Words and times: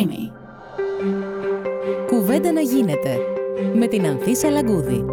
Creamy. 0.00 0.32
Κουβέντα 2.06 2.52
να 2.52 2.60
γίνεται 2.60 3.18
με 3.74 3.86
την 3.86 4.06
Ανθίσα 4.06 4.50
Λαγκούδη. 4.50 5.04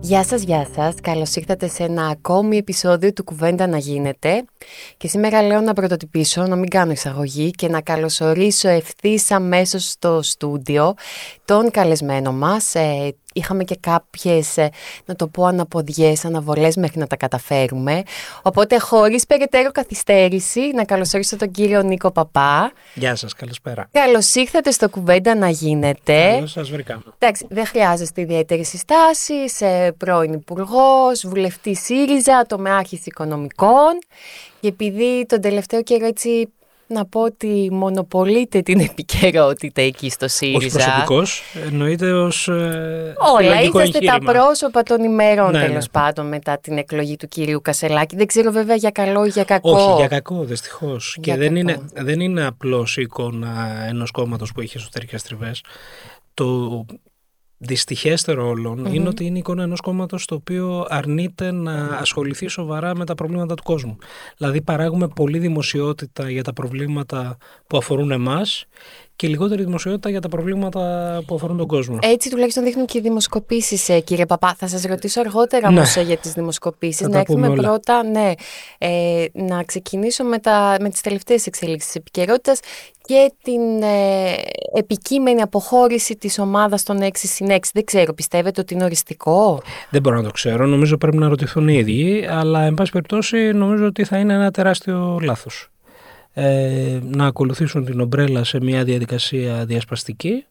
Γεια 0.00 0.24
σας, 0.24 0.42
γεια 0.42 0.68
σας. 0.74 0.94
Καλώς 1.02 1.34
ήρθατε 1.34 1.68
σε 1.68 1.82
ένα 1.82 2.06
ακόμη 2.06 2.56
επεισόδιο 2.56 3.12
του 3.12 3.24
Κουβέντα 3.24 3.66
να 3.66 3.78
γίνεται. 3.78 4.44
Και 4.96 5.08
σήμερα 5.08 5.42
λέω 5.42 5.60
να 5.60 5.72
πρωτοτυπήσω, 5.72 6.46
να 6.46 6.56
μην 6.56 6.68
κάνω 6.68 6.92
εισαγωγή 6.92 7.50
και 7.50 7.68
να 7.68 7.80
καλωσορίσω 7.80 8.68
ευθύς 8.68 9.30
αμέσως 9.30 9.90
στο 9.90 10.22
στούντιο 10.22 10.94
τον 11.44 11.70
καλεσμένο 11.70 12.32
μας, 12.32 12.74
ε, 12.74 13.14
είχαμε 13.36 13.64
και 13.64 13.76
κάποιες, 13.80 14.56
ε, 14.56 14.70
να 15.04 15.16
το 15.16 15.26
πω, 15.26 15.44
αναποδιές, 15.44 16.24
αναβολές 16.24 16.76
μέχρι 16.76 16.98
να 16.98 17.06
τα 17.06 17.16
καταφέρουμε. 17.16 18.02
Οπότε 18.42 18.78
χωρίς 18.78 19.26
περαιτέρω 19.26 19.72
καθυστέρηση, 19.72 20.70
να 20.74 20.84
καλωσορίσω 20.84 21.36
τον 21.36 21.50
κύριο 21.50 21.82
Νίκο 21.82 22.10
Παπά. 22.10 22.72
Γεια 22.94 23.14
σας, 23.14 23.32
καλησπέρα. 23.32 23.88
Καλώς 23.90 24.34
ήρθατε 24.34 24.70
στο 24.70 24.88
κουβέντα 24.88 25.34
να 25.34 25.48
γίνεται. 25.48 26.30
Καλώς 26.32 26.50
σας 26.50 26.70
βρήκα. 26.70 27.02
Εντάξει, 27.18 27.46
δεν 27.50 27.66
χρειάζεστε 27.66 28.20
ιδιαίτερη 28.20 28.64
συστάση, 28.64 29.34
ε, 29.58 29.90
πρώην 29.96 30.32
υπουργός, 30.32 31.26
βουλευτής 31.26 31.80
ΣΥΡΙΖΑ, 31.80 32.44
τομεάρχης 32.46 33.06
οικονομικών. 33.06 33.98
Και 34.60 34.68
επειδή 34.68 35.26
τον 35.28 35.40
τελευταίο 35.40 35.82
καιρό 35.82 36.06
έτσι 36.06 36.52
να 36.88 37.06
πω 37.06 37.20
ότι 37.20 37.68
μονοπολείτε 37.72 38.60
την 38.60 38.80
επικαιρότητα 38.80 39.80
εκεί 39.82 40.10
στο 40.10 40.28
ΣΥΡΙΖΑ. 40.28 40.56
Όχι 40.66 40.70
προσωπικός, 40.70 41.42
εννοείται 41.66 42.12
ως 42.12 42.48
ε, 42.48 43.14
Όλα, 43.36 43.62
είσαστε 43.62 43.80
εγχείρημα. 43.82 44.18
τα 44.18 44.32
πρόσωπα 44.32 44.82
των 44.82 45.04
ημερών 45.04 45.50
Ναι, 45.50 45.60
τέλος 45.60 45.84
ναι. 45.84 45.90
πάντων 46.00 46.26
μετά 46.28 46.58
την 46.58 46.78
εκλογή 46.78 47.16
του 47.16 47.28
κυρίου 47.28 47.60
Κασελάκη. 47.62 48.16
Δεν 48.16 48.26
ξέρω 48.26 48.50
βέβαια 48.50 48.76
για 48.76 48.90
καλό 48.90 49.24
ή 49.24 49.28
για 49.28 49.44
κακό. 49.44 49.70
Όχι, 49.70 49.92
για 49.96 50.08
κακό 50.08 50.44
δυστυχώς. 50.44 51.16
Για 51.22 51.34
Και 51.34 51.40
δεν 51.40 51.48
κακό. 51.54 51.60
είναι, 51.60 51.80
δεν 51.94 52.20
είναι 52.20 52.46
απλώς 52.46 52.96
η 52.96 53.00
εικόνα 53.02 53.84
ενός 53.88 54.10
κόμματος 54.10 54.52
που 54.52 54.60
είχε 54.60 54.78
εσωτερικές 54.78 55.22
τριβές. 55.22 55.60
Το 56.34 56.84
δυστυχέστερο 57.58 58.48
όλων 58.48 58.84
είναι 58.84 59.08
ότι 59.08 59.24
είναι 59.24 59.36
η 59.36 59.38
εικόνα 59.38 59.62
ενός 59.62 59.80
κόμματος 59.80 60.24
το 60.24 60.34
οποίο 60.34 60.86
αρνείται 60.88 61.50
να 61.50 61.86
ασχοληθεί 61.86 62.48
σοβαρά 62.48 62.96
με 62.96 63.04
τα 63.04 63.14
προβλήματα 63.14 63.54
του 63.54 63.62
κόσμου. 63.62 63.96
Δηλαδή, 64.36 64.62
παράγουμε 64.62 65.08
πολλή 65.08 65.38
δημοσιότητα 65.38 66.30
για 66.30 66.42
τα 66.42 66.52
προβλήματα 66.52 67.36
που 67.66 67.76
αφορούν 67.76 68.10
εμάς 68.10 68.66
και 69.16 69.28
λιγότερη 69.28 69.64
δημοσιότητα 69.64 70.10
για 70.10 70.20
τα 70.20 70.28
προβλήματα 70.28 70.80
που 71.26 71.34
αφορούν 71.34 71.56
τον 71.56 71.66
κόσμο. 71.66 71.98
Έτσι 72.02 72.30
τουλάχιστον 72.30 72.64
δείχνουν 72.64 72.86
και 72.86 72.98
οι 72.98 73.00
δημοσκοπήσεις, 73.00 73.90
κύριε 74.04 74.26
Παπά. 74.26 74.54
Θα 74.58 74.68
σας 74.68 74.82
ρωτήσω 74.82 75.20
αργότερα 75.20 75.70
Ναι. 75.70 75.78
όμω 75.80 76.02
για 76.06 76.16
τις 76.16 76.32
δημοσκοπήσεις. 76.32 76.96
Θα 77.00 77.06
Να 77.06 77.12
τα 77.12 77.18
έρθουμε 77.18 77.46
πούμε 77.46 77.58
όλα. 77.58 77.68
πρώτα, 77.68 78.02
ναι. 78.04 78.32
Ε, 78.78 79.24
να 79.32 79.62
ξεκινήσω 79.62 80.24
με, 80.24 80.38
τα, 80.38 80.76
με 80.80 80.88
τις 80.88 81.00
τελευταίες 81.00 81.46
εξελίξεις 81.46 81.86
της 81.86 81.94
επικαιρότητας 82.00 82.60
και 83.04 83.32
την 83.42 83.82
ε, 83.82 84.34
επικείμενη 84.74 85.40
αποχώρηση 85.40 86.16
της 86.16 86.38
ομάδας 86.38 86.82
των 86.82 86.98
6 87.02 87.08
συν 87.12 87.46
6. 87.50 87.58
Δεν 87.74 87.84
ξέρω, 87.84 88.12
πιστεύετε 88.14 88.60
ότι 88.60 88.74
είναι 88.74 88.84
οριστικό; 88.84 89.62
Δεν 89.90 90.00
μπορώ 90.02 90.16
να 90.16 90.22
το 90.22 90.30
ξέρω. 90.30 90.66
Νομίζω 90.66 90.96
πρέπει 90.96 91.16
να 91.16 91.28
ρωτηθούν 91.28 91.68
οι 91.68 91.74
ίδιοι. 91.74 92.26
Αλλά, 92.30 92.62
εν 92.62 92.74
πάση 92.74 92.90
περιπτώσει, 92.92 93.36
νομίζω 93.36 93.86
ότι 93.86 94.04
θα 94.04 94.18
είναι 94.18 94.32
ένα 94.34 94.50
τεράστιο 94.50 95.18
λάθος. 95.22 95.70
Ε, 96.38 97.00
να 97.02 97.26
ακολουθήσουν 97.26 97.84
την 97.84 98.00
ομπρέλα 98.00 98.44
σε 98.44 98.60
μια 98.60 98.84
διαδικασία 98.84 99.64
διασπαστική. 99.64 100.44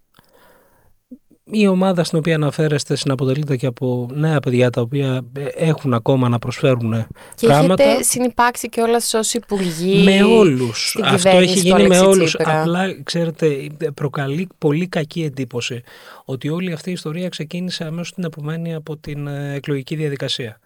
Η 1.44 1.68
ομάδα 1.68 2.04
στην 2.04 2.18
οποία 2.18 2.36
αναφέρεστε 2.36 2.96
συναποτελείται 2.96 3.56
και 3.56 3.66
από 3.66 4.10
νέα 4.14 4.40
παιδιά 4.40 4.70
τα 4.70 4.82
οποία 4.82 5.26
ε, 5.38 5.46
έχουν 5.46 5.94
ακόμα 5.94 6.30
να 6.30 6.40
προσφέρουν 6.40 7.08
Και 7.36 7.48
πράγματα. 7.48 7.84
έχετε 7.84 8.04
συνυπάρξει 8.04 8.70
και 8.70 8.82
όλα 8.82 9.00
ως 9.14 9.34
υπουργοί. 9.34 10.04
Με 10.04 10.24
όλους. 10.24 10.90
στην 10.90 11.04
Αυτό 11.04 11.16
κυβέρνηση 11.16 11.52
έχει 11.52 11.62
του 11.62 11.68
γίνει 11.68 11.88
με 11.88 11.96
Αλέξη 11.98 12.06
όλους. 12.06 12.34
Τσίπρα. 12.36 12.62
Απλά, 12.62 13.04
ξέρετε, 13.04 13.48
προκαλεί 13.94 14.48
πολύ 14.58 14.88
κακή 14.88 15.24
εντύπωση 15.24 15.84
ότι 16.26 16.50
όλη 16.50 16.72
αυτή 16.72 16.90
η 16.90 16.94
ιστορία 16.94 17.30
ξεκίνησε 17.30 17.84
αμέσως 17.84 18.14
την 18.14 18.24
επομένη 18.24 18.74
από 18.74 18.98
την 18.98 19.28
ε, 19.28 19.54
εκλογική 19.56 19.96
διαδικασία. 19.96 20.60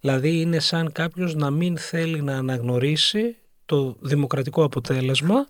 Δηλαδή, 0.00 0.40
είναι 0.40 0.58
σαν 0.58 0.92
κάποιος 0.92 1.34
να 1.34 1.50
μην 1.50 1.78
θέλει 1.78 2.22
να 2.22 2.36
αναγνωρίσει 2.36 3.36
το 3.66 3.96
δημοκρατικό 4.00 4.64
αποτέλεσμα 4.64 5.46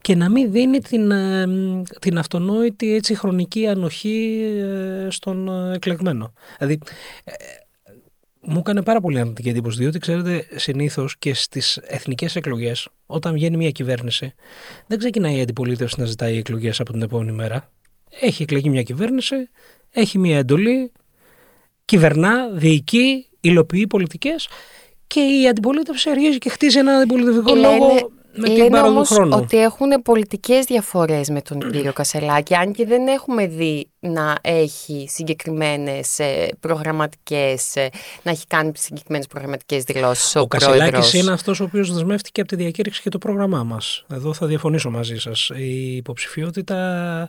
και 0.00 0.14
να 0.14 0.30
μην 0.30 0.52
δίνει 0.52 0.78
την, 0.78 1.10
ε, 1.10 1.46
μ, 1.46 1.82
την 2.00 2.18
αυτονόητη 2.18 2.94
έτσι 2.94 3.14
χρονική 3.14 3.66
ανοχή 3.66 4.40
ε, 4.58 5.10
στον 5.10 5.48
ε, 5.48 5.74
εκλεγμένο. 5.74 6.32
Δηλαδή, 6.58 6.78
μου 8.40 8.58
έκανε 8.58 8.82
πάρα 8.82 9.00
πολύ 9.00 9.18
αρνητική 9.18 9.48
εντύπωση, 9.48 9.78
διότι 9.78 9.98
ξέρετε, 9.98 10.46
συνήθως 10.56 11.18
και 11.18 11.34
στις 11.34 11.76
εθνικές 11.76 12.36
εκλογές, 12.36 12.88
όταν 13.06 13.32
βγαίνει 13.32 13.56
μια 13.56 13.70
κυβέρνηση, 13.70 14.34
δεν 14.86 14.98
ξεκινάει 14.98 15.36
η 15.36 15.40
αντιπολίτευση 15.40 16.00
να 16.00 16.06
ζητάει 16.06 16.36
εκλογές 16.36 16.80
από 16.80 16.92
την 16.92 17.02
επόμενη 17.02 17.32
μέρα. 17.32 17.70
Έχει 18.20 18.42
εκλεγεί 18.42 18.68
μια 18.70 18.82
κυβέρνηση, 18.82 19.36
έχει 19.90 20.18
μια 20.18 20.38
εντολή, 20.38 20.92
κυβερνά, 21.84 22.50
διοικεί, 22.52 23.26
υλοποιεί 23.40 23.86
πολιτικές 23.86 24.48
και 25.08 25.20
η 25.20 25.48
αντιπολίτευση 25.48 26.10
αρχίζει 26.10 26.38
και 26.38 26.48
χτίζει 26.48 26.78
ένα 26.78 26.92
αντιπολιτευτικό 26.92 27.54
λόγο 27.54 28.10
με 28.38 28.48
την 28.48 28.56
λένε 28.56 28.68
πάροδο 28.68 28.86
του 28.88 28.94
όμως 28.94 29.08
χρόνου. 29.08 29.36
ότι 29.36 29.58
έχουν 29.58 30.02
πολιτικές 30.02 30.64
διαφορές 30.64 31.28
με 31.28 31.42
τον 31.42 31.70
κύριο 31.70 31.92
Κασελάκη, 31.92 32.54
αν 32.54 32.72
και 32.72 32.86
δεν 32.86 33.06
έχουμε 33.06 33.46
δει 33.46 33.88
να 34.00 34.34
έχει 34.40 35.06
συγκεκριμένες 35.08 36.18
ε, 36.18 36.48
προγραμματικές, 36.60 37.76
ε, 37.76 37.88
να 38.22 38.30
έχει 38.30 38.46
κάνει 38.46 38.72
συγκεκριμένες 38.74 39.26
προγραμματικές 39.26 39.82
δηλώσεις 39.82 40.36
ο, 40.36 40.40
Ο 40.40 40.46
πρόεδρος. 40.46 40.78
Κασελάκης 40.78 41.14
είναι 41.14 41.32
αυτός 41.32 41.60
ο 41.60 41.64
οποίος 41.64 41.92
δεσμεύτηκε 41.92 42.40
από 42.40 42.50
τη 42.50 42.56
διακήρυξη 42.56 43.02
και 43.02 43.08
το 43.10 43.18
πρόγραμμά 43.18 43.62
μας. 43.62 44.04
Εδώ 44.12 44.32
θα 44.32 44.46
διαφωνήσω 44.46 44.90
μαζί 44.90 45.16
σας. 45.16 45.50
Η 45.54 45.96
υποψηφιότητα 45.96 47.28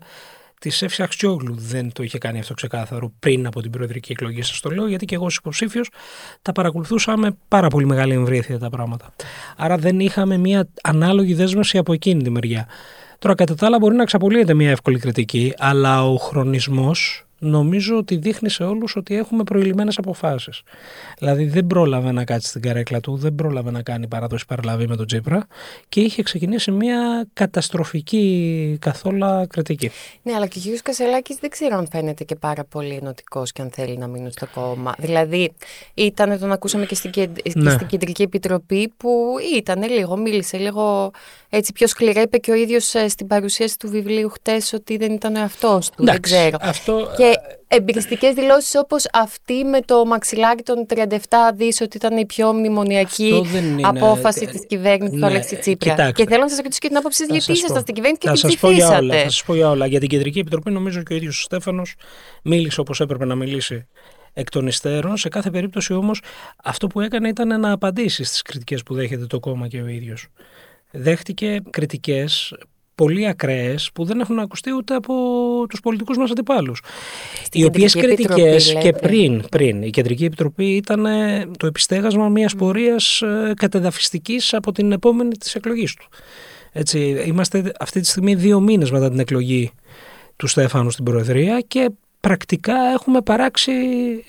της 0.60 0.82
Εύσης 0.82 1.00
Αξιόγλου 1.00 1.56
δεν 1.58 1.92
το 1.94 2.04
είχε 2.04 2.18
κάνει 2.18 2.40
αυτό 2.40 2.54
ξεκάθαρο 2.54 3.12
πριν 3.20 3.46
από 3.46 3.62
την 3.62 3.72
προεδρική 3.72 4.12
εκλογή. 4.12 4.42
Σας 4.42 4.60
το 4.60 4.70
λέω 4.70 4.88
γιατί 4.88 5.06
και 5.06 5.16
εγώ 5.16 5.26
ως 5.26 5.36
υποψήφιος 5.36 5.90
τα 6.42 6.52
παρακολουθούσα 6.52 7.18
με 7.18 7.38
πάρα 7.48 7.68
πολύ 7.68 7.86
μεγάλη 7.86 8.14
εμβρήθεια 8.14 8.60
τα 8.60 8.70
πράγματα. 8.70 9.14
Άρα 9.58 9.78
δεν 9.78 10.00
είχαμε 10.00 10.38
μια 10.38 10.68
ανάλογη 10.84 11.34
δέσμευση 11.34 11.78
από 11.78 11.94
εκείνη 11.94 12.24
τη 12.24 12.30
μεριά. 12.30 12.68
Τώρα, 13.20 13.36
κατά 13.36 13.56
τα 13.56 13.66
άλλα, 13.66 13.78
μπορεί 13.78 13.96
να 13.96 14.02
εξαπολύεται 14.02 14.54
μια 14.54 14.70
εύκολη 14.70 15.00
κριτική, 15.00 15.54
αλλά 15.58 16.06
ο 16.06 16.16
χρονισμός 16.16 17.29
νομίζω 17.40 17.98
ότι 17.98 18.16
δείχνει 18.16 18.50
σε 18.50 18.64
όλους 18.64 18.96
ότι 18.96 19.16
έχουμε 19.16 19.44
προηλημένες 19.44 19.98
αποφάσεις. 19.98 20.62
Δηλαδή 21.20 21.46
δεν 21.46 21.68
πρόλαβε 21.68 22.12
να 22.12 22.24
κάτσει 22.24 22.48
στην 22.50 22.62
καρέκλα 22.62 23.00
του, 23.00 23.16
δεν 23.18 23.36
πρόλαβε 23.36 23.72
να 23.72 23.82
κάνει 23.82 24.08
παράδοση 24.08 24.46
παραλαβή 24.46 24.88
με 24.88 24.96
τον 24.96 25.06
Τσίπρα 25.08 25.48
και 25.90 26.00
είχε 26.02 26.24
ξεκινήσει 26.24 26.72
μια 26.72 27.28
καταστροφική 27.34 28.78
καθόλου 28.82 29.48
κριτική. 29.50 29.92
Ναι, 30.24 30.34
αλλά 30.34 30.46
και 30.48 30.58
ο 30.58 30.62
κύριος 30.62 30.82
Κασελάκης 30.82 31.36
δεν 31.38 31.50
ξέρω 31.50 31.78
αν 31.78 31.88
φαίνεται 31.92 32.24
και 32.24 32.36
πάρα 32.36 32.64
πολύ 32.64 32.94
ενωτικός 33.02 33.52
και 33.52 33.62
αν 33.62 33.70
θέλει 33.72 33.98
να 33.98 34.08
μείνει 34.08 34.32
στο 34.32 34.48
κόμμα. 34.54 34.94
Δηλαδή, 34.98 35.52
ήταν, 35.94 36.40
τον 36.40 36.52
ακούσαμε 36.52 36.86
και 36.86 36.96
στην, 36.96 37.12
κεντ- 37.12 37.40
και 37.42 37.52
Ναι. 37.56 37.72
στην 37.72 37.88
Κεντρική 37.88 38.22
Επιτροπή 38.22 38.94
που 38.98 39.36
ήταν 39.56 39.84
λίγο, 39.90 40.18
μίλησε 40.18 40.58
λίγο 40.58 41.12
έτσι 41.50 41.72
πιο 41.72 41.88
σκληρά. 41.88 42.22
Είπε 42.22 42.38
και 42.38 42.52
ο 42.52 42.56
ίδιος 42.56 42.94
ε, 42.94 43.08
στην 43.08 43.28
παρουσίαση 43.28 43.78
του 43.78 43.90
βιβλίου 43.90 44.30
χτες 44.30 44.74
ότι 44.74 44.98
δεν 44.98 45.12
ήταν 45.14 45.36
ο 45.36 45.40
εαυτός 45.40 45.90
του. 45.90 46.04
δεν 46.04 46.08
Εντάξει, 46.16 46.34
ξέρω. 46.34 46.58
Αυτό 46.62 47.12
Και 47.18 47.29
εμπειριστικές 47.68 48.34
δηλώσεις 48.34 48.76
όπως 48.76 49.06
αυτή 49.14 49.64
με 49.64 49.82
το 49.82 50.06
μαξιλάρι 50.06 50.64
των 50.64 50.86
37 50.90 51.18
δις 51.56 51.82
ότι 51.82 51.98
ήταν 51.98 52.18
η 52.18 52.26
πιο 52.26 52.54
μνημονιακή 52.54 53.30
Αυτό 53.34 53.42
δεν 53.42 53.64
είναι- 53.66 53.88
απόφαση 53.88 54.46
της 54.46 54.66
κυβέρνησης 54.68 55.14
του 55.14 55.20
Ναι, 55.20 55.26
Αλέξη 55.26 55.56
Τσίπρα. 55.56 55.90
κοιτάξτε. 55.90 56.24
Και 56.24 56.30
θέλω 56.30 56.42
να 56.42 56.50
σας 56.50 56.58
ρωτήσω 56.58 56.80
και 56.80 56.88
την 56.88 56.98
άποψη 56.98 57.18
σας 57.18 57.28
Θα 57.28 57.34
γιατί 57.34 57.48
σας 57.48 57.58
ήσασταν 57.58 57.76
πω. 57.78 57.82
στην 57.82 57.94
κυβέρνηση 57.96 58.22
και 58.22 58.28
θα 58.28 58.34
την 58.34 58.42
σας 58.50 58.60
πω 58.60 58.70
για 58.72 58.88
όλα, 58.88 58.96
ψηφίσατε. 58.98 59.24
θα 59.24 59.30
σας 59.30 59.44
πω 59.44 59.56
για 59.56 59.70
όλα. 59.70 59.86
Για 59.86 60.00
την 60.00 60.10
Κεντρική 60.10 60.40
Επιτροπή 60.40 60.72
νομίζω 60.72 61.04
και 61.04 61.14
ο 61.14 61.16
ίδιος 61.16 61.40
ο 61.40 61.42
Στέφανος 61.42 61.96
μίλησε 62.44 62.80
όπως 62.80 63.00
έπρεπε 63.00 63.26
να 63.26 63.36
μιλήσει 63.36 63.88
εκ 64.34 64.50
των 64.50 64.68
υστέρων. 64.68 65.18
Σε 65.18 65.30
κάθε 65.30 65.50
περίπτωση 65.50 65.94
όμως 65.94 66.22
αυτό 66.64 66.88
που 66.88 67.02
έκανε 67.02 67.28
ήταν 67.28 67.60
να 67.60 67.72
απαντήσει 67.72 68.24
στις 68.24 68.42
κριτικές 68.42 68.84
που 68.84 68.94
δέχεται 68.94 69.26
το 69.26 69.40
κόμμα 69.40 69.68
και 69.68 69.82
ο 69.82 69.88
ίδιος. 69.88 70.28
Δέχτηκε 70.92 71.62
κριτικές 71.70 72.54
πολύ 73.00 73.28
ακραίες 73.28 73.90
που 73.94 74.04
δεν 74.04 74.20
έχουν 74.20 74.40
ακουστεί 74.40 74.74
ούτε 74.74 74.96
από 74.96 75.14
τους 75.70 75.80
πολιτικούς 75.80 76.18
μας 76.18 76.32
αντιπάλους. 76.32 76.82
Στην 77.44 77.62
οι 77.62 77.66
οποίες 77.66 77.94
Κεντρική 77.94 78.14
Επιτροπή, 78.14 78.42
κριτικές 78.42 78.74
και 78.74 78.92
λέτε. 78.92 79.00
πριν, 79.00 79.44
πριν 79.50 79.82
η 79.82 79.90
Κεντρική 79.90 80.26
Επιτροπή 80.26 80.66
ήταν 80.66 81.06
ε, 81.06 81.46
το 81.58 81.68
επιστέγασμα 81.68 82.30
μιας 82.30 82.56
πορείας 82.56 83.22
ε, 83.22 83.54
κατεδαφιστικής 83.56 84.54
από 84.54 84.72
την 84.72 84.92
επόμενη 84.92 85.30
της 85.30 85.56
εκλογής 85.56 85.94
του. 85.94 86.08
Έτσι, 86.72 87.24
είμαστε 87.26 87.72
αυτή 87.80 88.00
τη 88.00 88.08
στιγμή 88.08 88.36
δύο 88.36 88.60
μήνες 88.60 88.92
μετά 88.92 89.10
την 89.10 89.20
εκλογή 89.20 89.72
του 90.36 90.48
Στέφανου 90.48 90.90
στην 90.92 91.06
Προεδρία 91.06 91.60
και 91.68 91.90
πρακτικά 92.20 92.76
έχουμε 92.94 93.22
παράξει 93.22 93.72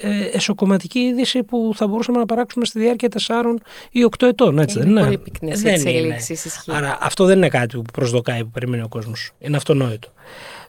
ε, 0.01 0.25
εσωκομματική 0.33 0.99
είδηση 0.99 1.43
που 1.43 1.73
θα 1.75 1.87
μπορούσαμε 1.87 2.19
να 2.19 2.27
παράξουμε 2.27 2.65
στη 2.65 2.79
διάρκεια 2.79 3.09
4 3.27 3.55
ή 3.91 4.01
8 4.19 4.27
ετών. 4.27 4.59
Έτσι, 4.59 4.77
Είναι 4.79 4.85
δεν 4.85 4.91
είναι; 4.93 5.05
πολύ 5.05 5.19
πυκνές 5.19 5.61
Δεν 5.63 5.75
εξελίξεις, 5.75 6.29
είναι. 6.29 6.39
ισχύει. 6.45 6.73
Άρα 6.73 6.99
αυτό 7.01 7.25
δεν 7.25 7.37
είναι 7.37 7.49
κάτι 7.49 7.77
που 7.77 7.83
προσδοκάει, 7.93 8.45
που 8.45 8.51
περιμένει 8.51 8.83
ο 8.83 8.89
κόσμος. 8.89 9.31
Είναι 9.39 9.57
αυτονόητο. 9.57 10.13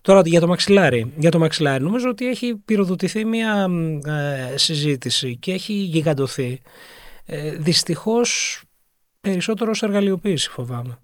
Τώρα 0.01 0.21
για 0.25 0.39
το 0.39 0.47
μαξιλάρι. 0.47 1.13
Για 1.18 1.31
το 1.31 1.39
μαξιλάρι 1.39 1.83
νομίζω 1.83 2.09
ότι 2.09 2.27
έχει 2.27 2.56
πυροδοτηθεί 2.65 3.25
μια 3.25 3.67
μ, 3.67 4.00
ε, 4.06 4.53
συζήτηση 4.56 5.38
και 5.38 5.51
έχει 5.51 5.74
γιγαντωθεί. 5.74 6.62
Ε, 7.25 7.51
δυστυχώς 7.51 8.62
περισσότερο 9.21 9.71
ως 9.71 9.83
εργαλειοποίηση 9.83 10.50
φοβάμαι. 10.50 10.97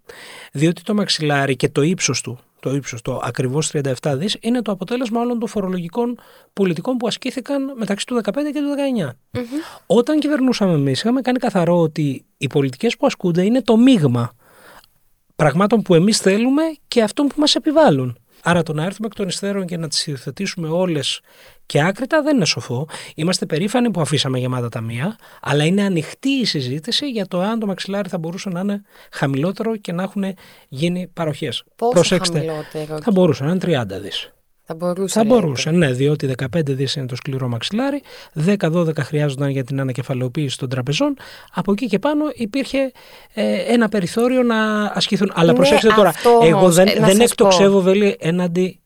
Διότι 0.52 0.82
το 0.82 0.94
μαξιλάρι 0.94 1.56
και 1.56 1.70
το 1.70 1.82
ύψος 1.82 2.22
του 2.22 2.40
το 2.60 2.76
ύψος, 2.76 3.02
το 3.02 3.22
ακριβώς 3.24 3.72
37 3.74 4.14
δις, 4.16 4.38
είναι 4.40 4.62
το 4.62 4.72
αποτέλεσμα 4.72 5.20
όλων 5.22 5.40
των 5.40 5.48
φορολογικών 5.50 6.20
πολιτικών 6.54 6.98
που 6.98 7.08
ασκήθηκαν 7.08 7.74
μεταξύ 7.78 8.06
του 8.06 8.16
2015 8.16 8.52
και 8.54 8.60
του 8.60 8.76
2019. 9.34 9.42
Όταν 9.86 10.20
κυβερνούσαμε 10.20 10.74
εμείς, 10.74 11.00
είχαμε 11.00 11.22
κάνει 11.22 11.40
καθαρό 11.40 11.82
ότι 11.82 12.26
οι 12.38 12.48
πολιτικές 12.48 12.98
που 12.98 13.06
ασκούνται 13.06 13.44
είναι 13.44 13.62
το 13.62 13.78
μείγμα 13.78 14.32
πραγμάτων 15.36 15.82
που 15.82 15.94
εμείς 15.94 16.18
θέλουμε 16.18 16.62
και 16.88 17.04
αυτών 17.04 17.28
που 17.28 17.36
μας 17.38 17.56
επιβάλλουν. 17.56 18.18
Άρα 18.44 18.64
το 18.64 18.74
να 18.74 18.84
έρθουμε 18.84 19.08
εκ 19.08 19.14
των 19.14 19.28
υστέρων 19.28 19.66
και 19.66 19.78
να 19.78 19.88
τις 19.88 20.08
υιοθετήσουμε 20.08 20.68
όλες 20.68 21.20
και 21.68 21.82
άκρητα 21.82 22.22
δεν 22.22 22.36
είναι 22.36 22.46
σοφό. 22.46 22.88
Είμαστε 23.16 23.46
περήφανοι 23.46 23.92
που 23.92 24.02
αφήσαμε 24.02 24.40
γεμάτα 24.40 24.70
τα 24.70 24.82
μία, 24.82 25.16
αλλά 25.42 25.66
είναι 25.66 25.84
ανοιχτή 25.84 26.30
η 26.30 26.46
συζήτηση 26.46 27.10
για 27.10 27.28
το 27.28 27.42
αν 27.42 27.60
το 27.60 27.66
μαξιλάρι 27.66 28.10
θα 28.10 28.18
μπορούσε 28.18 28.50
να 28.50 28.60
είναι 28.60 28.82
χαμηλότερο 29.12 29.78
και 29.78 29.92
να 29.92 30.04
έχουν 30.04 30.24
γίνει 30.68 31.08
παροχές. 31.14 31.64
Πόσο 31.76 31.92
Προσέξτε, 31.92 32.38
χαμηλότερο. 32.38 33.02
θα 33.02 33.12
μπορούσε 33.12 33.44
να 33.44 33.50
είναι 33.50 33.60
30 33.60 34.02
δις. 34.02 34.32
Θα 34.70 34.76
μπορούσε. 34.76 35.20
Θα 35.20 35.24
λέτε. 35.24 35.36
μπορούσε, 35.36 35.72
ναι, 35.72 35.92
διότι 35.92 36.34
15 36.38 36.48
δις 36.64 36.96
είναι 36.96 37.06
το 37.06 37.16
σκληρό 37.16 37.48
μαξιλάρι, 37.48 38.02
10-12 38.46 38.98
χρειάζονταν 39.00 39.50
για 39.50 39.64
την 39.64 39.80
ανακεφαλαιοποίηση 39.80 40.58
των 40.58 40.70
τραπεζών. 40.70 41.18
Από 41.54 41.72
εκεί 41.72 41.88
και 41.88 42.00
πάνω 42.00 42.26
υπήρχε 42.34 42.92
ε, 43.34 43.74
ένα 43.74 43.90
περιθώριο 43.90 44.44
να 44.44 44.84
ασκηθούν. 44.84 45.32
Αλλά 45.34 45.52
Ναι, 45.52 45.58
προσέξτε 45.58 45.90
τώρα, 45.96 46.10
αυτό 46.10 46.30
όμως, 46.30 46.48
εγώ 46.48 46.72
δεν, 46.72 46.88
ε, 46.88 47.00
να 47.00 47.06
δεν 47.06 47.16
σας 47.16 47.32
εκτοξεύω 47.32 47.82
βέλη 47.82 48.16
έναντι 48.20 48.82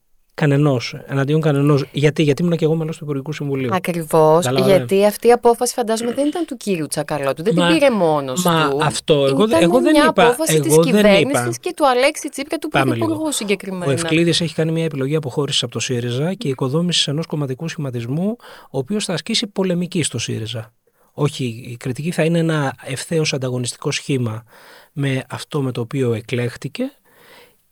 κανενός. 0.46 0.96
Εναντίον 1.06 1.40
κανενός. 1.40 1.84
Γιατί, 1.92 2.22
γιατί 2.22 2.42
ήμουν 2.42 2.56
και 2.56 2.64
εγώ 2.64 2.74
μέλος 2.74 2.96
του 2.96 3.04
Υπουργικού 3.04 3.32
Συμβουλίου. 3.32 3.74
Ακριβώς, 3.74 4.44
Καταλαβαίνω. 4.44 4.76
γιατί 4.76 5.04
αυτή 5.06 5.28
η 5.28 5.32
απόφαση 5.32 5.74
φαντάζομαι 5.74 6.12
δεν 6.12 6.26
ήταν 6.26 6.44
του 6.46 6.56
κύριου 6.56 6.86
Τσακαλώτου. 6.86 7.42
Δεν 7.42 7.52
Μα- 7.56 7.66
την 7.68 7.74
πήρε 7.78 7.90
μόνος 7.90 8.44
μα 8.44 8.68
του. 8.70 8.78
αυτό, 8.82 9.14
εγώ- 9.26 9.44
ήταν 9.46 9.62
εγώ 9.62 9.80
δεν 9.80 9.90
μια 9.92 10.06
είπα- 10.08 10.26
απόφαση 10.26 10.60
της 10.60 10.72
εγώ 10.72 10.82
δεν 10.82 10.94
είπα. 10.98 11.08
κυβέρνησης 11.08 11.58
και 11.58 11.72
του 11.76 11.88
Αλέξη 11.88 12.28
Τσίπρα, 12.28 12.58
του 12.58 12.68
Πάμε 12.68 12.84
Πρωθυπουργού 12.84 13.18
λίγο. 13.18 13.30
συγκεκριμένα. 13.32 13.86
Ο 13.86 13.90
Ευκλήδης 13.90 14.40
έχει 14.40 14.54
κάνει 14.54 14.72
μια 14.72 14.84
επιλογή 14.84 15.16
αποχώρησης 15.16 15.62
από 15.62 15.72
το 15.72 15.78
ΣΥΡΙΖΑ 15.80 16.34
και 16.34 16.48
οικοδόμησης 16.48 17.06
ενός 17.08 17.26
κομματικού 17.26 17.68
σχηματισμού, 17.68 18.36
ο 18.70 18.78
οποίος 18.78 19.04
θα 19.04 19.12
ασκήσει 19.12 19.46
πολεμική 19.46 20.02
στο 20.02 20.18
ΣΥΡΙΖΑ. 20.18 20.72
Όχι, 21.14 21.44
η 21.70 21.76
κριτική 21.76 22.10
θα 22.10 22.24
είναι 22.24 22.38
ένα 22.38 22.74
ευθέως 22.84 23.32
ανταγωνιστικό 23.32 23.90
σχήμα 23.90 24.44
με 24.92 25.24
αυτό 25.28 25.60
με 25.62 25.72
το 25.72 25.80
οποίο 25.80 26.12
εκλέχτηκε. 26.12 26.84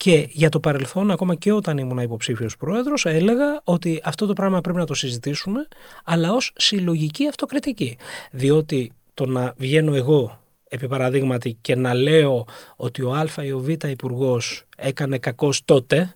Και 0.02 0.26
για 0.31 0.49
το 0.49 0.61
παρελθόν, 0.61 1.11
ακόμα 1.11 1.35
και 1.35 1.52
όταν 1.52 1.79
ήμουν 1.79 1.99
υποψήφιος 1.99 2.56
πρόεδρος, 2.56 3.05
έλεγα 3.06 3.61
ότι 3.64 4.00
αυτό 4.05 4.26
το 4.26 4.32
πράγμα 4.32 4.61
πρέπει 4.61 4.79
να 4.79 4.87
το 4.87 4.94
συζητήσουμε, 4.94 5.69
αλλά 6.05 6.32
ως 6.32 6.52
συλλογική 6.56 7.29
αυτοκριτική. 7.29 7.97
Διότι 8.31 8.93
το 9.14 9.26
να 9.26 9.55
βγαίνω 9.56 9.94
εγώ, 9.94 10.41
επί 10.69 10.88
παραδείγματι, 10.88 11.58
και 11.61 11.75
να 11.76 11.94
λέω 11.94 12.44
ότι 12.76 13.02
ο 13.02 13.12
Α 13.14 13.26
ή 13.44 13.52
ο 13.52 13.58
Β 13.58 13.69
υπουργός 13.69 14.64
έκανε 14.76 15.19
κακός 15.19 15.62
τότε, 15.64 16.14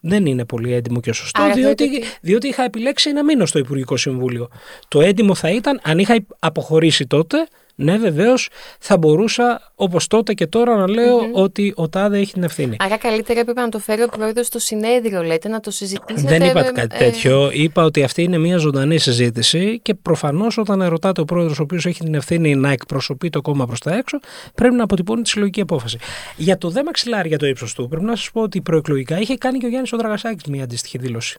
δεν 0.00 0.26
είναι 0.26 0.44
πολύ 0.44 0.72
έντιμο 0.72 1.00
και 1.00 1.12
σωστό, 1.12 1.42
Άρα 1.42 1.54
διότι, 1.54 1.84
θεωρείτε 1.84 2.06
ότι- 2.06 2.18
διότι 2.20 2.48
είχα 2.48 2.64
επιλέξει 2.64 3.12
να 3.12 3.24
μείνω 3.24 3.46
στο 3.46 3.58
Υπουργικό 3.58 3.96
Συμβούλιο. 3.96 4.48
Το 4.88 5.00
έντιμο 5.00 5.34
θα 5.34 5.50
ήταν 5.50 5.80
αν 5.82 5.98
είχα 5.98 6.16
αποχωρήσει 6.38 7.06
τότε, 7.06 7.48
ναι 7.74 7.98
βεβαίως 7.98 8.48
θα 8.78 8.96
μπορούσα 8.96 9.72
όπως 9.74 10.06
τότε 10.06 10.34
και 10.34 10.46
τώρα 10.46 10.76
να 10.76 10.88
λέω 10.88 11.28
ότι 11.32 11.72
ο 11.76 11.88
Τάδε 11.88 12.18
έχει 12.18 12.32
την 12.32 12.42
ευθύνη. 12.42 12.76
Άρα 12.78 12.96
καλύτερα 12.96 13.40
έπρεπε 13.40 13.60
να 13.60 13.68
το 13.68 13.78
φέρει 13.78 14.02
ο 14.02 14.08
πρόεδρος 14.08 14.46
στο 14.46 14.58
συνέδριο, 14.58 15.22
λέτε, 15.22 15.48
να 15.48 15.60
το 15.60 15.70
συζητήσετε. 15.70 16.38
Δεν 16.38 16.48
είπα 16.48 16.66
ε, 16.66 16.70
κάτι 16.72 16.96
ε, 16.96 16.98
τέτοιο. 16.98 17.50
Είπα 17.52 17.84
ότι 17.84 18.02
αυτή 18.02 18.22
είναι 18.22 18.38
μια 18.38 18.56
ζωντανή 18.56 18.98
συζήτηση 18.98 19.80
και 19.82 19.94
προφανώς 19.94 20.58
όταν 20.58 20.80
ερωτάται 20.80 21.20
ο 21.20 21.24
πρόεδρος, 21.24 21.58
ο 21.58 21.62
οποίος 21.62 21.86
έχει 21.86 22.04
την 22.04 22.14
ευθύνη 22.14 22.54
να 22.54 22.70
εκπροσωπεί 22.70 23.30
το 23.30 23.40
κόμμα 23.40 23.66
προς 23.66 23.80
τα 23.80 23.96
έξω, 23.96 24.18
πρέπει 24.54 24.74
να 24.74 24.82
αποτυπώνει 24.82 25.22
τη 25.22 25.28
συλλογική 25.28 25.60
απόφαση. 25.60 25.98
Για 26.36 26.58
το 26.58 26.70
δε 26.70 26.82
μαξιλάρι 26.82 27.28
για 27.28 27.38
το 27.38 27.46
ύψος 27.46 27.74
του, 27.74 27.88
πρέπει 27.88 28.04
να 28.04 28.16
σας 28.16 28.30
πω 28.30 28.40
ότι 28.40 28.60
προεκλογικά 28.60 29.20
είχε 29.20 29.36
κάνει 29.36 29.58
και 29.58 29.66
ο 29.66 29.68
Γιάννης 29.68 29.92
Οδραγασάκης 29.92 30.44
μια 30.44 30.64
αντίστοιχη 30.64 30.98
δήλωση. 30.98 31.38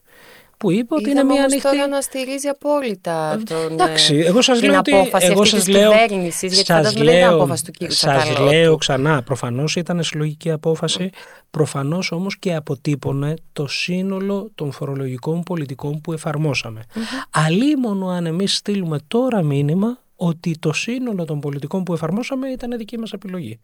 Που 0.58 0.72
είπε 0.72 0.94
ότι 0.94 1.02
είναι 1.04 1.12
Είδαμε 1.12 1.32
μια 1.34 1.40
όμως 1.42 1.52
ανοιχτή. 1.52 1.70
τώρα 1.70 1.88
να 1.88 2.02
στηρίζει 2.02 2.48
απόλυτα 2.48 3.42
τον, 3.50 3.72
Εντάξει, 3.72 4.16
ε, 4.16 4.26
εγώ 4.26 4.42
σας 4.42 4.60
την 4.60 4.70
λέω 4.70 4.80
ότι 4.80 4.92
απόφαση 4.92 5.26
εγώ 5.26 5.42
αυτή 5.42 5.50
σας 5.56 5.64
της 5.64 5.74
λέω, 5.74 5.92
κυβέρνησης, 5.92 6.42
γιατί 6.54 6.56
σας 6.56 6.66
φαντάζομαι 6.78 7.04
δεν 7.06 7.14
ήταν 7.14 7.30
λέω- 7.30 7.38
απόφαση 7.38 7.64
του 7.66 7.72
κύριου 7.72 7.94
σας 7.94 8.24
Τσακαλώτου. 8.24 8.54
λέω 8.54 8.76
ξανά, 8.78 9.22
προφανώς 9.24 9.76
ήταν 9.76 10.04
συλλογική 10.04 10.52
απόφαση, 10.52 11.10
προφανώς 11.52 12.12
όμως 12.12 12.40
και 12.40 12.56
αποτύπωνε 12.56 13.34
το 13.54 13.68
σύνολο 13.68 14.52
των 14.56 14.72
φορολογικών 14.72 15.44
πολιτικών 15.44 16.02
που 16.02 16.14
εφαρμόσαμε. 16.14 16.84
Αλίμονο 17.32 18.08
αν 18.08 18.26
εμείς 18.26 18.56
στείλουμε 18.56 18.98
τώρα 19.08 19.42
μήνυμα 19.42 20.00
ότι 20.16 20.58
το 20.60 20.74
σύνολο 20.74 21.26
των 21.26 21.40
πολιτικών 21.40 21.84
που 21.84 21.94
εφαρμόσαμε 21.94 22.48
ήταν 22.50 22.78
δική 22.78 22.98
μας 22.98 23.12
επιλογή. 23.12 23.60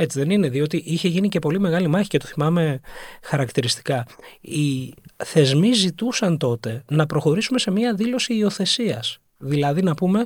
Έτσι 0.00 0.18
δεν 0.18 0.30
είναι, 0.30 0.48
διότι 0.48 0.82
είχε 0.86 1.08
γίνει 1.08 1.28
και 1.28 1.38
πολύ 1.38 1.60
μεγάλη 1.60 1.88
μάχη 1.88 2.08
και 2.08 2.18
το 2.18 2.26
θυμάμαι 2.26 2.80
χαρακτηριστικά. 3.22 4.06
Οι 4.40 4.94
θεσμοί 5.16 5.72
ζητούσαν 5.72 6.38
τότε 6.38 6.84
να 6.88 7.06
προχωρήσουμε 7.06 7.58
σε 7.58 7.70
μια 7.70 7.94
δήλωση 7.94 8.34
υιοθεσίας. 8.34 9.18
Δηλαδή 9.38 9.82
να 9.82 9.94
πούμε 9.94 10.24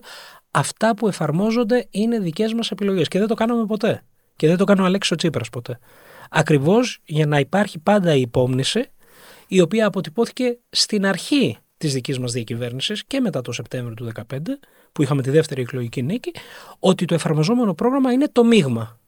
αυτά 0.50 0.94
που 0.94 1.08
εφαρμόζονται 1.08 1.86
είναι 1.90 2.18
δικές 2.18 2.52
μας 2.52 2.70
επιλογές 2.70 3.08
και 3.08 3.18
δεν 3.18 3.28
το 3.28 3.34
κάναμε 3.34 3.66
ποτέ. 3.66 4.02
Και 4.36 4.46
δεν 4.46 4.56
το 4.56 4.64
κάνει 4.64 4.80
ο 4.80 4.84
Αλέξης 4.84 5.12
ο 5.12 5.16
Τσίπρας 5.16 5.48
ποτέ. 5.48 5.78
Ακριβώς 6.30 7.00
για 7.04 7.26
να 7.26 7.38
υπάρχει 7.38 7.78
πάντα 7.78 8.14
η 8.14 8.20
υπόμνηση 8.20 8.84
η 9.46 9.60
οποία 9.60 9.86
αποτυπώθηκε 9.86 10.58
στην 10.70 11.06
αρχή 11.06 11.58
της 11.76 11.92
δικής 11.92 12.18
μας 12.18 12.32
διακυβέρνησης 12.32 13.04
και 13.04 13.20
μετά 13.20 13.40
το 13.40 13.52
Σεπτέμβριο 13.52 13.94
του 13.94 14.12
2015 14.30 14.38
που 14.92 15.02
είχαμε 15.02 15.22
τη 15.22 15.30
δεύτερη 15.30 15.60
εκλογική 15.60 16.02
νίκη 16.02 16.32
ότι 16.78 17.04
το 17.04 17.14
εφαρμοζόμενο 17.14 17.74
πρόγραμμα 17.74 18.12
είναι 18.12 18.28
το 18.32 18.44
μείγμα 18.44 19.00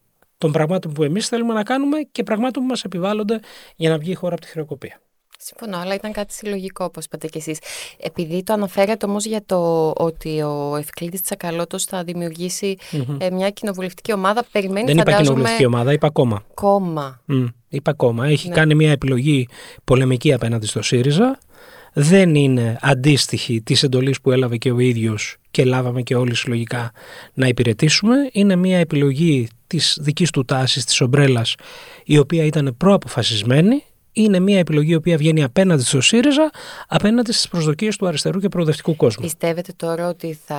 των 0.44 0.52
πραγμάτων 0.52 0.93
που 0.93 1.02
εμείς 1.02 1.29
θέλουμε 1.29 1.55
να 1.55 1.62
κάνουμε 1.62 1.99
και 2.12 2.23
πραγμάτων 2.23 2.62
που 2.62 2.69
μας 2.69 2.82
επιβάλλονται 2.85 3.41
για 3.76 3.91
να 3.91 3.99
βγει 3.99 4.11
η 4.11 4.14
χώρα 4.14 4.35
από 4.35 4.44
τη 4.44 4.50
χρεοκοπία. 4.50 5.00
Συμφωνώ, 5.38 5.79
αλλά 5.79 5.94
ήταν 5.94 6.12
κάτι 6.12 6.32
συλλογικό, 6.35 6.85
όπως 6.85 7.05
είπατε 7.05 7.26
κι 7.26 7.38
εσείς. 7.38 7.58
Επειδή 7.99 8.43
το 8.43 8.52
αναφέρατε 8.52 9.06
όμως 9.06 9.25
για 9.25 9.43
το 9.46 9.91
ότι 9.96 10.43
ο 10.43 10.76
Ευκλήδης 10.76 11.23
Τσακαλώτος 11.23 11.85
θα 11.85 12.05
δημιουργήσει 12.05 12.76
ε, 13.19 13.31
μια 13.31 13.50
κοινοβουλευτική 13.50 14.12
ομάδα, 14.12 14.44
περιμένει 14.52 14.87
Δεν 14.87 14.94
είπα 14.94 15.02
φαντάζομαι 15.02 15.25
κοινοβουλευτική 15.25 15.67
ομάδα, 15.67 15.93
είπα 15.93 16.11
κόμμα. 16.11 16.43
κόμμα. 16.55 17.20
Μμ, 17.25 17.44
είπα 17.69 17.93
κόμμα. 17.93 18.26
Έχει 18.26 18.49
Ναι. 18.49 18.55
κάνει 18.55 18.75
μια 18.75 18.91
επιλογή 18.91 19.49
πολεμική 19.85 20.32
απέναντι 20.32 20.67
στο 20.67 20.82
ΣΥΡΙΖΑ. 20.82 21.38
Δεν 21.96 22.35
είναι 22.35 22.79
αντίστοιχη 22.81 23.62
της 23.62 23.82
εντολής 23.82 24.20
που 24.20 24.31
έλαβε 24.31 24.56
και 24.56 24.70
ο 24.70 24.79
ίδιος 24.79 25.37
και 25.50 25.64
λάβαμε 25.64 26.02
και 26.02 26.17
όλοι 26.17 26.35
συλλογικά 26.35 26.93
να 27.35 27.46
υπηρετήσουμε. 27.46 28.14
Είναι 28.32 28.56
μια 28.56 28.79
επιλογή 28.79 29.49
της 29.67 29.99
δικής 30.00 30.31
του 30.31 30.44
τάσης, 30.44 30.85
της 30.85 31.00
ομπρέλας, 31.00 31.55
η 32.05 32.19
οποία 32.19 32.44
ήταν 32.44 32.75
προαποφασισμένη. 32.76 33.85
Είναι 34.12 34.41
μια 34.41 34.58
επιλογή 34.58 34.91
η 34.91 34.94
οποία 34.94 35.17
βγαίνει 35.17 35.43
απέναντι 35.43 35.82
στο 35.82 36.01
ΣΥΡΙΖΑ, 36.01 36.51
απέναντι 36.89 37.32
στις 37.32 37.48
προσδοκίες 37.48 37.96
του 37.96 38.06
αριστερού 38.06 38.41
και 38.41 38.48
προοδευτικού 38.48 38.96
κόσμου. 38.96 39.24
Πιστεύετε 39.24 39.72
τώρα 39.77 40.08
ότι 40.08 40.39
θα 40.46 40.56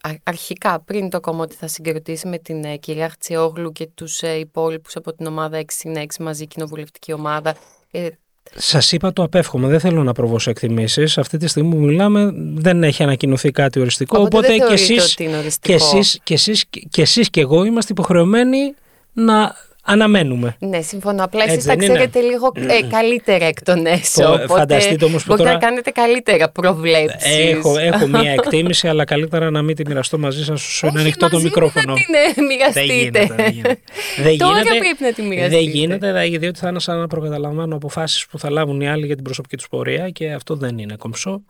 α- 0.00 0.20
αρχικά 0.22 0.80
πριν 0.80 1.10
το 1.10 1.20
κόμμα 1.20 1.42
ότι 1.42 1.54
θα 1.54 1.66
συγκροτήσει 1.66 2.28
με 2.28 2.38
την 2.38 2.64
ε, 2.64 2.76
κυρία 2.76 3.08
Χτσιόγλου 3.08 3.72
και 3.72 3.88
τους 3.94 4.22
ε, 4.22 4.38
υπόλοιπους 4.38 4.96
από 4.96 5.12
την 5.12 5.26
ομάδα 5.26 5.60
6 5.60 5.64
συν 5.66 5.94
6 5.96 6.04
μαζί 6.20 6.46
κοινοβουλευτική 6.46 7.12
ομάδα 7.12 7.54
ε, 7.90 8.08
Σας 8.54 8.92
είπα 8.92 9.12
το 9.12 9.22
απέφχομαι. 9.22 9.68
Δεν 9.68 9.80
θέλω 9.80 10.02
να 10.02 10.12
προβώ 10.12 10.38
σε 10.38 10.50
εκτιμήσεις. 10.50 11.18
Αυτή 11.18 11.36
τη 11.36 11.46
στιγμή 11.46 11.74
που 11.74 11.80
μιλάμε 11.80 12.32
δεν 12.54 12.82
έχει 12.82 13.02
ανακοινωθεί 13.02 13.50
κάτι 13.50 13.80
οριστικό. 13.80 14.20
Οπότε 14.20 14.46
δεν 14.46 14.56
και 14.56 14.64
θεωρείτε 14.64 14.82
εσείς, 14.82 15.12
ότι 15.12 15.22
είναι 15.22 15.32
και, 15.32 15.38
οριστικό. 15.38 15.74
εσείς, 15.74 16.20
και, 16.22 16.34
εσείς, 16.34 16.64
και 16.90 17.02
εσείς 17.02 17.30
και 17.30 17.40
εγώ 17.40 17.64
είμαστε 17.64 17.92
υποχρεωμένοι 17.92 18.74
να 19.12 19.56
αναμένουμε. 19.92 20.56
Ναι, 20.58 20.80
συμφωνώ. 20.80 21.24
Απλά 21.24 21.42
εσείς 21.42 21.54
Έτσι 21.54 21.66
τα 21.66 21.74
δεν 21.74 21.82
είναι. 21.84 21.94
ξέρετε 21.94 22.20
λίγο 22.20 22.52
ε, 22.56 22.86
καλύτερα 22.90 23.44
εκ 23.44 23.62
των 23.62 23.86
έσω. 23.86 24.22
Πω, 24.22 24.28
Οπότε 24.32 24.46
φανταστείτε 24.46 25.04
όμως 25.04 25.22
που 25.24 25.28
μπορείτε 25.28 25.48
τώρα- 25.48 25.60
να 25.60 25.66
κάνετε 25.66 25.90
καλύτερα 25.90 26.48
προβλέψεις. 26.50 27.38
Έχω, 27.50 27.78
έχω 27.78 28.06
μία 28.18 28.30
εκτίμηση, 28.32 28.88
αλλά 28.88 29.04
καλύτερα 29.04 29.50
να 29.50 29.62
μην 29.62 29.76
τη 29.76 29.86
μοιραστώ 29.86 30.18
μαζί 30.18 30.44
σας 30.44 30.66
όσο 30.66 30.86
είναι 30.86 30.94
Όχι, 30.98 31.04
ανοιχτό 31.04 31.28
το 31.28 31.32
μαζί 31.36 31.44
μου 31.46 31.50
μικρόφωνο. 31.54 31.96
Θα 31.96 32.02
την 32.04 32.14
ε, 32.14 32.46
μοιραστείτε. 32.46 32.84
Δεν 32.84 32.96
γίνεται. 32.96 33.34
Δεν 33.42 33.52
γίνεται. 33.52 33.78
Δεν 34.24 34.38
Τώρα 34.38 34.58
γίνεται, 34.58 34.78
πρέπει 34.78 34.96
να 35.02 35.12
τη 35.12 35.22
μοιραστείτε; 35.22 35.56
Δεν 35.56 35.68
γίνεται, 35.68 36.12
δε- 36.12 36.38
διότι 36.38 36.58
θα 36.58 36.68
είναι 36.68 36.80
σαν 36.80 36.98
να 36.98 37.06
προκαταλαμβάνω 37.06 37.74
αποφάσεις 37.76 38.26
που 38.26 38.38
θα 38.38 38.50
λάβουν 38.50 38.80
οι 38.80 38.88
άλλοι 38.88 39.06
για 39.06 39.14
την 39.14 39.24
προσωπική 39.24 39.56
τους 39.56 39.68
πορεία 39.68 40.10
και 40.10 40.32
αυτό 40.32 40.54
δεν 40.54 40.78
είναι 40.78 40.94
κομψό. 40.98 41.42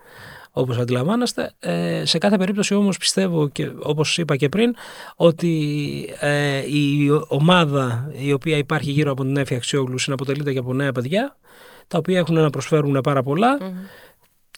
Όπως 0.52 0.78
αντιλαμβάνεστε, 0.78 1.52
Ε, 1.59 2.04
σε 2.04 2.19
κάθε 2.19 2.37
περίπτωση 2.37 2.75
όμως 2.75 2.97
πιστεύω 2.97 3.49
και 3.49 3.71
όπως 3.83 4.19
είπα 4.19 4.37
και 4.37 4.49
πριν 4.49 4.75
ότι 5.16 6.14
ε, 6.21 6.59
η 6.59 7.11
ομάδα 7.28 8.11
η 8.19 8.33
οποία 8.33 8.57
υπάρχει 8.57 8.90
γύρω 8.90 9.11
από 9.11 9.23
την 9.23 9.37
Έφη 9.37 9.54
Αξιόγλου 9.54 9.99
συναποτελείται 9.99 10.52
και 10.52 10.59
από 10.59 10.75
νέα 10.75 10.92
παιδιά 10.92 11.37
τα 11.87 11.99
οποία 11.99 12.19
έχουν 12.19 12.35
να 12.35 12.50
προσφέρουν 12.50 13.00
πάρα 13.00 13.23
πολλά 13.23 13.59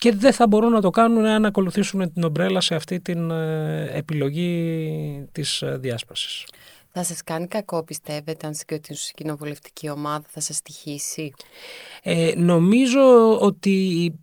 και 0.02 0.12
δεν 0.12 0.32
θα 0.32 0.46
μπορούν 0.46 0.70
να 0.70 0.80
το 0.80 0.90
κάνουν 0.90 1.25
αν 1.25 1.44
ακολουθήσουν 1.44 2.12
την 2.12 2.25
ομπρέλα 2.25 2.61
σε 2.61 2.75
αυτή 2.75 3.00
την 3.00 3.30
ε, 3.30 3.88
επιλογή 3.92 5.28
της 5.32 5.62
ε, 5.62 5.76
διάσπασης. 5.80 6.46
Θα 6.92 7.04
σας 7.04 7.22
κάνει 7.25 7.46
κακό 7.46 7.84
πιστεύετε 7.84 8.46
αν 8.46 8.54
συγκροτήσουν 8.54 9.04
σε 9.04 9.12
κοινοβουλευτική 9.14 9.90
ομάδα, 9.90 10.25
θα 10.28 10.40
σας 10.40 10.62
τυχήσει. 10.62 11.32
Ε, 12.02 12.32
νομίζω 12.37 13.38
ότι 13.40 14.14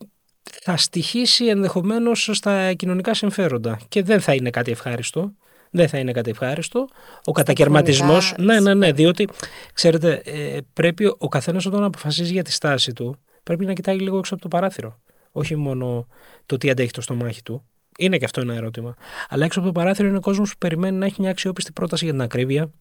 θα 0.61 0.77
στοιχήσει 0.77 1.45
ενδεχομένως 1.45 2.29
στα 2.31 2.73
κοινωνικά 2.73 3.13
συμφέροντα 3.13 3.79
και 3.87 4.03
δεν 4.03 4.21
θα 4.21 4.33
είναι 4.33 4.49
κάτι 4.49 4.71
ευχάριστο 4.71 5.33
Δεν 5.71 5.87
θα 5.87 5.97
είναι 5.97 6.11
κάτι 6.11 6.29
ευχάριστο. 6.29 6.87
Ο 7.23 7.31
κατακαιρματισμός. 7.31 8.33
Ναι, 8.37 8.59
ναι, 8.59 8.73
ναι. 8.73 8.91
Διότι, 8.91 9.27
ξέρετε, 9.73 10.21
ε, 10.25 10.57
πρέπει 10.73 11.05
ο 11.17 11.27
καθένας 11.27 11.65
όταν 11.65 11.83
αποφασίζει 11.83 12.31
για 12.31 12.43
τη 12.43 12.51
στάση 12.51 12.93
του, 12.93 13.15
πρέπει 13.43 13.65
να 13.65 13.73
κοιτάει 13.73 13.99
λίγο 13.99 14.17
έξω 14.17 14.33
από 14.33 14.43
το 14.43 14.49
παράθυρο. 14.49 14.99
Όχι 15.31 15.55
μόνο 15.55 16.07
το 16.45 16.57
τι 16.57 16.69
αντέχει 16.69 16.91
το 16.91 17.01
στομάχι 17.01 17.43
του. 17.43 17.63
Είναι 17.97 18.17
και 18.17 18.25
αυτό 18.25 18.41
ένα 18.41 18.53
ερώτημα. 18.53 18.95
Αλλά 19.29 19.45
έξω 19.45 19.59
από 19.59 19.67
το 19.67 19.79
παράθυρο 19.79 20.07
είναι 20.07 20.17
ο 20.17 20.21
κόσμος 20.21 20.51
που 20.51 20.57
περιμένει 20.57 20.97
να 20.97 21.05
έχει 21.05 21.21
μια 21.21 21.29
αξιόπιστη 21.29 21.71
πρόταση 21.71 22.03
για 22.03 22.13
την 22.13 22.21
ακρίβεια, 22.21 22.71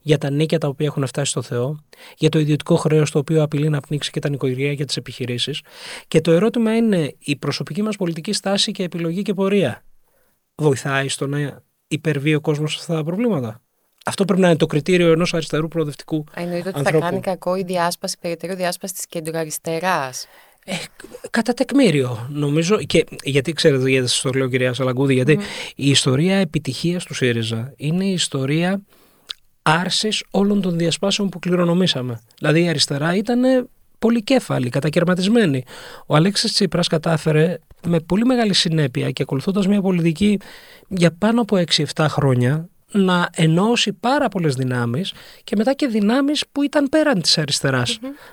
για 0.00 0.18
τα 0.18 0.30
νίκια 0.30 0.58
τα 0.58 0.68
οποία 0.68 0.86
έχουν 0.86 1.06
φτάσει 1.06 1.30
στο 1.30 1.42
Θεό, 1.42 1.84
για 2.16 2.28
το 2.28 2.38
ιδιωτικό 2.38 2.76
χρέος 2.76 3.10
το 3.10 3.18
οποίο 3.18 3.42
απειλεί 3.42 3.68
να 3.68 3.80
πνίξει 3.80 4.10
και 4.10 4.20
τα 4.20 4.28
νοικοκυριά 4.28 4.72
για 4.72 4.86
τις 4.86 4.96
επιχειρήσεις. 4.96 5.60
Και 6.08 6.20
το 6.20 6.30
ερώτημα 6.30 6.76
είναι 6.76 7.14
η 7.18 7.36
προσωπική 7.36 7.82
μας 7.82 7.96
πολιτική 7.96 8.32
στάση 8.32 8.72
και 8.72 8.82
επιλογή 8.82 9.22
και 9.22 9.34
πορεία. 9.34 9.84
Βοηθάει 10.54 11.08
στο 11.08 11.26
να 11.26 11.62
υπερβεί 11.88 12.34
ο 12.34 12.40
κόσμος 12.40 12.72
σε 12.72 12.78
αυτά 12.80 12.94
τα 12.94 13.04
προβλήματα; 13.04 13.62
Αυτό 14.04 14.24
πρέπει 14.24 14.40
να 14.40 14.48
είναι 14.48 14.56
το 14.56 14.66
κριτήριο 14.66 15.12
ενός 15.12 15.34
αριστερού 15.34 15.68
προοδευτικού. 15.68 16.24
Εννοείται 16.34 16.68
ότι 16.68 16.78
ανθρώπου. 16.78 17.00
θα 17.04 17.10
κάνει 17.10 17.20
κακό 17.20 17.56
η 17.56 17.62
διάσπαση, 17.62 18.16
περαιτέρω 18.20 18.54
διάσπαση 18.54 18.94
της 18.94 19.06
κεντροαριστεράς. 19.06 20.26
Ε, 20.66 20.74
κατά 21.30 21.54
τεκμήριο, 21.54 22.28
νομίζω. 22.30 22.76
Και, 22.76 23.04
γιατί 23.22 23.52
ξέρετε, 23.52 23.90
γιατί 23.90 24.08
σα 24.08 24.30
το 24.30 24.38
λέω, 24.38 24.48
κυρία 24.48 24.72
Σαλαγκούδη, 24.72 25.14
γιατί 25.14 25.38
η 25.76 25.90
ιστορία 25.90 26.36
επιτυχίας 26.36 27.04
του 27.04 27.14
ΣΥΡΙΖΑ 27.14 27.72
είναι 27.76 28.04
η 28.04 28.12
ιστορία 28.12 28.82
άρσης 29.66 30.24
όλων 30.30 30.60
των 30.60 30.78
διασπάσεων 30.78 31.28
που 31.28 31.38
κληρονομήσαμε. 31.38 32.20
Δηλαδή 32.38 32.62
η 32.62 32.68
αριστερά 32.68 33.14
ήταν 33.14 33.68
πολυκέφαλη, 33.98 34.68
κατακαιρματισμένη. 34.68 35.64
Ο 36.06 36.16
Αλέξης 36.16 36.52
Τσίπρας 36.52 36.88
κατάφερε 36.88 37.58
με 37.86 38.00
πολύ 38.00 38.24
μεγάλη 38.24 38.54
συνέπεια 38.54 39.10
και 39.10 39.22
ακολουθώντας 39.22 39.66
μια 39.66 39.80
πολιτική 39.80 40.38
για 40.88 41.12
πάνω 41.12 41.40
από 41.40 41.62
6-7 41.94 42.06
χρόνια 42.08 42.68
να 42.94 43.28
ενώσει 43.34 43.92
πάρα 43.92 44.28
πολλές 44.28 44.54
δυνάμεις 44.54 45.12
και 45.44 45.56
μετά 45.56 45.72
και 45.72 45.86
δυνάμεις 45.86 46.44
που 46.52 46.62
ήταν 46.62 46.88
πέραν 46.88 47.22
της 47.22 47.38
αριστερα 47.38 47.82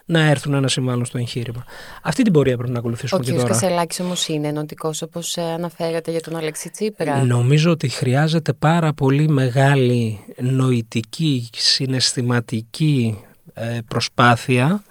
να 0.05 0.19
έρθουν 0.19 0.61
να 0.61 0.67
συμβάλλουν 0.67 1.05
στο 1.05 1.17
εγχείρημα. 1.17 1.63
Αυτή 2.03 2.23
την 2.23 2.33
πορεία 2.33 2.57
πρέπει 2.57 2.71
να 2.73 2.79
ακολουθήσουμε 2.79 3.21
Ο 3.21 3.23
και 3.23 3.31
κ. 3.31 3.35
τώρα. 3.35 3.47
Κασελάκης 3.47 3.99
όμως 3.99 4.27
είναι 4.27 4.47
ενωτικός 4.47 5.01
όπως 5.01 5.37
αναφέρατε 5.37 6.11
για 6.11 6.21
τον 6.21 6.35
Αλέξη 6.35 6.69
Τσίπρα. 6.69 7.23
Νομίζω 7.23 7.71
ότι 7.71 7.89
χρειάζεται 7.89 8.53
πάρα 8.53 8.93
πολύ 8.93 9.29
μεγάλη 9.29 10.19
νοητική, 10.37 11.49
συναισθηματική 11.53 13.17
ε, 13.53 13.79
προσπάθεια 13.87 14.83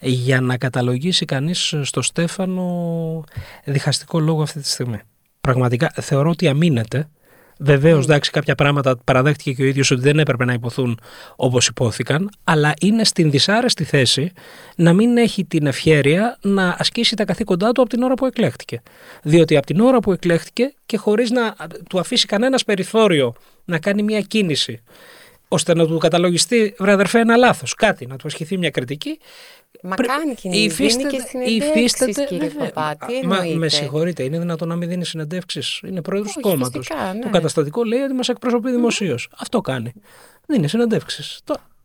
για 0.00 0.40
να 0.40 0.56
καταλογίσει 0.56 1.24
κανείς 1.24 1.74
στο 1.82 2.02
Στέφανο 2.02 3.24
διχαστικό 3.64 4.20
λόγο 4.20 4.42
αυτή 4.42 4.60
τη 4.60 4.68
στιγμή. 4.68 5.00
Πραγματικά 5.40 5.92
θεωρώ 6.00 6.30
ότι 6.30 6.48
αμήνεται. 6.48 7.08
Βεβαίως, 7.58 8.04
εντάξει, 8.04 8.30
κάποια 8.30 8.54
πράγματα 8.54 8.96
παραδέχτηκε 9.04 9.52
και 9.52 9.62
ο 9.62 9.64
ίδιος 9.64 9.90
ότι 9.90 10.00
δεν 10.00 10.18
έπρεπε 10.18 10.44
να 10.44 10.52
υποθούν 10.52 11.00
όπως 11.36 11.66
υπόθηκαν, 11.66 12.30
αλλά 12.44 12.74
είναι 12.80 13.04
στην 13.04 13.30
δυσάρεστη 13.30 13.84
θέση 13.84 14.32
να 14.76 14.92
μην 14.92 15.16
έχει 15.16 15.44
την 15.44 15.66
ευχέρεια 15.66 16.38
να 16.40 16.76
ασκήσει 16.78 17.16
τα 17.16 17.24
καθήκοντά 17.24 17.72
του 17.72 17.80
από 17.80 17.90
την 17.90 18.02
ώρα 18.02 18.14
που 18.14 18.26
εκλέχτηκε. 18.26 18.82
Διότι 19.22 19.56
από 19.56 19.66
την 19.66 19.80
ώρα 19.80 20.00
που 20.00 20.12
εκλέχτηκε 20.12 20.74
και 20.86 20.96
χωρίς 20.96 21.30
να 21.30 21.54
του 21.88 21.98
αφήσει 21.98 22.26
κανένας 22.26 22.64
περιθώριο 22.64 23.34
να 23.64 23.78
κάνει 23.78 24.02
μια 24.02 24.20
κίνηση 24.20 24.82
ώστε 25.48 25.74
να 25.74 25.86
του 25.86 25.98
καταλογιστεί, 25.98 26.74
βρε 26.78 26.92
αδερφέ, 26.92 27.18
ένα 27.18 27.36
λάθος, 27.36 27.74
κάτι, 27.74 28.06
να 28.06 28.16
του 28.16 28.26
ασκηθεί 28.26 28.58
μια 28.58 28.70
κριτική. 28.70 29.18
Μα 29.82 29.94
πρέ- 29.94 30.08
κάνει 30.10 30.34
κινήσει, 30.34 30.60
υφίσταται- 30.64 31.10
δίνει 31.10 31.22
και 31.22 31.28
συνεντεύξεις, 31.28 31.74
υφίσταται- 31.76 32.26
κύριε 32.28 32.48
βέβαια. 32.48 32.70
Παπάτη, 32.72 33.26
Μα 33.26 33.36
εννοείται. 33.36 33.58
με 33.58 33.68
συγχωρείτε, 33.68 34.22
είναι 34.22 34.38
δυνατόν 34.38 34.68
να 34.68 34.76
μην 34.76 34.88
δίνει 34.88 35.04
συνεντεύξεις. 35.04 35.80
Είναι 35.88 36.02
πρόεδρος 36.02 36.32
του 36.32 36.40
Όχι, 36.44 36.54
κόμματος. 36.54 36.86
φυσικά, 36.86 37.12
ναι. 37.14 37.20
Το 37.20 37.28
καταστατικό 37.30 37.84
λέει 37.84 38.00
ότι 38.00 38.14
μας 38.14 38.28
εκπροσωπεί 38.28 38.70
δημοσίως. 38.70 39.28
Αυτό 39.38 39.60
κάνει. 39.60 39.92
Δίνει 40.46 40.68
συνεντεύξεις. 40.68 41.40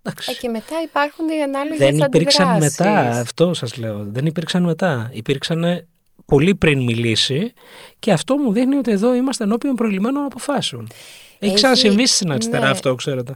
Εντάξει. 0.06 0.32
Ε, 0.32 0.34
και 0.34 0.50
μετά 0.50 0.76
υπάρχουν 0.84 1.28
οι 1.30 1.42
ανάλογες 1.44 1.78
Δεν 1.78 1.98
υπήρξαν 1.98 2.58
μετά, 2.58 3.00
αυτό 3.10 3.54
σας 3.54 3.78
λέω. 3.78 4.04
Δεν 4.08 4.26
υπήρξαν 4.26 4.64
μετά. 4.64 5.10
Υπήρξαν 5.14 5.88
πολύ 6.26 6.56
πριν 6.56 6.84
μιλήσει 6.84 7.54
και 8.00 8.12
αυτό 8.12 8.38
μου 8.38 8.52
δείχνει 8.54 8.76
ότι 8.76 8.92
εδώ 8.92 9.16
είμαστε 9.16 9.44
ενώπιον 9.44 9.76
προηγουμένων 9.76 10.24
αποφάσεων. 10.26 10.88
Έχει 11.40 11.52
Έχει- 11.52 11.54
ξανασυμβεί 11.54 12.08
στην 12.08 12.32
αριστερά 12.32 12.64
ναι. 12.66 12.70
αυτό, 12.72 12.96
ξέρετε. 12.96 13.36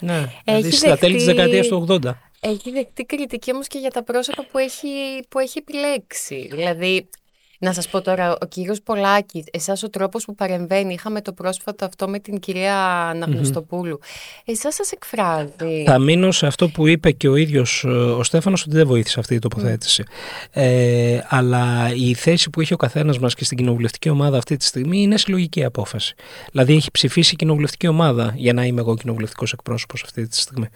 ναι, 0.00 0.14
έχει 0.16 0.28
δηλαδή 0.44 0.70
στα 0.70 0.96
τέλη 0.98 1.14
της 1.14 1.24
δεχτεί- 1.24 1.40
δεκαετίας 1.42 1.66
του 1.66 1.76
80. 1.88 2.18
Έχει 2.46 2.70
δεχτεί 2.70 3.04
κριτική 3.04 3.52
όμως 3.52 3.66
και 3.66 3.78
για 3.78 3.90
τα 3.90 4.02
πρόσωπα 4.02 4.46
που 4.46 4.58
έχει, 4.58 5.22
που 5.28 5.38
έχει 5.38 5.58
επιλέξει. 5.58 6.48
Δηλαδή, 6.50 7.08
να 7.58 7.72
σας 7.72 7.88
πω 7.88 8.00
τώρα, 8.00 8.36
ο 8.40 8.46
κύριος 8.46 8.82
Πολάκης, 8.82 9.44
εσάς 9.50 9.82
ο 9.82 9.90
τρόπος 9.90 10.24
που 10.24 10.34
παρεμβαίνει, 10.34 10.92
είχαμε 10.92 11.20
το 11.20 11.32
πρόσφατο 11.32 11.84
αυτό 11.84 12.08
με 12.08 12.18
την 12.18 12.38
κυρία 12.38 12.76
Αναγνωστοπούλου, 13.08 13.98
εσάς 14.44 14.74
σας 14.74 14.92
εκφράζει. 14.92 15.84
Θα 15.86 15.98
μείνω 15.98 16.30
σε 16.30 16.46
αυτό 16.46 16.68
που 16.68 16.86
είπε 16.86 17.10
και 17.10 17.28
ο 17.28 17.36
ίδιος 17.36 17.84
ε, 17.86 17.88
ο 17.88 18.22
Στέφανος 18.22 18.62
ότι 18.62 18.76
δεν 18.76 18.86
βοήθησε 18.86 19.20
αυτή 19.20 19.34
η 19.34 19.38
τοποθέτηση. 19.38 20.02
Ε, 20.50 21.18
αλλά 21.28 21.92
η 21.94 22.14
θέση 22.14 22.50
που 22.50 22.60
έχει 22.60 22.72
ο 22.72 22.76
καθένας 22.76 23.18
μας 23.18 23.34
και 23.34 23.44
στην 23.44 23.56
κοινοβουλευτική 23.56 24.08
ομάδα 24.08 24.36
αυτή 24.36 24.56
τη 24.56 24.64
στιγμή 24.64 25.02
είναι 25.02 25.18
συλλογική 25.18 25.64
απόφαση. 25.64 26.14
Δηλαδή 26.50 26.74
έχει 26.74 26.90
ψηφίσει 26.90 27.34
η 27.34 27.36
κοινοβουλευτική 27.36 27.86
ομάδα 27.86 28.32
για 28.36 28.52
να 28.52 28.64
είμαι 28.64 28.80
εγώ 28.80 28.96
κοινοβουλευτικός 28.96 29.52
εκπρόσωπος 29.52 30.02
αυτή 30.02 30.28
τη 30.28 30.36
στιγμή. 30.36 30.68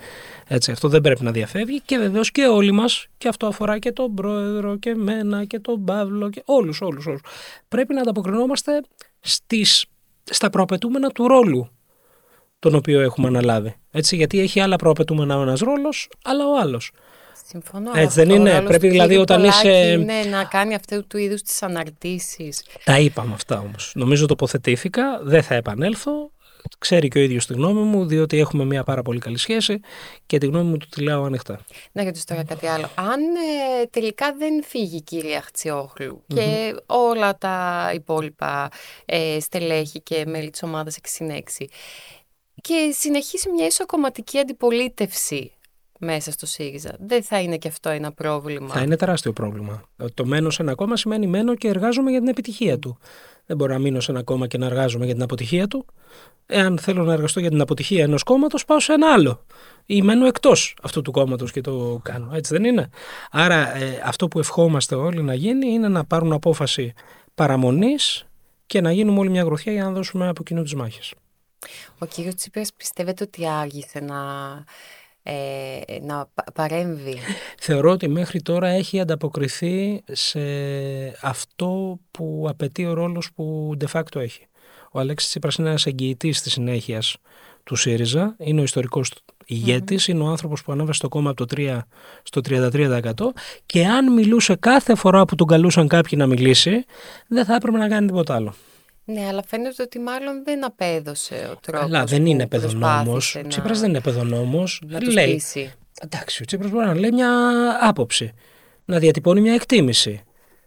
Έτσι, 0.46 0.70
αυτό 0.70 0.88
δεν 0.88 1.00
πρέπει 1.00 1.24
να 1.24 1.30
διαφεύγει 1.30 1.80
και 1.84 1.98
βεβαίως 1.98 2.30
και 2.30 2.46
όλοι 2.46 2.72
μας 2.72 3.06
και 3.18 3.28
αυτό 3.28 3.46
αφορά 3.46 3.78
και 3.78 3.92
τον 3.92 4.14
πρόεδρο 4.14 4.76
και 4.76 4.90
εμένα 4.90 5.44
και 5.44 5.58
τον 5.58 5.84
Παύλο 5.84 6.30
και 6.30 6.42
όλους, 6.68 6.80
όλους, 6.80 7.06
όλους. 7.06 7.20
Πρέπει 7.68 7.94
να 7.94 8.00
ανταποκρινόμαστε 8.00 8.80
στις, 9.20 9.84
στα 10.24 10.50
προαπαιτούμενα 10.50 11.08
του 11.10 11.28
ρόλου 11.28 11.70
τον 12.58 12.74
οποίο 12.74 13.00
έχουμε 13.00 13.26
αναλάβει. 13.28 13.74
Έτσι, 13.90 14.16
γιατί 14.16 14.40
έχει 14.40 14.60
άλλα 14.60 14.76
προαπαιτούμενα 14.76 15.38
ο 15.38 15.42
ένας 15.42 15.60
ρόλος, 15.60 16.08
αλλά 16.24 16.46
ο 16.46 16.58
άλλος. 16.58 16.90
Συμφωνώ. 17.46 17.90
Έτσι 17.94 18.02
Αυτό 18.06 18.20
δεν 18.22 18.30
ο 18.30 18.34
είναι. 18.34 18.50
ρόλος 18.50 18.66
Πρέπει 18.68 18.84
του 18.86 18.90
δηλαδή 18.92 19.08
κύριου 19.08 19.22
όταν 19.22 19.36
Πολάκη 19.40 19.68
είσαι- 19.68 19.92
Είναι 19.92 20.22
να 20.30 20.44
κάνει 20.44 20.74
αυτού 20.74 21.06
του 21.06 21.18
είδους 21.18 21.42
τις 21.42 21.62
αναρτήσεις. 21.62 22.64
Τα 22.84 22.98
είπαμε 22.98 23.34
αυτά 23.34 23.58
όμως. 23.58 23.92
Νομίζω 23.94 24.26
τοποθετήθηκα, 24.26 25.20
δεν 25.22 25.42
θα 25.42 25.54
επανέλθω. 25.54 26.30
Ξέρει 26.78 27.08
και 27.08 27.18
ο 27.18 27.22
ίδιος 27.22 27.46
τη 27.46 27.52
γνώμη 27.52 27.80
μου, 27.80 28.06
διότι 28.06 28.38
έχουμε 28.38 28.64
μια 28.64 28.84
πάρα 28.84 29.02
πολύ 29.02 29.18
καλή 29.18 29.38
σχέση 29.38 29.80
και 30.26 30.38
τη 30.38 30.46
γνώμη 30.46 30.70
μου 30.70 30.76
του 30.76 30.86
τη 30.88 31.02
λέω 31.02 31.22
ανοιχτά. 31.22 31.60
Να 31.92 32.04
ρωτήσω 32.04 32.24
τώρα 32.26 32.44
κάτι 32.44 32.66
άλλο. 32.66 32.90
Αν 32.94 33.20
ε, 33.20 33.86
τελικά 33.90 34.34
δεν 34.38 34.62
φύγει 34.64 34.96
η 34.96 35.02
κυρία 35.02 35.40
Χτσιόγλου 35.42 36.24
και 36.26 36.74
όλα 36.86 37.38
τα 37.38 37.90
υπόλοιπα 37.94 38.68
ε, 39.04 39.40
στελέχη 39.40 40.00
και 40.00 40.24
μέλη 40.26 40.50
της 40.50 40.62
ομάδας 40.62 40.96
6 41.18 41.64
και 42.60 42.94
συνεχίσει 42.94 43.50
μια 43.50 43.66
ισοκομματική 43.66 44.38
αντιπολίτευση 44.38 45.52
μέσα 45.98 46.30
στο 46.30 46.46
ΣΥΡΙΖΑ, 46.46 46.96
δεν 46.98 47.22
θα 47.22 47.40
είναι 47.40 47.56
και 47.56 47.68
αυτό 47.68 47.88
ένα 47.88 48.12
πρόβλημα. 48.12 48.68
Θα 48.68 48.82
είναι 48.82 48.96
τεράστιο 48.96 49.32
πρόβλημα. 49.32 49.82
Το 50.14 50.26
μένω 50.26 50.50
σε 50.50 50.62
ένα 50.62 50.74
κόμμα 50.74 50.96
σημαίνει 50.96 51.26
μένω 51.26 51.54
και 51.54 51.68
εργάζομαι 51.68 52.10
για 52.10 52.18
την 52.18 52.28
επιτυχία 52.28 52.78
του. 52.78 52.98
Δεν 53.48 53.56
μπορώ 53.56 53.72
να 53.72 53.78
μείνω 53.78 54.00
σε 54.00 54.10
ένα 54.10 54.22
κόμμα 54.22 54.46
και 54.46 54.58
να 54.58 54.66
εργάζομαι 54.66 55.04
για 55.04 55.14
την 55.14 55.22
αποτυχία 55.22 55.68
του. 55.68 55.86
Εάν 56.46 56.78
θέλω 56.78 57.04
να 57.04 57.12
εργαστώ 57.12 57.40
για 57.40 57.50
την 57.50 57.60
αποτυχία 57.60 58.02
ενός 58.02 58.22
κόμματος, 58.22 58.64
πάω 58.64 58.80
σε 58.80 58.92
ένα 58.92 59.12
άλλο. 59.12 59.44
Ή 59.86 60.02
μένω 60.02 60.26
εκτός 60.26 60.76
αυτού 60.82 61.02
του 61.02 61.10
κόμματος 61.10 61.52
και 61.52 61.60
το 61.60 62.00
κάνω. 62.02 62.30
Έτσι 62.34 62.54
δεν 62.54 62.64
είναι; 62.64 62.88
Άρα, 63.30 63.76
ε, 63.76 64.02
αυτό 64.04 64.28
που 64.28 64.38
ευχόμαστε 64.38 64.94
όλοι 64.94 65.22
να 65.22 65.34
γίνει 65.34 65.68
είναι 65.68 65.88
να 65.88 66.04
πάρουν 66.04 66.32
απόφαση 66.32 66.92
παραμονής 67.34 68.26
και 68.66 68.80
να 68.80 68.92
γίνουμε 68.92 69.18
όλοι 69.18 69.30
μια 69.30 69.42
γροθιά 69.42 69.72
για 69.72 69.84
να 69.84 69.90
δώσουμε 69.90 70.28
από 70.28 70.42
κοινού 70.42 70.62
τις 70.62 70.74
μάχες. 70.74 71.14
Ο 71.98 72.06
κύριος 72.06 72.34
Τσίπρας 72.34 72.72
πιστεύετε 72.72 73.24
ότι 73.24 73.48
άργησε 73.48 74.00
να, 74.00 74.16
ε, 75.30 75.98
να 76.02 76.28
πα- 76.34 76.44
παρέμβει. 76.54 77.18
Θεωρώ 77.58 77.90
ότι 77.90 78.08
μέχρι 78.08 78.42
τώρα 78.42 78.68
έχει 78.68 79.00
ανταποκριθεί 79.00 80.02
σε 80.12 80.40
αυτό 81.22 81.98
που 82.10 82.46
απαιτεί 82.48 82.86
ο 82.86 82.92
ρόλος 82.92 83.32
που 83.34 83.74
de 83.80 83.86
facto 83.92 84.20
έχει. 84.20 84.46
Ο 84.92 84.98
Αλέξης 84.98 85.28
Τσίπρας 85.28 85.54
είναι 85.54 85.68
ένας 85.68 85.86
εγγυητής 85.86 86.42
της 86.42 86.52
συνέχειας 86.52 87.16
του 87.64 87.76
ΣΥΡΙΖΑ, 87.76 88.34
είναι 88.38 88.60
ο 88.60 88.62
ιστορικός 88.62 89.10
ηγέτης, 89.46 90.08
είναι 90.08 90.22
ο 90.22 90.26
άνθρωπος 90.26 90.62
που 90.62 90.72
ανέβασε 90.72 91.00
το 91.00 91.08
κόμμα 91.08 91.30
από 91.30 91.46
το 91.46 91.56
3 91.56 91.78
στο 92.22 92.40
33% 92.40 93.12
και 93.66 93.86
αν 93.86 94.12
μιλούσε 94.12 94.54
κάθε 94.56 94.94
φορά 94.94 95.24
που 95.24 95.34
τον 95.34 95.46
καλούσαν 95.46 95.88
κάποιοι 95.88 96.12
να 96.20 96.26
μιλήσει, 96.26 96.84
δεν 97.28 97.44
θα 97.44 97.54
έπρεπε 97.54 97.78
να 97.78 97.88
κάνει 97.88 98.06
τίποτα 98.06 98.34
άλλο. 98.34 98.54
Ναι, 99.12 99.26
αλλά 99.26 99.42
φαίνεται 99.46 99.82
ότι 99.82 99.98
μάλλον 99.98 100.44
δεν 100.44 100.64
απέδωσε 100.64 101.48
ο 101.52 101.56
τρόπος 101.60 101.86
Αλλά 101.86 102.04
δεν 102.04 102.22
που 102.22 102.28
είναι 102.28 102.46
παιδονόμος. 102.46 103.02
προσπάθησε 103.04 103.38
Ο 103.38 103.42
να- 103.42 103.48
Τσίπρας 103.48 103.80
δεν 103.80 103.88
είναι 103.88 104.00
παιδονόμος. 104.00 104.82
να 104.86 104.98
τους 104.98 105.14
Λέει, 105.14 105.32
πείσει. 105.34 105.72
Εντάξει, 106.02 106.42
ο 106.42 106.44
Τσίπρας 106.44 106.70
μπορεί 106.70 106.86
να 106.86 106.94
λέει 106.94 107.10
μια 107.12 107.30
άποψη, 107.80 108.32
να 108.84 108.98
διατυπώνει 108.98 109.40
μια 109.40 109.54
εκτίμηση. 109.54 110.22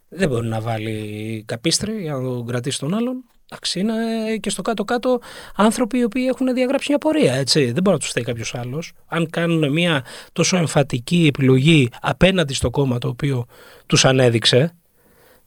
Δεν 0.10 0.30
μπορεί 0.30 0.48
να 0.48 0.62
βάλει 0.62 1.44
καπίστρι 1.48 2.02
για 2.02 2.14
να 2.14 2.22
τον 2.22 2.46
κρατήσει 2.48 2.80
τον 2.80 2.94
άλλον. 2.94 3.24
Εντάξει, 3.50 3.80
είναι 3.80 3.94
και 4.40 4.50
στο 4.50 4.62
κάτω-κάτω 4.62 5.20
άνθρωποι 5.56 5.98
οι 5.98 6.04
οποίοι 6.04 6.26
έχουν 6.30 6.54
διαγράψει 6.54 6.86
μια 6.90 6.98
πορεία, 6.98 7.34
έτσι. 7.34 7.66
Δεν 7.66 7.84
μπορεί 7.84 7.96
να 7.96 7.98
τους 7.98 8.10
φταίει 8.10 8.24
κάποιος 8.24 8.56
άλλος. 8.56 8.92
Αν 9.08 9.30
κάνουν 9.30 9.72
μια 9.72 10.06
τόσο 10.34 10.58
εμφατική 10.58 11.26
επιλογή 11.28 11.90
απέναντι 12.02 12.54
στο 12.54 12.70
κόμμα 12.70 12.98
το 12.98 13.08
οποίο 13.08 13.46
τους 13.86 14.06
ανέδειξε, 14.06 14.76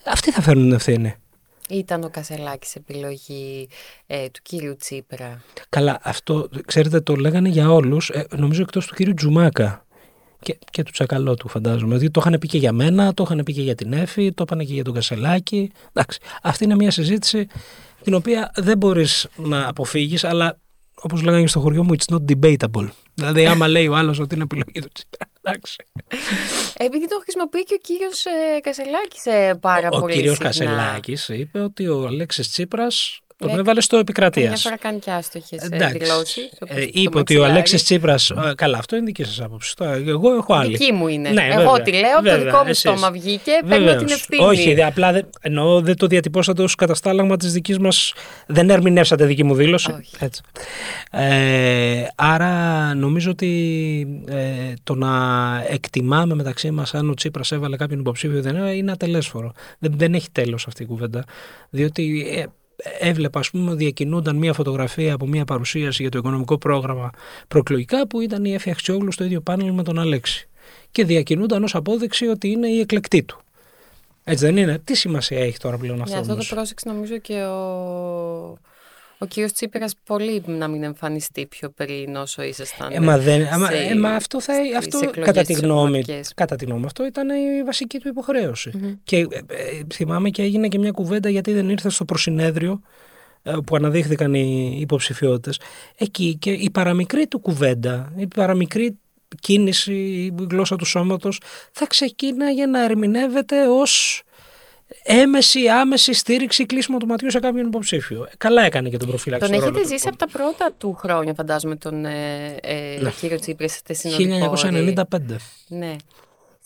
αυτοί 0.07 0.31
θα 0.31 0.43
φέρουν 0.43 0.63
την 0.63 0.73
ευθύνη. 0.73 1.15
Ήταν 1.76 2.04
ο 2.04 2.09
Κασελάκης 2.11 2.75
επιλογή 2.75 3.69
ε, 4.07 4.28
του 4.28 4.40
κύριου 4.43 4.76
Τσίπρα. 4.76 5.43
Καλά, 5.69 5.99
αυτό 6.02 6.49
ξέρετε 6.66 7.00
το 7.00 7.14
λέγανε 7.14 7.49
για 7.49 7.73
όλους, 7.73 8.11
ε, 8.11 8.26
νομίζω 8.37 8.62
εκτός 8.62 8.87
του 8.87 8.95
κύριου 8.95 9.14
Τζουμάκα 9.14 9.85
και, 10.40 10.59
και 10.71 10.83
του 10.83 10.90
Τσακαλώτου 10.90 11.49
φαντάζομαι. 11.49 11.87
Δηλαδή 11.87 12.11
το 12.11 12.21
είχαν 12.25 12.38
πει 12.38 12.47
και 12.47 12.59
για 12.59 12.73
μένα, 12.73 13.14
το 13.14 13.23
είχαν 13.23 13.43
πει 13.45 13.52
και 13.52 13.62
για 13.62 13.75
την 13.75 13.93
Εφη, 13.93 14.33
το 14.33 14.43
είπαν 14.47 14.66
και 14.66 14.73
για 14.73 14.85
τον 14.85 14.95
Κασελάκη. 14.95 15.71
Εντάξει, 15.93 16.19
αυτή 16.43 16.64
είναι 16.64 16.75
μια 16.75 16.90
συζήτηση 16.90 17.47
την 18.02 18.14
οποία 18.14 18.50
δεν 18.54 18.78
μπορείς 18.78 19.28
να 19.37 19.69
αποφύγεις, 19.69 20.25
αλλά 20.25 20.59
όπως 20.95 21.23
λέγανε 21.23 21.47
στο 21.47 21.61
χωριό 21.61 21.85
μου, 21.85 21.95
it's 21.99 22.14
not 22.14 22.33
debatable. 22.33 22.88
Δηλαδή 23.14 23.47
άμα 23.47 23.69
λέει 23.69 23.87
ο 23.87 23.97
άλλος 23.97 24.19
ότι 24.19 24.35
είναι 24.35 24.45
επιλογή 24.45 24.81
του 24.81 24.88
Τσίπρα. 24.93 25.26
Εντάξει. 25.45 25.77
Επειδή 26.77 27.09
το 27.09 27.19
χρησιμοποιεί 27.23 27.65
και 27.65 27.75
ο 27.75 27.79
κύριος 27.83 28.25
ε, 28.25 28.61
Κασελάκης 28.61 29.27
ε, 29.27 29.59
πάρα 29.61 29.89
Ο 29.93 30.01
πολύ. 30.01 30.15
κύριος 30.15 30.37
συχνά. 30.37 30.47
Κασελάκης 30.51 31.29
είπε 31.29 31.61
ότι 31.61 31.89
ο 31.89 32.07
Αλέξης 32.07 32.51
Τσίπρας 32.51 33.21
τον 33.37 33.50
Ναι. 33.53 33.59
έβαλες 33.59 33.85
στο 33.85 33.95
Μια 33.97 34.05
επικρατείας. 34.09 34.62
φορά 34.62 34.76
κάνει 34.79 34.99
και 34.99 35.11
άστοχε 35.11 35.57
Εντάξει. 35.61 35.99
δηλώσεις. 35.99 36.49
Ε, 36.67 36.87
είπε 36.93 37.19
ότι 37.19 37.37
ο 37.37 37.45
Αλέξης 37.45 37.85
Τσίπρας, 37.85 38.31
ε, 38.31 38.53
καλά 38.57 38.79
αυτό 38.79 38.97
είναι 38.97 39.05
δική 39.05 39.25
σας 39.25 39.41
άποψη, 39.41 39.76
Τώρα, 39.76 39.93
εγώ 39.93 40.35
έχω 40.35 40.55
άλλη. 40.55 40.76
Δική 40.76 40.93
μου 40.93 41.09
είναι. 41.09 41.31
Ναι, 41.31 41.43
Εγώ 41.50 41.57
βέβαια. 41.57 41.83
τη 41.83 41.91
λέω, 41.93 42.17
το 42.17 42.23
Βέβαια, 42.23 42.45
δικό 42.45 42.57
μου 42.57 42.62
εσείς. 42.69 42.79
στόμα 42.79 43.11
βγήκε, 43.11 43.50
παίρνω 43.69 43.85
Βεβαίως. 43.85 44.03
την 44.05 44.12
ευθύνη. 44.12 44.45
Όχι, 44.45 44.75
δε, 44.75 44.85
απλά 44.85 45.12
δεν, 45.12 45.26
εννοώ 45.41 45.81
δεν 45.81 45.97
το 45.97 46.07
διατυπώσατε 46.07 46.62
ως 46.62 46.75
καταστάλαγμα 46.75 47.37
της 47.37 47.53
δικής 47.53 47.79
μας, 47.79 48.14
δεν 48.47 48.71
ερμηνεύσατε 48.71 49.25
δική 49.25 49.45
μου 49.45 49.55
δήλωση. 49.55 49.91
Όχι. 49.99 50.11
Έτσι. 50.19 50.41
Ε, 51.11 52.07
άρα 52.14 52.50
νομίζω 52.95 53.31
ότι 53.31 53.50
ε, 54.29 54.73
το 54.83 54.95
να 54.95 55.11
εκτιμάμε 55.69 56.35
μεταξύ 56.35 56.71
μας 56.71 56.95
αν 56.95 57.11
ο 57.11 57.14
Τσίπρας 57.14 57.53
έβαλε 57.53 57.76
κάποιον 57.76 58.00
υποψήφιο 58.00 58.37
ή 58.38 58.41
δεν 58.41 58.57
έβαλε, 58.57 58.75
είναι 58.75 58.93
ατελέσφορο. 58.93 59.53
Δεν, 59.79 59.93
δεν 59.97 60.14
έχει 60.14 60.31
τέλος 60.33 60.67
αυτή 60.67 60.83
η 60.83 60.87
κουβέντα. 60.87 61.25
Διότι 61.71 62.26
ε, 62.37 62.45
έβλεπα 62.99 63.38
ας 63.38 63.50
πούμε 63.50 63.75
διακινούνταν 63.75 64.37
μια 64.37 64.52
φωτογραφία 64.52 65.14
από 65.14 65.26
μια 65.26 65.45
παρουσίαση 65.45 66.02
για 66.02 66.11
το 66.11 66.19
οικονομικό 66.19 66.59
πρόγραμμα 66.59 67.11
προεκλογικά 67.49 68.07
που 68.07 68.21
ήταν 68.21 68.45
η 68.45 68.54
Εφη 68.54 68.71
Αξιόγλου 68.71 69.12
στο 69.12 69.25
ίδιο 69.25 69.40
πάνελ 69.40 69.73
με 69.73 69.83
τον 69.83 69.99
Αλέξη. 69.99 70.49
Και 70.90 71.04
διακινούνταν 71.04 71.62
ως 71.62 71.75
απόδειξη 71.75 72.26
ότι 72.26 72.49
είναι 72.49 72.69
η 72.69 72.81
εκλεκτή 72.81 73.23
του. 73.23 73.40
Έτσι 74.25 74.45
δεν 74.45 74.57
είναι; 74.57 74.78
Τι 74.85 74.95
σημασία 74.95 75.38
έχει 75.38 75.59
τώρα 75.59 75.78
πλέον 75.78 76.00
αυτό. 76.00 76.12
Ναι, 76.14 76.21
αυτό 76.21 76.26
το 76.26 76.33
όμως; 76.33 76.49
πρόσεξε 76.49 76.88
νομίζω 76.88 77.19
και 77.19 77.43
ο, 77.43 78.59
ο 79.25 79.26
κύριος 79.26 79.52
Τσίπρας 79.52 79.95
πολύ 80.04 80.43
να 80.47 80.69
μην 80.69 80.83
εμφανιστεί 80.83 81.47
πιο 81.47 81.71
πριν 81.71 82.16
όσο 82.16 82.43
ήσασταν. 82.43 82.93
Ε, 82.93 83.00
μα, 83.00 83.19
δεν, 83.19 83.47
άμα- 83.47 83.66
σε- 83.71 83.76
ε, 83.76 83.95
μα 83.95 84.09
αυτό 84.11 84.40
θα, 84.40 84.52
στις 84.54 84.76
αυτό, 84.76 84.99
εκλογές 85.02 85.25
κατά, 85.25 85.40
τη 85.40 85.47
τις 85.52 85.61
γνώμη, 85.62 85.81
ομαδικές. 85.81 86.33
κατά 86.35 86.57
τη 86.57 86.64
γνώμη 86.64 86.85
αυτό 86.85 87.07
ήταν 87.07 87.28
η 87.28 87.62
βασική 87.64 87.99
του 87.99 88.09
υποχρέωση. 88.09 88.71
Μμμ. 88.75 88.93
Και 89.04 89.16
ε, 89.16 89.25
ε, 89.47 89.83
θυμάμαι 89.95 90.31
και 90.31 90.43
έγινε 90.43 90.69
και 90.69 90.78
μια 90.78 90.90
κουβέντα 90.90 91.28
γιατί 91.28 91.52
δεν 91.52 91.69
ήρθε 91.69 91.88
στο 91.90 92.04
προσυνέδριο 92.04 92.81
ε, 93.43 93.52
που 93.66 93.76
αναδείχθηκαν 93.76 94.35
οι 94.35 94.76
υποψηφιότητες. 94.81 95.61
Εκεί 95.99 96.37
και 96.40 96.50
η 96.50 96.71
παραμικρή 96.71 97.26
του 97.26 97.38
κουβέντα, 97.40 98.12
η 98.16 98.26
παραμικρή 98.26 98.99
κίνηση, 99.40 99.93
η 99.95 100.35
γλώσσα 100.50 100.76
του 100.76 100.85
σώματος 100.85 101.40
θα 101.73 101.87
ξεκίναγε 101.87 102.66
να 102.66 102.85
ερμηνεύεται 102.85 103.69
ως 103.69 104.23
έμεση, 105.03 105.69
άμεση 105.69 106.12
στήριξη 106.12 106.67
κλείσιμο 106.67 106.99
του 106.99 107.07
ματιού 107.07 107.31
σε 107.31 107.41
κάποιον 107.41 107.67
υποψήφιο. 107.67 108.23
Ε, 108.23 108.31
Καλά 108.38 108.62
έκανε 108.62 108.88
και 108.88 108.97
τον 108.97 109.09
προφύλαξη. 109.09 109.49
Τον 109.49 109.57
στο 109.57 109.64
ρόλο 109.67 109.79
έχετε 109.79 109.95
του, 109.95 110.00
ζήσει 110.00 110.09
λοιπόν. 110.11 110.29
από 110.29 110.33
τα 110.33 110.38
πρώτα 110.38 110.73
του 110.79 110.95
χρόνια, 110.95 111.35
φαντάζομαι, 111.35 111.76
τον 111.76 112.05
ε, 112.05 112.57
ε, 112.62 112.99
Ναι. 113.00 113.11
κύριο 113.21 113.38
Τσίπρας. 113.38 113.75
Είστε 113.75 113.93
συνοδοιπόροι. 113.93 114.95
1995. 114.95 115.37
Ναι. 115.69 115.97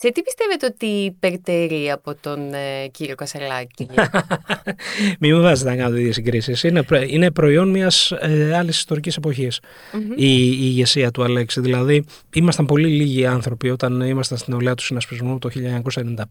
Σε 0.01 0.11
τι 0.11 0.21
πιστεύετε 0.21 0.65
ότι 0.65 0.85
υπερτερεί 0.85 1.91
από 1.91 2.15
τον 2.15 2.53
ε, 2.53 2.87
κύριο 2.91 3.15
Κασελάκη; 3.15 3.87
Μην 5.19 5.35
με 5.35 5.41
βάζετε 5.41 5.69
να 5.69 5.75
κάνω 5.75 5.95
τέτοιες 5.95 6.15
συγκρίσεις. 6.15 6.63
Είναι, 6.63 6.83
προ- 6.83 7.09
είναι 7.09 7.31
προϊόν 7.31 7.69
μιας 7.69 8.11
ε, 8.11 8.55
άλλης 8.55 8.77
ιστορικής 8.77 9.15
εποχής 9.15 9.59
η, 10.15 10.47
η 10.47 10.57
ηγεσία 10.59 11.11
του 11.11 11.23
Αλέξη. 11.23 11.61
Δηλαδή, 11.61 12.03
ήμασταν 12.33 12.65
πολύ 12.65 12.87
λίγοι 12.87 13.25
άνθρωποι 13.25 13.69
όταν 13.69 14.01
ήμασταν 14.01 14.37
στην 14.37 14.53
νεολαία 14.53 14.75
του 14.75 14.83
συνασπισμού 14.83 15.39
το 15.39 15.49
1995. 15.53 16.23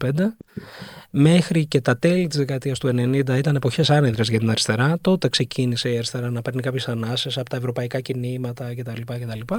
Μέχρι 1.10 1.66
και 1.66 1.80
τα 1.80 1.96
τέλη 1.98 2.26
της 2.26 2.38
δεκαετίας 2.38 2.78
του 2.78 2.88
90 2.88 3.36
ήταν 3.38 3.56
εποχές 3.56 3.90
άνεδρε 3.90 4.22
για 4.22 4.38
την 4.38 4.50
αριστερά. 4.50 4.98
Τότε 5.00 5.28
ξεκίνησε 5.28 5.90
η 5.90 5.96
αριστερά 5.96 6.30
να 6.30 6.42
παίρνει 6.42 6.62
κάποιες 6.62 6.88
ανάσες 6.88 7.38
από 7.38 7.50
τα 7.50 7.56
ευρωπαϊκά 7.56 8.00
κινήματα 8.00 8.74
κτλ. 8.74 9.00
κτλ. 9.04 9.54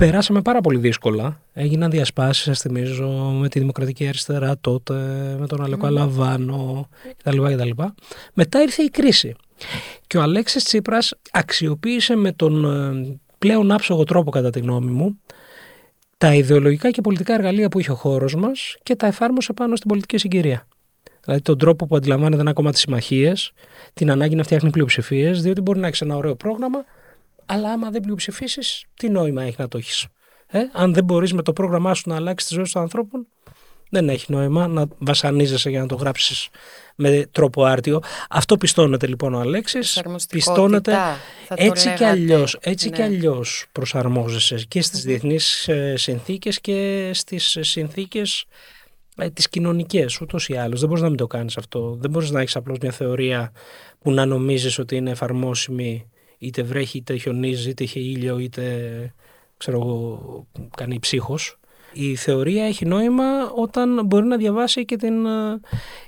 Περάσαμε 0.00 0.42
πάρα 0.42 0.60
πολύ 0.60 0.78
δύσκολα. 0.78 1.40
Έγιναν 1.52 1.90
διασπάσεις, 1.90 2.44
σας 2.44 2.60
θυμίζω, 2.60 3.08
με 3.40 3.48
τη 3.48 3.58
Δημοκρατική 3.58 4.08
Αριστερά 4.08 4.58
τότε, 4.60 4.94
με 5.38 5.46
τον 5.46 5.62
Αλεκό 5.62 5.86
Αλαβάνο 5.86 6.88
κτλ, 7.16 7.42
κτλ. 7.42 7.70
Μετά 8.34 8.62
ήρθε 8.62 8.82
η 8.82 8.88
κρίση. 8.88 9.34
Και 10.06 10.18
ο 10.18 10.22
Αλέξης 10.22 10.64
Τσίπρας 10.64 11.14
αξιοποίησε 11.30 12.16
με 12.16 12.32
τον 12.32 12.64
ε, 12.64 13.18
πλέον 13.38 13.72
άψογο 13.72 14.04
τρόπο, 14.04 14.30
κατά 14.30 14.50
τη 14.50 14.60
γνώμη 14.60 14.90
μου, 14.90 15.20
τα 16.18 16.34
ιδεολογικά 16.34 16.90
και 16.90 17.00
πολιτικά 17.00 17.34
εργαλεία 17.34 17.68
που 17.68 17.78
είχε 17.78 17.90
ο 17.90 17.94
χώρος 17.94 18.34
μας 18.34 18.76
και 18.82 18.96
τα 18.96 19.06
εφάρμοσε 19.06 19.52
πάνω 19.52 19.76
στην 19.76 19.88
πολιτική 19.88 20.18
συγκυρία. 20.18 20.66
Δηλαδή 21.24 21.42
τον 21.42 21.58
τρόπο 21.58 21.86
που 21.86 21.96
αντιλαμβάνεται 21.96 22.40
ένα 22.40 22.52
κόμμα 22.52 22.70
τις 22.70 22.80
συμμαχίες, 22.80 23.52
την 23.94 24.10
ανάγκη 24.10 24.34
να 24.34 24.42
φτιάχνει 24.42 24.70
πλειοψηφίες, 24.70 25.42
διότι 25.42 25.60
μπορεί 25.60 25.78
να 25.78 25.86
έχει 25.86 26.04
ένα 26.04 26.16
ωραίο 26.16 26.34
πρόγραμμα, 26.34 26.84
αλλά 27.52 27.70
άμα 27.70 27.90
δεν 27.90 28.00
πλειοψηφίσεις, 28.00 28.84
τι 28.94 29.08
νόημα 29.08 29.42
έχει 29.42 29.56
να 29.58 29.68
το 29.68 29.78
έχεις. 29.78 30.06
Ε; 30.46 30.60
Αν 30.72 30.94
δεν 30.94 31.04
μπορείς 31.04 31.32
με 31.32 31.42
το 31.42 31.52
πρόγραμμά 31.52 31.94
σου 31.94 32.02
να 32.06 32.14
αλλάξεις 32.16 32.48
τη 32.48 32.54
ζωή 32.54 32.64
των 32.72 32.82
ανθρώπων, 32.82 33.26
δεν 33.90 34.08
έχει 34.08 34.32
νόημα 34.32 34.66
να 34.66 34.86
βασανίζεσαι 34.98 35.70
για 35.70 35.80
να 35.80 35.86
το 35.86 35.94
γράψεις 35.94 36.48
με 36.94 37.26
τρόπο 37.30 37.64
άρτιο. 37.64 38.00
Αυτό 38.30 38.56
πιστώνεται 38.56 39.06
λοιπόν 39.06 39.34
ο 39.34 39.38
Αλέξης. 39.40 40.02
Πιστώνεται 40.28 40.92
θα 40.92 41.54
το 41.54 41.64
έτσι 41.64 41.84
και 41.84 41.88
λέγατε. 41.90 42.06
αλλιώς, 42.06 42.58
έτσι 42.60 42.88
Ναι. 42.88 42.96
και 42.96 43.02
αλλιώς 43.02 43.66
προσαρμόζεσαι 43.72 44.64
και 44.68 44.82
στις 44.82 45.02
διεθνείς 45.02 45.68
ε, 45.68 45.96
συνθήκες 45.96 46.60
και 46.60 47.10
στις 47.14 47.56
συνθήκες 47.60 48.44
ε, 49.16 49.30
τις 49.30 49.48
κοινωνικές 49.48 50.20
ούτως 50.20 50.48
ή 50.48 50.56
άλλως. 50.56 50.80
Δεν 50.80 50.88
μπορείς 50.88 51.02
να 51.02 51.08
μην 51.08 51.18
το 51.18 51.26
κάνεις 51.26 51.56
αυτό. 51.56 51.96
Δεν 52.00 52.10
μπορείς 52.10 52.30
να 52.30 52.40
έχεις 52.40 52.56
απλώς 52.56 52.78
μια 52.82 52.92
θεωρία 52.92 53.52
που 53.98 54.10
να 54.12 54.24
νομίζεις 54.26 54.78
ότι 54.78 54.96
είναι 54.96 55.10
εφαρμόσιμη 55.10 56.10
είτε 56.40 56.62
βρέχει 56.62 56.98
είτε 56.98 57.16
χιονίζει 57.16 57.68
είτε 57.70 57.84
είχε 57.84 58.00
ήλιο 58.00 58.38
είτε 58.38 58.64
ξέρω 59.56 59.80
εγώ 59.80 60.46
κάνει 60.76 60.98
ψύχος. 60.98 61.58
Η 61.92 62.16
θεωρία 62.16 62.64
έχει 62.64 62.86
νόημα 62.86 63.50
όταν 63.54 64.06
μπορεί 64.06 64.26
να 64.26 64.36
διαβάσει 64.36 64.84
και 64.84 64.96
την 64.96 65.26
ε, 65.26 65.60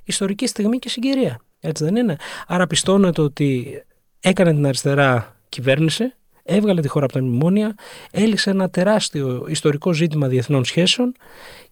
ιστορική 0.04 0.46
στιγμή 0.46 0.78
και 0.78 0.88
συγκυρία. 0.88 1.40
Έτσι 1.60 1.84
δεν 1.84 1.96
είναι; 1.96 2.16
Άρα 2.46 2.66
πιστώνεται 2.66 3.22
ότι 3.22 3.82
έκανε 4.20 4.52
την 4.52 4.66
αριστερά 4.66 5.36
κυβέρνηση, 5.48 6.12
έβγαλε 6.44 6.80
τη 6.80 6.88
χώρα 6.88 7.04
από 7.04 7.14
τα 7.14 7.20
μνημόνια, 7.22 7.74
έλυσε 8.10 8.50
ένα 8.50 8.70
τεράστιο 8.70 9.44
ιστορικό 9.48 9.92
ζήτημα 9.92 10.28
διεθνών 10.28 10.64
σχέσεων 10.64 11.14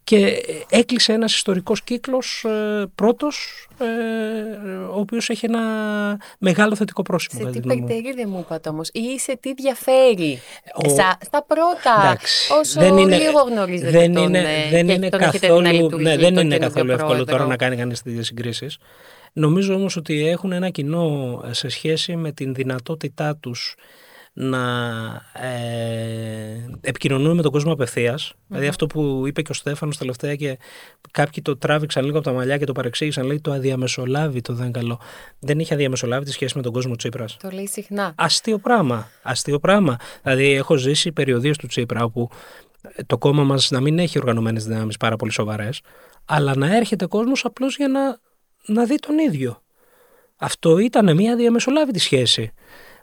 και 0.04 0.42
έκλεισε 0.70 1.12
ένας 1.12 1.34
ιστορικός 1.34 1.82
κύκλος 1.82 2.44
ε, 2.44 2.86
πρώτος, 2.94 3.66
ε, 3.78 3.84
ο 4.74 4.98
οποίος 4.98 5.28
έχει 5.28 5.46
ένα 5.46 5.60
μεγάλο 6.38 6.74
θετικό 6.76 7.02
πρόσημο. 7.02 7.38
Σε 7.40 7.46
κατά 7.46 7.50
τι 7.50 7.60
τη 7.60 7.66
γνώμη 7.68 7.80
μου. 7.80 7.86
περτερεί 7.86 8.14
δεν 8.14 8.28
μου 8.28 8.38
είπατε 8.38 8.68
όμως, 8.68 8.88
ή 8.92 9.18
σε 9.18 9.36
τι 9.40 9.52
διαφέρει; 9.54 10.40
Ο- 10.74 10.88
Στα, 10.88 11.18
στα 11.24 11.44
πρώτα, 11.46 11.94
Εντάξει, 12.04 12.52
όσο 12.60 12.80
δεν 12.80 12.96
είναι- 12.96 13.18
λίγο 13.18 13.40
γνωρίζετε 13.40 13.90
δεν 13.90 14.14
τον, 14.14 14.22
είναι, 14.24 14.38
ε, 14.38 14.70
δεν 14.70 14.86
και 14.86 14.92
είναι 14.92 15.08
τον 15.08 15.20
έχετε 15.20 15.46
δει 15.46 15.52
να 15.52 15.62
καθόλου, 15.62 15.82
λειτουργεί 15.82 16.04
ναι, 16.04 16.16
δεν 16.16 16.34
τον 16.34 16.44
είναι 16.44 16.54
καινούριο 16.56 16.58
καθόλου 16.68 16.90
εύκολο 16.90 17.08
πρόεδρο. 17.12 17.32
τώρα 17.36 17.46
να 17.46 17.56
κάνει 17.56 17.76
κανείς 17.76 18.02
τέτοιες 18.02 18.26
συγκρίσεις. 18.26 18.78
Νομίζω 19.32 19.74
όμως 19.74 19.96
ότι 19.96 20.28
έχουν 20.28 20.52
ένα 20.52 20.68
κοινό 20.70 21.40
σε 21.50 21.68
σχέση 21.68 22.16
με 22.16 22.32
την 22.32 22.54
δυνατότητά 22.54 23.36
τους 23.36 23.74
να 24.32 24.60
ε, 25.32 26.68
επικοινωνούν 26.80 27.36
με 27.36 27.42
τον 27.42 27.50
κόσμο 27.52 27.72
απευθείας. 27.72 28.34
Δηλαδή 28.46 28.66
αυτό 28.66 28.86
που 28.86 29.22
είπε 29.26 29.42
και 29.42 29.50
ο 29.50 29.54
Στέφανος 29.54 29.98
τελευταία 29.98 30.34
και 30.34 30.58
κάποιοι 31.10 31.42
το 31.42 31.56
τράβηξαν 31.56 32.04
λίγο 32.04 32.18
από 32.18 32.26
τα 32.26 32.32
μαλλιά 32.32 32.58
και 32.58 32.64
το 32.64 32.72
παρεξήγησαν, 32.72 33.26
λέει 33.26 33.40
το 33.40 33.52
αδιαμεσολάβητο 33.52 34.52
δεν 34.52 34.66
είναι 34.66 34.78
καλό. 34.78 35.00
Δεν 35.38 35.58
είχε 35.58 35.74
αδιαμεσολάβητη 35.74 36.32
σχέση 36.32 36.56
με 36.56 36.62
τον 36.62 36.72
κόσμο 36.72 36.96
Τσίπρας. 36.96 37.36
Το 37.36 37.50
λέει 37.52 37.66
συχνά. 37.66 38.12
Αστείο 38.16 38.58
πράγμα. 38.58 39.08
Αστείο 39.22 39.58
πράγμα. 39.58 39.96
Δηλαδή, 40.22 40.52
έχω 40.52 40.76
ζήσει 40.76 41.12
περιοδίες 41.12 41.56
του 41.56 41.66
Τσίπρα 41.66 42.04
όπου 42.04 42.28
το 43.06 43.18
κόμμα 43.18 43.44
μας 43.44 43.70
να 43.70 43.80
μην 43.80 43.98
έχει 43.98 44.18
οργανωμένες 44.18 44.64
δυνάμεις 44.64 44.96
πάρα 44.96 45.16
πολύ 45.16 45.32
σοβαρές, 45.32 45.80
αλλά 46.24 46.56
να 46.56 46.76
έρχεται 46.76 47.06
κόσμος 47.06 47.44
απλώς 47.44 47.76
για 47.76 47.88
να, 47.88 48.18
να 48.66 48.84
δει 48.84 48.98
τον 48.98 49.18
ίδιο. 49.18 49.62
Αυτό 50.36 50.78
ήταν 50.78 51.14
μια 51.16 51.36
διαμεσολάβητη 51.36 51.98
σχέση 51.98 52.52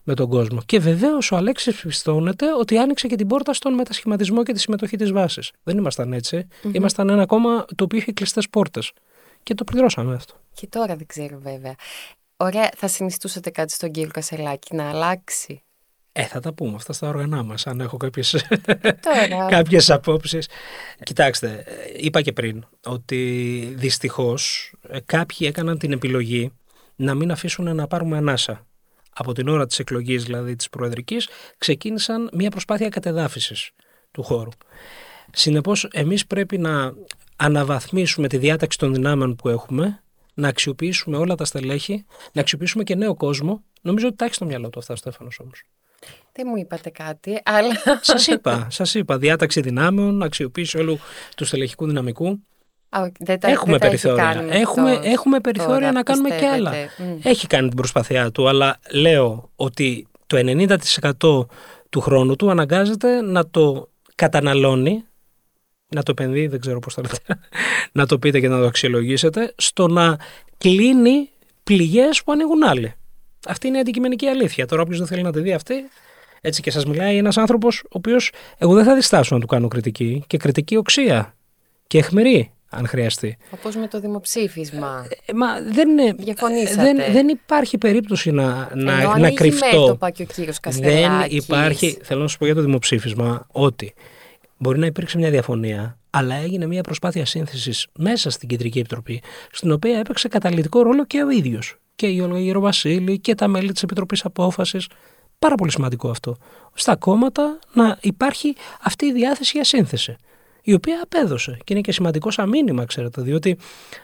με 0.08 0.14
τον 0.14 0.30
κόσμο. 0.30 0.62
Και 0.66 0.80
βεβαίως 0.80 1.32
ο 1.32 1.36
Αλέξης 1.36 1.82
πιστώνεται 1.82 2.54
ότι 2.54 2.78
άνοιξε 2.78 3.08
και 3.08 3.16
την 3.16 3.28
πόρτα 3.28 3.54
στον 3.54 3.74
μετασχηματισμό 3.74 4.44
και 4.44 4.54
τη 4.54 4.60
συμμετοχή 4.60 4.98
της 4.98 5.12
βάσης. 5.12 5.52
Δεν 5.64 5.78
ήμασταν 5.78 6.14
έτσι. 6.14 6.48
Ήμασταν 6.72 7.10
ένα 7.10 7.26
κόμμα 7.26 7.66
το 7.76 7.84
οποίο 7.84 7.98
είχε 7.98 8.12
κλειστές 8.12 8.50
πόρτες. 8.50 8.92
Και 9.44 9.54
το 9.54 9.64
πληρώσαμε 9.64 10.16
αυτό. 10.16 10.34
Και 10.54 10.68
τώρα 10.68 10.96
δεν 10.96 11.06
ξέρω 11.08 11.40
βέβαια. 11.40 11.76
Ωραία, 12.38 12.70
θα 12.76 12.88
συνιστούσατε 12.88 13.50
κάτι 13.50 13.72
στον 13.72 13.92
κύριο 13.92 14.10
Κασελάκη 14.14 14.76
να 14.76 14.90
αλλάξει; 14.90 15.64
Ε, 16.12 16.24
θα 16.24 16.40
τα 16.40 16.54
πούμε 16.54 16.76
αυτά 16.76 16.94
στα 16.94 17.08
όργανά 17.08 17.44
μας, 17.44 17.68
αν 17.68 17.80
έχω 17.80 17.98
κάποιες, 17.98 18.46
Τώρα. 19.02 19.46
κάποιες 19.58 19.90
απόψεις. 19.90 20.50
Κοιτάξτε, 21.04 21.64
ε, 21.66 21.74
είπα 21.96 22.22
και 22.22 22.32
πριν 22.32 22.66
ότι 22.86 23.74
δυστυχώς 23.76 24.74
ε, 24.90 25.00
κάποιοι 25.06 25.48
έκαναν 25.50 25.78
την 25.78 25.92
επιλογή 25.92 26.52
να 26.96 27.14
μην 27.14 27.32
αφήσουν 27.32 27.76
να 27.76 27.88
πάρουμε 27.88 28.18
ανάσα. 28.18 28.67
Από 29.18 29.34
την 29.34 29.48
ώρα 29.48 29.66
της 29.66 29.80
εκλογής 29.80 30.24
δηλαδή 30.24 30.56
της 30.56 30.70
Προεδρικής 30.70 31.28
ξεκίνησαν 31.58 32.30
μια 32.34 32.50
προσπάθεια 32.50 32.90
κατεδάφισης 32.90 33.70
του 34.12 34.24
χώρου. 34.24 34.50
Συνεπώς 35.32 35.88
εμείς 35.92 36.28
πρέπει 36.28 36.58
να 36.58 36.94
αναβαθμίσουμε 37.36 38.28
τη 38.28 38.38
διάταξη 38.38 38.78
των 38.78 38.94
δυνάμεων 38.94 39.36
που 39.36 39.50
έχουμε, 39.50 40.02
να 40.34 40.48
αξιοποιήσουμε 40.48 41.18
όλα 41.18 41.36
τα 41.36 41.46
στελέχη, 41.46 42.06
να 42.32 42.42
αξιοποιήσουμε 42.42 42.84
και 42.84 42.96
νέο 42.96 43.16
κόσμο. 43.16 43.64
Νομίζω 43.82 44.08
ότι 44.08 44.16
τα 44.16 44.26
έχει 44.26 44.34
στο 44.34 44.46
μυαλό 44.46 44.70
του 44.70 44.80
αυτά, 44.80 44.96
Στέφανος 44.96 45.40
όμως. 45.40 45.64
Δεν 46.32 46.46
μου 46.50 46.58
είπατε 46.58 46.90
κάτι, 46.90 47.42
αλλά. 47.44 47.74
Σας 48.02 48.28
είπα, 48.28 48.68
σας 48.70 48.94
είπα. 48.94 49.18
Διάταξη 49.18 49.62
δυνάμεων, 49.62 50.24
αξιοποίηση 50.24 50.78
όλου 50.78 51.00
του 51.36 51.46
στελεχικού 51.46 51.88
δυναμικού. 51.88 52.40
Δεν 53.20 53.40
τα, 53.40 53.50
έχουμε 53.50 53.78
δεν 53.78 53.90
περιθώρια. 53.90 54.46
έχουμε, 54.50 55.00
έχουμε 55.04 55.40
περιθώρια 55.40 55.92
να 55.92 56.04
κάνουμε 56.04 56.30
και 56.30 56.46
άλλα. 56.46 56.72
Έχει 57.24 57.48
κάνει 57.48 57.68
την 57.68 57.78
προσπαθειά 57.78 58.32
του, 58.32 58.48
αλλά 58.48 58.80
λέω 58.92 59.50
ότι 59.56 60.08
το 60.28 60.38
90% 60.38 61.46
του 61.90 62.02
χρόνου 62.02 62.36
του 62.36 62.50
αναγκάζεται 62.50 63.22
να 63.22 63.50
το 63.50 63.90
καταναλώνει 64.16 65.04
να 65.90 66.04
το 66.04 66.12
επενδύει, 66.12 66.48
δεν 66.48 66.60
ξέρω 66.60 66.80
πώς 66.80 66.94
θα 66.94 67.02
λέτε, 67.02 67.40
να 68.00 68.06
το 68.06 68.20
πείτε 68.20 68.40
και 68.40 68.48
να 68.48 68.60
το 68.60 68.66
αξιολογήσετε, 68.66 69.54
στο 69.58 69.88
να 69.88 70.18
κλείνει 70.58 71.30
πληγές 71.64 72.24
που 72.24 72.32
ανοίγουν 72.32 72.64
άλλοι. 72.64 72.94
Αυτή 73.48 73.68
είναι 73.68 73.78
η 73.78 73.80
αντικειμενική 73.80 74.28
αλήθεια. 74.28 74.66
Τώρα 74.66 74.82
όποιος 74.82 74.98
δεν 74.98 75.08
θέλει 75.08 75.22
να 75.22 75.32
τη 75.32 75.40
δει 75.40 75.54
αυτή, 75.54 75.76
έτσι 76.42 76.62
και 76.62 76.72
σας 76.72 76.86
μιλάει 76.86 77.18
ένας 77.18 77.38
άνθρωπος 77.38 77.84
ο 77.84 77.90
οποίος 77.90 78.32
εγώ 78.58 78.74
δεν 78.74 78.84
θα 78.84 78.96
διστάσω 78.96 79.36
να 79.36 79.42
του 79.42 79.48
κάνω 79.48 79.68
κριτική 79.68 80.24
και 80.28 80.38
κριτική 80.38 80.76
οξία 80.76 81.36
και 81.88 81.98
εχμηρή 81.98 82.52
αν 82.70 82.88
χρειαστεί. 82.88 83.38
Όπως 83.52 83.76
με 83.76 83.88
το 83.88 84.00
δημοψήφισμα. 84.00 85.08
Ε, 85.26 85.34
μα 85.34 85.48
δεν, 85.62 85.90
δεν, 86.76 86.98
δεν 87.12 87.28
υπάρχει 87.28 87.78
περίπτωση 87.78 88.32
να, 88.32 88.70
να, 88.74 89.18
να 89.18 89.32
κρυφτώ. 89.32 89.98
και 90.14 90.22
ο 90.22 90.26
κύριος 90.26 90.60
Δεν 90.62 91.12
υπάρχει, 91.28 91.98
θέλω 92.04 92.22
να 92.22 92.28
σου 92.28 92.38
πω 92.38 92.46
για 92.46 92.56
το 92.56 92.62
δημοψήφισμα, 92.62 93.48
ότι 93.52 93.94
Μπορεί 94.58 94.80
να 94.80 94.86
υπήρξε 94.86 95.18
μια 95.18 95.30
διαφωνία, 95.30 95.98
αλλά 96.10 96.36
έγινε 96.36 96.66
μια 96.66 96.82
προσπάθεια 96.82 97.26
σύνθεσης 97.26 97.88
μέσα 97.98 98.30
στην 98.30 98.48
Κεντρική 98.50 98.80
Επιτροπή, 98.80 99.22
στην 99.52 99.72
οποία 99.72 100.00
έπαιξε 100.00 100.28
καταλητικό 100.28 100.82
ρόλο 100.82 101.06
και 101.06 101.24
ο 101.24 101.30
ίδιος. 101.30 101.76
Και 101.96 102.08
η 102.08 102.20
Όλγα 102.20 102.40
Γεροβασίλη 102.40 103.20
και 103.20 103.36
τα 103.36 103.48
μέλη 103.48 103.72
της 103.72 103.84
Επιτροπής 103.84 104.26
Απόφασης. 104.26 104.88
Πάρα 105.40 105.56
πολύ 105.56 105.72
σημαντικό 105.72 106.10
αυτό. 106.10 106.38
Στα 106.74 106.96
κόμματα 106.96 107.60
να 107.74 107.98
υπάρχει 108.02 108.56
αυτή 108.82 109.06
η 109.06 109.12
διάθεση 109.12 109.52
για 109.54 109.64
σύνθεση. 109.64 110.16
Η 110.70 110.74
οποία 110.74 111.02
απέδωσε 111.04 111.58
και 111.64 111.74
είναι 111.74 111.82
και 111.82 111.92
σημαντικό 111.92 112.32
σαν 112.32 112.50
μήνυμα, 112.50 112.86
ξέρετε, 112.86 113.22
διότι 113.22 113.58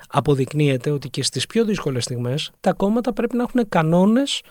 αποδεικνύεται 0.07 0.89
ότι 0.89 1.09
και 1.09 1.23
στις 1.23 1.45
πιο 1.45 1.65
δύσκολες 1.65 2.03
στιγμές 2.03 2.51
τα 2.59 2.73
κόμματα 2.73 3.13
πρέπει 3.13 3.35
να 3.35 3.43
έχουν 3.43 3.69
κανόνες 3.69 4.41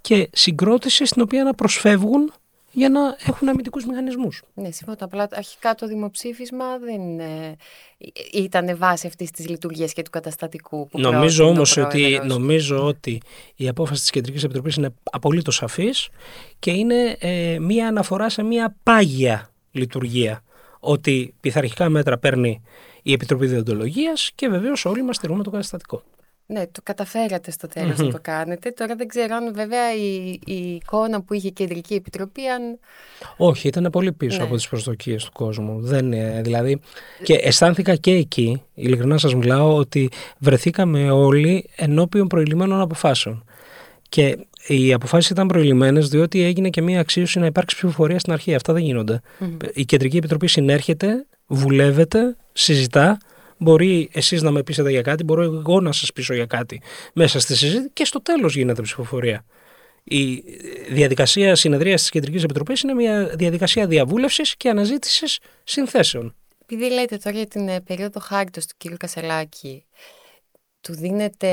και 0.00 0.28
συγκρότησης 0.32 1.08
στην 1.08 1.22
οποία 1.22 1.44
να 1.44 1.54
προσφεύγουν 1.54 2.32
για 2.70 2.88
να 2.88 3.00
έχουν 3.26 3.48
αμυντικούς 3.48 3.86
μηχανισμούς. 3.86 4.42
Ναι, 4.54 4.70
συμφωνώ. 4.70 4.96
Απλά 5.00 5.28
αρχικά 5.30 5.74
το 5.74 5.86
δημοψήφισμα 5.86 6.78
δεν 6.78 7.20
ε, 7.20 7.56
ήταν 8.32 8.76
βάση 8.76 9.06
αυτής 9.06 9.30
της 9.30 9.48
λειτουργίας 9.48 9.92
και 9.92 10.02
του 10.02 10.10
καταστατικού. 10.10 10.86
Που 10.86 11.00
νομίζω 11.00 11.46
όμως 11.46 11.76
ότι, 11.76 12.20
νομίζω 12.24 12.86
ότι 12.86 13.20
η 13.56 13.68
απόφαση 13.68 14.00
της 14.00 14.10
Κεντρικής 14.10 14.44
Επιτροπής 14.44 14.76
είναι 14.76 14.94
απολύτως 15.10 15.54
σαφής 15.54 16.08
και 16.58 16.70
είναι 16.70 17.16
ε, 17.18 17.58
μία 17.58 17.88
αναφορά 17.88 18.28
σε 18.28 18.42
μία 18.42 18.76
πάγια 18.82 19.50
λειτουργία. 19.70 20.42
Ότι 20.84 21.34
πειθαρχικά 21.40 21.88
μέτρα 21.88 22.18
παίρνει 22.18 22.62
η 23.02 23.12
Επιτροπή 23.12 23.46
Διοντολογίας 23.46 24.30
και 24.34 24.48
βεβαίως 24.48 24.84
όλοι 24.84 25.02
μας 25.02 25.16
στηρούμε 25.16 25.42
το 25.42 25.50
καταστατικό. 25.50 26.02
Ναι, 26.46 26.66
το 26.66 26.80
καταφέρατε 26.82 27.50
στο 27.50 27.68
τελος 27.68 27.98
να 27.98 28.10
το 28.10 28.18
κάνετε. 28.22 28.70
Τώρα 28.70 28.94
δεν 28.94 29.08
ξέρω 29.08 29.34
αν 29.34 29.54
βέβαια 29.54 29.94
η, 29.94 30.38
η 30.44 30.74
εικόνα 30.74 31.22
που 31.22 31.34
είχε 31.34 31.48
η 31.48 31.52
Κεντρική 31.52 31.94
Επιτροπή 31.94 32.46
αν... 32.46 32.78
Όχι, 33.36 33.68
ήταν 33.68 33.88
πολύ 33.92 34.12
πίσω 34.12 34.36
ναι. 34.38 34.42
από 34.42 34.54
τις 34.54 34.68
προσδοκίες 34.68 35.24
του 35.24 35.32
κόσμου. 35.32 35.80
Δεν, 35.80 36.10
δηλαδή, 36.42 36.80
και 37.22 37.34
αισθάνθηκα 37.34 37.96
και 37.96 38.12
εκεί, 38.12 38.62
ειλικρινά 38.74 39.18
σας 39.18 39.34
μιλάω, 39.34 39.76
ότι 39.76 40.10
βρεθήκαμε 40.38 41.10
όλοι 41.10 41.70
ενώπιον 41.76 42.26
προηλημένων 42.26 42.80
αποφάσεων. 42.80 43.44
Και 44.12 44.38
οι 44.66 44.92
αποφάσεις 44.92 45.30
ήταν 45.30 45.46
προηλημένες 45.46 46.08
διότι 46.08 46.42
έγινε 46.42 46.70
και 46.70 46.82
μία 46.82 47.00
αξίωση 47.00 47.38
να 47.38 47.46
υπάρξει 47.46 47.76
ψηφοφορία 47.76 48.18
στην 48.18 48.32
αρχή. 48.32 48.54
Αυτά 48.54 48.72
δεν 48.72 48.82
γινονται 48.82 49.20
Η 49.74 49.84
Κεντρική 49.84 50.16
Επιτροπή 50.16 50.46
συνέρχεται, 50.46 51.26
βουλεύεται, 51.46 52.36
συζητά 52.52 53.18
Μπορεί 53.62 54.08
εσείς 54.12 54.42
να 54.42 54.50
με 54.50 54.62
πείσετε 54.62 54.90
για 54.90 55.02
κάτι, 55.02 55.24
μπορώ 55.24 55.42
εγώ 55.42 55.80
να 55.80 55.92
σας 55.92 56.12
πείσω 56.12 56.34
για 56.34 56.46
κάτι 56.46 56.82
μέσα 57.14 57.40
στη 57.40 57.56
συζήτηση 57.56 57.90
και 57.92 58.04
στο 58.04 58.22
τέλος 58.22 58.54
γίνεται 58.54 58.82
ψηφοφορία. 58.82 59.44
Η 60.04 60.42
διαδικασία 60.90 61.54
συνεδρίας 61.54 62.00
της 62.00 62.10
Κεντρικής 62.10 62.42
Επιτροπής 62.42 62.82
είναι 62.82 62.94
μια 62.94 63.26
διαδικασία 63.26 63.86
διαβούλευσης 63.86 64.56
και 64.56 64.68
αναζήτησης 64.68 65.38
συνθέσεων. 65.64 66.34
Επειδή 66.62 66.90
λέτε 66.90 67.16
τώρα 67.16 67.36
για 67.36 67.46
την 67.46 67.68
ε, 67.68 67.80
περίοδο 67.80 68.20
χάριτος 68.20 68.66
του 68.66 68.74
κ. 68.78 68.96
Κασελάκη, 68.96 69.84
του 70.80 70.94
δίνετε 70.94 71.48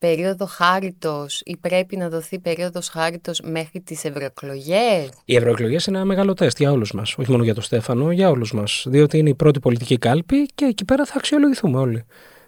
περίοδο 0.00 0.46
χάριτος 0.46 1.40
ή 1.44 1.56
πρέπει 1.56 1.96
να 1.96 2.08
δοθεί 2.08 2.38
περίοδος 2.38 2.88
χάριτος 2.88 3.40
μέχρι 3.40 3.80
τις 3.80 4.04
ευρωεκλογές; 4.04 5.08
Οι 5.24 5.36
ευρωεκλογές 5.36 5.86
είναι 5.86 5.96
ένα 5.96 6.06
μεγάλο 6.06 6.34
τεστ 6.34 6.58
για 6.58 6.70
όλους 6.72 6.92
μας, 6.92 7.14
όχι 7.18 7.30
μόνο 7.30 7.42
για 7.44 7.54
τον 7.54 7.62
Στέφανο, 7.62 8.10
για 8.10 8.30
όλους 8.30 8.52
μας, 8.52 8.84
διότι 8.88 9.18
είναι 9.18 9.28
η 9.28 9.34
πρώτη 9.34 9.60
πολιτική 9.60 9.98
κάλπη 9.98 10.46
και 10.54 10.64
εκεί 10.64 10.84
πέρα 10.84 11.04
θα 11.04 11.14
αξιολογηθούμε 11.16 11.78
όλοι. 11.78 12.04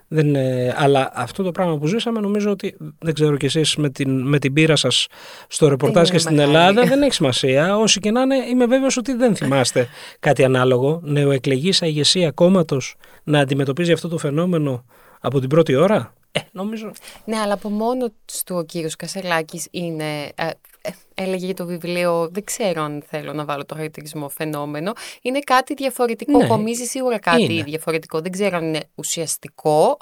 Δεν, 0.09 0.37
αλλά 0.77 1.11
αυτό 1.15 1.43
το 1.43 1.53
πράγμα 1.53 1.79
που 1.79 1.87
ζήσαμε 1.87 2.21
νομίζω 2.21 2.51
ότι 2.51 2.77
δεν 2.99 3.15
ξέρω 3.15 3.37
κι 3.37 3.47
εσείς 3.47 3.77
με 3.77 3.91
την, 3.91 4.29
με 4.29 4.39
την 4.39 4.53
πείρα 4.53 4.77
σας 4.77 5.07
στο 5.49 5.69
ρεπορτάζ 5.69 6.11
και 6.11 6.19
στην 6.19 6.39
Ελλάδα 6.39 6.85
δεν 6.85 7.03
έχει 7.03 7.13
σημασία. 7.13 7.77
Όσοι 7.77 8.01
και 8.01 8.11
να 8.11 8.21
είναι 8.21 8.37
είμαι 8.37 8.67
βέβαιος 8.67 8.97
ότι 8.97 9.13
δεν 9.13 9.37
θυμάστε 9.37 9.89
κάτι 10.21 10.45
ανάλογο. 10.45 11.01
Νεοεκλεγήσα 11.05 11.87
ηγεσία 11.87 12.31
κόμματος 12.31 12.95
να 13.25 13.39
αντιμετωπίζει 13.39 13.93
αυτό 13.93 14.09
το 14.09 14.19
φαινόμενο 14.19 14.85
από 15.21 15.41
την 15.41 15.49
πρώτη 15.49 15.75
ώρα; 15.75 16.15
Ε, 16.33 16.41
νομίζω. 16.53 16.93
Ναι, 17.25 17.39
αλλά 17.39 17.53
από 17.53 17.69
μόνο 17.69 18.13
τους 18.25 18.43
ο 18.51 18.65
κύριος 18.65 18.97
Κασελάκης 18.97 19.69
είναι. 19.71 20.33
Ε, 20.35 20.51
ε, 20.85 20.91
έλεγε 21.15 21.45
για 21.45 21.55
το 21.55 21.67
βιβλίο, 21.67 22.29
δεν 22.33 22.45
ξέρω 22.45 22.83
αν 22.83 23.03
θέλω 23.07 23.33
να 23.33 23.45
βάλω 23.45 23.65
το 23.65 23.75
χαρακτηρισμό 23.75 24.29
φαινόμενο. 24.29 24.93
Είναι 25.23 25.39
κάτι 25.39 25.75
διαφορετικό. 25.75 26.39
Ναι, 26.39 26.47
Κομίζει 26.47 26.85
σίγουρα 26.85 27.19
κάτι 27.19 27.55
είναι. 27.55 27.63
διαφορετικό. 27.63 28.21
Δεν 28.21 28.33
ξέρω 28.33 28.57
αν 28.57 28.65
είναι 28.65 28.81
ουσιαστικό, 28.95 29.97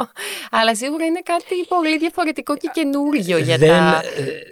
αλλά 0.51 0.75
σίγουρα 0.75 1.05
είναι 1.05 1.21
κάτι 1.25 1.67
πολύ 1.69 1.99
διαφορετικό 1.99 2.57
και 2.57 2.71
καινούργιο 2.73 3.39
για 3.39 3.57
δεν, 3.57 3.69
τα 3.69 4.03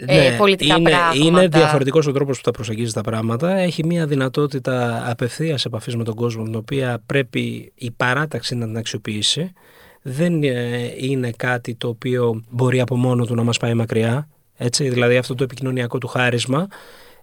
ε, 0.07 0.31
ναι, 0.31 0.37
πολιτικά 0.37 0.77
είναι, 0.77 0.91
πράγματα. 0.91 1.19
Είναι 1.25 1.49
διαφορετικός 1.49 2.07
ο 2.07 2.13
τρόπος 2.13 2.37
που 2.37 2.43
τα 2.43 2.51
προσεγγίζει 2.51 2.93
τα 2.93 3.01
πράγματα. 3.01 3.57
Έχει 3.57 3.87
μια 3.87 4.07
δυνατότητα 4.07 5.05
απευθείας 5.11 5.65
επαφής 5.65 5.97
με 5.97 6.05
τον 6.05 6.15
κόσμο, 6.15 6.45
την 6.45 6.55
οποία 6.55 7.03
πρέπει 7.07 7.73
η 7.75 7.91
παράταξη 7.91 8.55
να 8.55 8.67
την 8.67 8.77
αξιοποιήσει 8.77 9.53
δεν 10.03 10.43
ε, 10.43 10.93
είναι 10.97 11.31
κάτι 11.31 11.75
το 11.75 11.89
οποίο 11.89 12.45
μπορεί 12.51 12.81
από 12.81 12.97
μόνο 12.97 13.25
του 13.25 13.35
να 13.35 13.43
μας 13.43 13.57
πάει 13.57 13.75
μακριά. 13.75 14.29
Έτσι, 14.57 14.89
δηλαδή 14.89 15.17
αυτό 15.17 15.35
το 15.35 15.43
επικοινωνιακό 15.43 15.99
του 15.99 16.07
χάρισμα. 16.07 16.67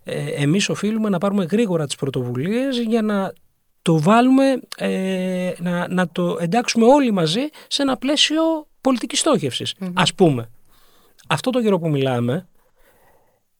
Ε, 0.03 0.25
εμείς 0.25 0.69
οφείλουμε 0.69 1.09
να 1.09 1.17
πάρουμε 1.17 1.45
γρήγορα 1.45 1.85
τις 1.85 1.95
πρωτοβουλίες 1.95 2.79
για 2.79 3.01
να 3.01 3.33
το 3.81 3.99
βάλουμε, 3.99 4.59
ε, 4.77 5.51
να, 5.57 5.87
να 5.87 6.09
το 6.09 6.37
εντάξουμε 6.39 6.85
όλοι 6.85 7.11
μαζί 7.11 7.41
σε 7.67 7.81
ένα 7.81 7.97
πλαίσιο 7.97 8.41
πολιτικής 8.81 9.23
Ας 9.93 10.13
πούμε, 10.13 10.49
αυτό 11.27 11.49
το 11.49 11.61
καιρό 11.61 11.79
που 11.79 11.89
μιλάμε, 11.89 12.47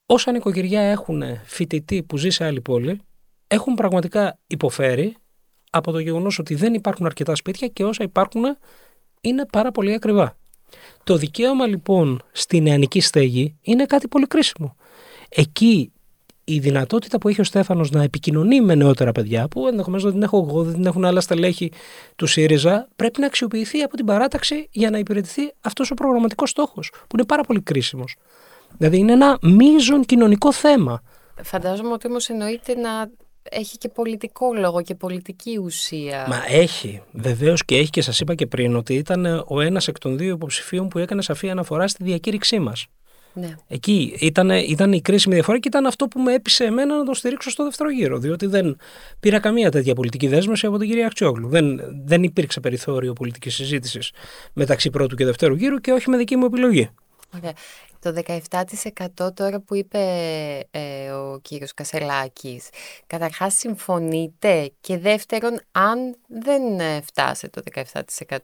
όσα 0.06 0.32
νοικοκυριά 0.32 0.82
έχουν 0.82 1.23
φοιτητή 1.43 2.04
που 2.04 2.17
ζει 2.17 2.30
σε 2.30 2.45
άλλη 2.45 2.62
πόλη, 2.62 3.01
έχουν 3.47 3.73
πραγματικά 3.73 4.39
υποφέρει 4.47 5.15
από 5.69 5.91
το 5.91 5.99
γεγονός 5.99 6.39
ότι 6.39 6.56
δεν 6.56 6.73
υπάρχουν 6.73 7.06
αρκετά 7.06 7.36
σπίτια 7.36 7.67
και 7.67 7.84
όσα 7.84 8.04
υπάρχουν 8.04 8.43
είναι 9.26 9.46
πάρα 9.52 9.72
πολύ 9.72 9.94
ακριβά. 9.94 10.38
Το 11.04 11.18
δικαίωμα 11.18 11.68
λοιπόν 11.68 12.22
στη 12.32 12.62
νεανική 12.62 13.00
στέγη 13.02 13.56
είναι 13.62 13.86
κάτι 13.86 14.08
πολύ 14.08 14.28
κρίσιμο. 14.28 14.76
Εκεί 15.30 15.92
η 16.44 16.60
δυνατότητα 16.60 17.18
που 17.18 17.30
έχει 17.30 17.42
ο 17.42 17.44
Στέφανος 17.44 17.92
να 17.92 18.04
επικοινωνεί 18.04 18.62
με 18.62 18.76
νεότερα 18.76 19.12
παιδιά, 19.12 19.48
που 19.48 19.68
ενδεχομένως 19.68 20.04
δεν 20.04 20.14
την 20.14 20.24
έχω 20.24 20.46
εγώ, 20.50 20.64
δεν 20.64 20.74
την 20.74 20.86
έχουν 20.86 21.06
άλλα 21.06 21.22
στελέχη 21.22 21.72
του 22.16 22.26
ΣΥΡΙΖΑ, 22.26 22.88
πρέπει 22.96 23.20
να 23.20 23.26
αξιοποιηθεί 23.26 23.82
από 23.82 23.96
την 23.96 24.06
παράταξη 24.06 24.68
για 24.72 24.90
να 24.90 24.98
υπηρετηθεί 24.98 25.54
αυτός 25.62 25.92
ο 25.92 25.94
προγραμματικός 25.94 26.50
στόχος, 26.50 26.92
που 26.92 27.16
είναι 27.16 27.26
πάρα 27.26 27.44
πολύ 27.44 27.62
κρίσιμος. 27.62 28.16
Δηλαδή 28.78 28.98
είναι 28.98 29.12
ένα 29.12 29.38
μείζον 29.42 30.06
κοινωνικό 30.06 30.52
θέμα. 30.52 31.02
Φαντάζομαι 31.44 31.92
ότι 31.92 32.08
όμως 32.08 32.30
εννοείται 32.30 32.76
να 32.76 33.10
έχει 33.50 33.78
και 33.78 33.90
πολιτικό 33.90 34.54
λόγο 34.54 34.82
και 34.82 34.96
πολιτική 34.96 35.58
ουσία. 35.58 36.26
Μα 36.30 36.44
έχει. 36.48 37.02
Βεβαίως 37.12 37.66
και 37.66 37.78
έχει 37.78 37.90
και 37.90 38.02
σας 38.02 38.20
είπα 38.20 38.36
και 38.36 38.46
πριν 38.46 38.76
ότι 38.76 38.94
ήταν 38.94 39.44
ο 39.48 39.62
ένας 39.62 39.88
εκ 39.88 39.98
των 39.98 40.18
δύο 40.18 40.34
υποψηφίων 40.34 40.88
που 40.88 41.00
έκανε 41.00 41.22
σαφή 41.22 41.50
αναφορά 41.50 41.88
στη 41.88 42.04
διακήρυξή 42.04 42.60
μας. 42.60 42.88
Ναι. 43.38 43.56
Εκεί 43.68 44.16
ήταν, 44.20 44.50
ήταν 44.50 44.94
η 44.94 45.02
κρίσιμη 45.02 45.34
διαφορά 45.34 45.60
και 45.60 45.68
ήταν 45.68 45.86
αυτό 45.86 46.08
που 46.08 46.20
με 46.20 46.34
έπεισε 46.34 46.64
εμένα 46.64 46.98
να 46.98 47.04
τον 47.04 47.14
στηρίξω 47.14 47.50
στο 47.50 47.64
δεύτερο 47.64 47.92
γύρο. 47.92 48.18
Διότι 48.18 48.46
δεν 48.46 48.78
πήρα 49.20 49.40
καμία 49.40 49.72
τέτοια 49.72 49.94
πολιτική 49.94 50.28
δέσμευση 50.28 50.66
από 50.66 50.78
την 50.78 50.88
κυρία 50.88 51.06
Αξιόγλου. 51.06 51.50
Δεν, 51.50 51.82
δεν 52.06 52.24
υπήρξε 52.24 52.60
περιθώριο 52.60 53.14
πολιτικής 53.14 53.56
συζήτησης 53.56 54.12
μεταξύ 54.54 54.90
πρώτου 54.90 55.16
και 55.16 55.26
δευτέρου 55.26 55.56
γύρου 55.56 55.78
και 55.78 55.92
όχι 55.92 56.10
με 56.10 56.18
δική 56.18 56.36
μου 56.36 56.46
επιλογή. 56.46 56.90
Ωραία. 57.36 57.54
Το 58.06 58.13
17% 59.18 59.36
τώρα 59.36 59.60
που 59.60 59.76
είπε 59.76 60.00
ε, 60.72 61.10
ο 61.10 61.39
κύριος 61.41 61.74
Κασελάκης, 61.74 62.70
καταρχάς 63.08 63.54
συμφωνείτε; 63.54 64.72
Και 64.82 64.98
δεύτερον, 64.98 65.60
αν 65.72 65.98
δεν 66.28 66.80
ε, 66.80 67.02
φτάσει 67.02 67.50
το 67.50 67.62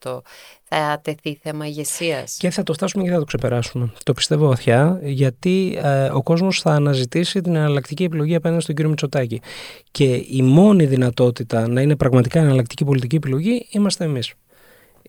17% 0.01 0.21
θα 0.63 0.99
τεθεί 1.03 1.39
θέμα 1.41 1.65
ηγεσίας; 1.65 2.37
Και 2.37 2.49
θα 2.49 2.63
το 2.63 2.73
φτάσουμε 2.73 3.03
και 3.03 3.09
θα 3.09 3.17
το 3.17 3.23
ξεπεράσουμε. 3.23 3.93
Το 4.03 4.13
πιστεύω 4.13 4.47
βαθιά, 4.47 4.99
γιατί 5.03 5.79
ε, 5.81 6.05
ο 6.05 6.23
κόσμος 6.23 6.61
θα 6.61 6.71
αναζητήσει 6.71 7.41
την 7.41 7.55
εναλλακτική 7.55 8.03
επιλογή 8.03 8.35
απέναντι 8.35 8.61
στον 8.61 8.75
κύριο 8.75 8.89
Μητσοτάκη. 8.89 9.41
Και 9.91 10.25
η 10.29 10.41
μόνη 10.41 10.85
δυνατότητα 10.85 11.67
να 11.67 11.81
είναι 11.81 11.95
πραγματικά 11.95 12.39
εναλλακτική 12.39 12.85
πολιτική 12.85 13.15
επιλογή 13.15 13.67
είμαστε 13.71 14.03
εμείς 14.03 14.33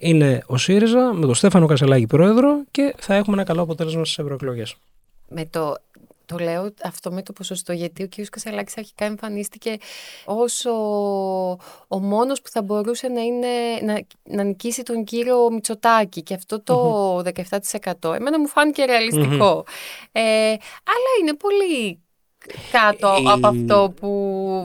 είναι 0.02 0.42
ο 0.46 0.56
ΣΥΡΙΖΑ 0.56 1.12
με 1.12 1.26
τον 1.26 1.34
Στέφανο 1.34 1.66
Κασελάκη 1.66 2.06
πρόεδρο 2.06 2.64
και 2.70 2.94
θα 2.98 3.14
έχουμε 3.14 3.36
ένα 3.36 3.44
καλό 3.44 3.62
αποτέλεσμα 3.62 4.04
στις 4.04 4.18
ευρωεκλογές. 4.18 4.76
Με 5.28 5.46
το, 5.46 5.76
το 6.26 6.36
λέω 6.38 6.74
αυτό 6.84 7.12
με 7.12 7.22
το 7.22 7.32
ποσοστό, 7.32 7.72
γιατί 7.72 8.02
ο 8.02 8.08
κ. 8.08 8.28
Κασελάκης 8.30 8.76
αρχικά 8.78 9.04
εμφανίστηκε 9.04 9.76
ως 10.24 10.64
ο, 10.64 10.76
ο 11.88 11.98
μόνος 11.98 12.42
που 12.42 12.48
θα 12.48 12.62
μπορούσε 12.62 13.08
να, 13.08 13.20
είναι, 13.20 13.48
να, 13.82 14.00
να 14.22 14.42
νικήσει 14.42 14.82
τον 14.82 15.04
κύριο 15.04 15.50
Μητσοτάκη 15.50 16.22
και 16.22 16.34
αυτό 16.34 16.60
το 16.62 17.18
17% 18.00 18.14
εμένα 18.14 18.40
μου 18.40 18.48
φάνηκε 18.48 18.82
Ε, 20.12 20.20
αλλά 20.84 21.10
είναι 21.20 21.34
πολύ 21.34 22.00
κάτω 22.72 23.16
από 23.32 23.46
αυτό 23.46 23.94
που. 24.00 24.08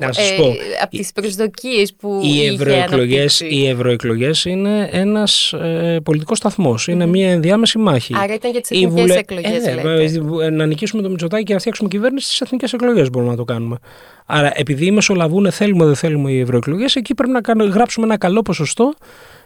Να 0.02 0.14
σας 0.14 0.36
πω, 0.36 0.54
από 0.82 0.98
τις 0.98 1.12
προσδοκίες 1.12 1.94
που 1.94 2.20
οι 2.24 2.28
είχε 2.28 2.54
ευρωεκλογές, 2.54 3.40
οι 3.40 3.68
ευρωεκλογές 3.68 4.46
είναι 4.46 4.90
ένας 4.92 5.54
ε, 5.54 6.00
πολιτικός 6.04 6.38
σταθμός. 6.38 6.88
Είναι 6.88 7.06
μια 7.06 7.32
ενδιάμεση 7.32 7.78
μάχη. 7.78 8.14
Άρα 8.18 8.34
ήταν 8.34 8.52
για 8.52 8.62
τις 8.62 8.70
εθνικές 8.70 9.02
βουλε... 9.02 9.14
εκλογές, 9.14 9.66
ε, 9.66 9.74
λέτε. 9.74 10.50
Να 10.50 10.66
νικήσουμε 10.66 11.02
το 11.02 11.10
Μητσοτάκι 11.10 11.44
και 11.44 11.54
να 11.54 11.60
φτιάξουμε 11.60 11.90
κυβέρνηση 11.90 12.26
στις 12.26 12.42
εθνικές 12.42 12.74
εκλογές 12.74 13.10
μπορούμε 13.10 13.32
να 13.32 13.38
το 13.38 13.44
κάνουμε. 13.44 13.78
Άρα 14.26 14.52
επειδή 14.56 14.92
μεσολαβούν 14.92 15.52
θέλουμε 15.52 15.86
δεν 15.86 15.96
θέλουμε 15.96 16.32
οι 16.32 16.40
ευρωεκλογές, 16.40 16.96
εκεί 16.96 17.14
πρέπει 17.14 17.32
να 17.32 17.42
κάνουμε, 17.42 17.70
γράψουμε 17.70 18.06
ένα 18.06 18.18
καλό 18.18 18.42
ποσοστό 18.42 18.94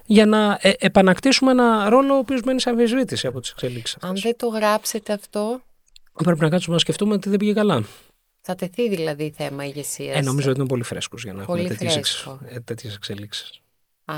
για 0.06 0.26
να 0.26 0.58
ε, 0.62 0.72
επανακτήσουμε 0.80 1.52
ένα 1.52 1.89
ρόλο 1.89 2.13
ο 2.13 2.17
οποίος 2.17 2.41
μένει 2.41 2.62
σε 2.62 2.70
αμφισβήτηση 2.70 3.28
από 3.28 3.39
τις 3.39 3.50
εξελίξεις. 3.50 3.98
Αν 4.02 4.15
δεν 4.15 4.36
το 4.38 4.48
γράψετε 4.48 5.13
αυτό. 5.13 5.62
Πρέπει 6.24 6.39
να 6.39 6.50
κάτσουμε 6.50 6.76
να 6.76 6.82
σκεφτούμε 6.82 7.13
ότι 7.13 7.30
δεν 7.30 7.38
πήγε 7.38 7.54
καλά. 7.54 7.84
Θα 8.41 8.56
τεθεί 8.56 8.89
δηλαδή 8.89 9.34
θέμα 9.36 9.65
ηγεσίας; 9.65 10.17
Ε, 10.17 10.21
νομίζω 10.21 10.49
ότι 10.49 10.60
είναι 10.60 10.67
πολύ 10.67 10.84
φρέσκος 10.84 11.23
για 11.23 11.34
να 11.34 11.45
πολύ 11.45 11.62
έχουμε 11.62 11.77
τέτοιες 12.63 12.95
εξελίξεις. 12.95 13.62
Α. 14.06 14.15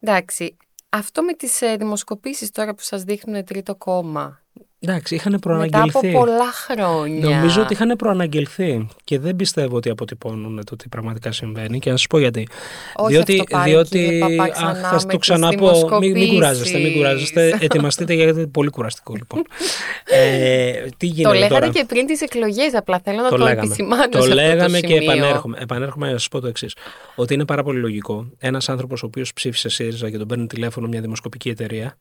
Εντάξει. 0.00 0.56
Αυτό 0.88 1.22
με 1.22 1.32
τις 1.32 1.62
ε, 1.62 1.76
δημοσκοπήσεις 1.76 2.50
τώρα 2.50 2.74
που 2.74 2.82
σας 2.82 3.02
δείχνουν 3.02 3.44
τρίτο 3.44 3.76
κόμμα, 3.76 4.42
Εντάξει, 4.80 5.14
είχαν 5.14 5.38
προαναγγελθεί. 5.40 5.86
Μετά 5.86 6.08
από 6.08 6.18
πολλά 6.18 6.52
χρόνια. 6.52 7.28
Νομίζω 7.28 7.62
ότι 7.62 7.72
είχαν 7.72 7.96
προαναγγελθεί 7.96 8.88
και 9.04 9.18
δεν 9.18 9.36
πιστεύω 9.36 9.76
ότι 9.76 9.90
αποτυπώνουν 9.90 10.64
το 10.64 10.76
τι 10.76 10.88
πραγματικά 10.88 11.32
συμβαίνει. 11.32 11.78
Και 11.78 11.90
να 11.90 11.96
σας 11.96 12.06
πω 12.06 12.18
γιατί. 12.18 12.48
Όχι 12.96 13.12
διότι, 13.12 13.32
αυτό 13.32 13.56
πάλι, 13.56 13.70
διότι 13.70 14.22
αχ, 14.64 14.90
θα 14.90 15.06
το 15.06 15.18
ξαναπώ. 15.18 15.98
Μην, 16.00 16.12
μην 16.12 16.28
κουράζεστε, 16.28 16.78
μην 16.78 16.92
κουράζεστε. 16.92 17.56
Ετοιμαστείτε 17.60 18.14
γιατί 18.14 18.38
είναι 18.38 18.46
πολύ 18.46 18.70
κουραστικό 18.70 19.14
λοιπόν. 19.14 19.44
ε, 20.04 20.72
τι 20.96 21.06
γίνεται 21.06 21.28
το 21.28 21.34
λέγατε 21.34 21.54
τώρα; 21.54 21.68
και 21.68 21.84
πριν 21.84 22.06
τις 22.06 22.20
εκλογές, 22.20 22.74
απλά 22.74 23.00
θέλω 23.04 23.22
να 23.22 23.28
το, 23.28 23.36
το 23.36 23.46
επισημάνω. 23.46 24.08
Το 24.08 24.22
σε 24.22 24.34
λέγαμε 24.34 24.64
αυτό 24.64 24.80
και 24.80 24.86
σημείο. 24.86 25.12
επανέρχομαι. 25.12 25.58
Επανέρχομαι 25.60 26.06
να 26.06 26.18
σας 26.18 26.28
πω 26.28 26.40
το 26.40 26.46
εξής. 26.46 26.74
Ότι 27.14 27.34
είναι 27.34 27.44
πάρα 27.44 27.62
πολύ 27.62 27.80
λογικό 27.80 28.26
ένας 28.38 28.68
άνθρωπος 28.68 29.02
ο 29.02 29.06
οποίος 29.06 29.32
ψήφισε 29.32 29.68
ΣΥΡΙΖΑ 29.68 30.10
και 30.10 30.18
τον 30.18 30.26
παίρνει 30.26 30.46
τηλέφωνο 30.46 30.88
μια 30.88 31.00
δημοσκοπική 31.00 31.48
εταιρεία 31.48 31.96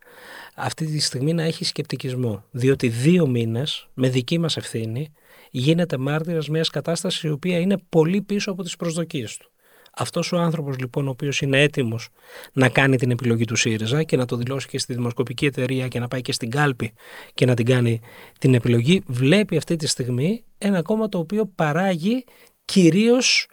αυτή 0.57 0.85
τη 0.85 0.99
στιγμή 0.99 1.33
να 1.33 1.43
έχει 1.43 1.65
σκεπτικισμό. 1.65 2.43
Διότι 2.51 2.87
δύο 2.87 3.27
μήνες, 3.27 3.87
με 3.93 4.09
δική 4.09 4.37
μας 4.37 4.57
ευθύνη, 4.57 5.11
γίνεται 5.51 5.97
μάρτυρας 5.97 6.49
μιας 6.49 6.69
κατάστασης 6.69 7.21
η 7.21 7.29
οποία 7.29 7.59
είναι 7.59 7.77
πολύ 7.89 8.21
πίσω 8.21 8.51
από 8.51 8.63
τις 8.63 8.75
προσδοκίες 8.75 9.37
του. 9.37 9.51
Αυτός 9.99 10.31
ο 10.31 10.37
άνθρωπος 10.37 10.77
λοιπόν, 10.79 11.07
ο 11.07 11.09
οποίος 11.09 11.41
είναι 11.41 11.61
έτοιμος 11.61 12.09
να 12.53 12.69
κάνει 12.69 12.97
την 12.97 13.11
επιλογή 13.11 13.45
του 13.45 13.55
ΣΥΡΙΖΑ 13.55 14.03
και 14.03 14.17
να 14.17 14.25
το 14.25 14.35
δηλώσει 14.35 14.67
και 14.67 14.79
στη 14.79 14.93
δημοσκοπική 14.93 15.45
εταιρεία 15.45 15.87
και 15.87 15.99
να 15.99 16.07
πάει 16.07 16.21
και 16.21 16.31
στην 16.31 16.49
κάλπη 16.49 16.93
και 17.33 17.45
να 17.45 17.53
την 17.53 17.65
κάνει 17.65 17.99
την 18.39 18.53
επιλογή, 18.53 19.01
βλέπει 19.07 19.57
αυτή 19.57 19.75
τη 19.75 19.87
στιγμή 19.87 20.43
ένα 20.57 20.81
κόμμα 20.81 21.09
το 21.09 21.17
οποίο 21.17 21.45
παράγει 21.55 22.23
κυρίως 22.65 23.47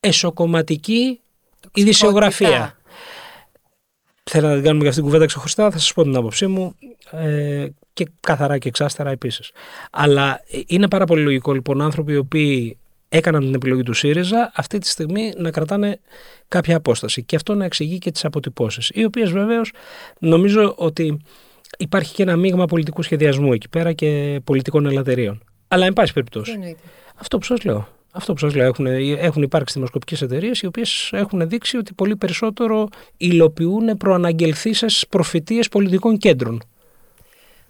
εσωκομματική 0.00 1.20
ειδησιογραφία. 1.74 2.76
Θέλω 4.30 4.48
να 4.48 4.54
την 4.54 4.62
κάνουμε 4.62 4.80
για 4.80 4.88
αυτήν 4.88 5.02
την 5.02 5.04
κουβέντα 5.04 5.26
ξεχωριστά, 5.26 5.70
θα 5.70 5.78
σας 5.78 5.92
πω 5.92 6.02
την 6.02 6.16
άποψή 6.16 6.46
μου 6.46 6.74
ε, 7.10 7.66
και 7.92 8.06
καθαρά 8.20 8.58
και 8.58 8.68
εξάστερα 8.68 9.10
επίσης. 9.10 9.50
Αλλά 9.90 10.40
είναι 10.66 10.88
πάρα 10.88 11.04
πολύ 11.04 11.22
λογικό 11.22 11.52
λοιπόν 11.52 11.80
άνθρωποι 11.80 12.12
οι 12.12 12.16
οποίοι 12.16 12.78
έκαναν 13.08 13.40
την 13.40 13.54
επιλογή 13.54 13.82
του 13.82 13.92
ΣΥΡΙΖΑ 13.92 14.52
αυτή 14.54 14.78
τη 14.78 14.88
στιγμή 14.88 15.32
να 15.36 15.50
κρατάνε 15.50 16.00
κάποια 16.48 16.76
απόσταση 16.76 17.22
και 17.24 17.36
αυτό 17.36 17.54
να 17.54 17.64
εξηγεί 17.64 17.98
και 17.98 18.10
τις 18.10 18.24
αποτυπώσεις. 18.24 18.90
Οι 18.94 19.04
οποίες 19.04 19.30
βεβαίως 19.30 19.72
νομίζω 20.18 20.74
ότι 20.76 21.20
υπάρχει 21.78 22.14
και 22.14 22.22
ένα 22.22 22.36
μείγμα 22.36 22.66
πολιτικού 22.66 23.02
σχεδιασμού 23.02 23.52
εκεί 23.52 23.68
πέρα 23.68 23.92
και 23.92 24.40
πολιτικών 24.44 24.86
ελαττηρίων. 24.86 25.42
Αλλά 25.68 25.86
εν 25.86 25.92
πάση 25.92 26.12
περιπτώσει. 26.12 26.76
Αυτό 27.16 27.38
που 27.38 27.44
σας 27.44 27.64
λέω. 27.64 27.88
Αυτό 28.14 28.32
που 28.32 28.38
σας 28.38 28.54
λέω, 28.54 28.66
έχουν, 28.66 28.86
έχουν 29.16 29.42
υπάρξει 29.42 29.74
δημοσκοπικές 29.74 30.22
εταιρείες 30.22 30.60
οι 30.60 30.66
οποίες 30.66 31.10
έχουν 31.12 31.48
δείξει 31.48 31.76
ότι 31.76 31.92
πολύ 31.94 32.16
περισσότερο 32.16 32.88
υλοποιούν 33.16 33.96
προαναγγελθήσεις 33.96 35.06
προφητείες 35.08 35.68
πολιτικών 35.68 36.18
κέντρων. 36.18 36.62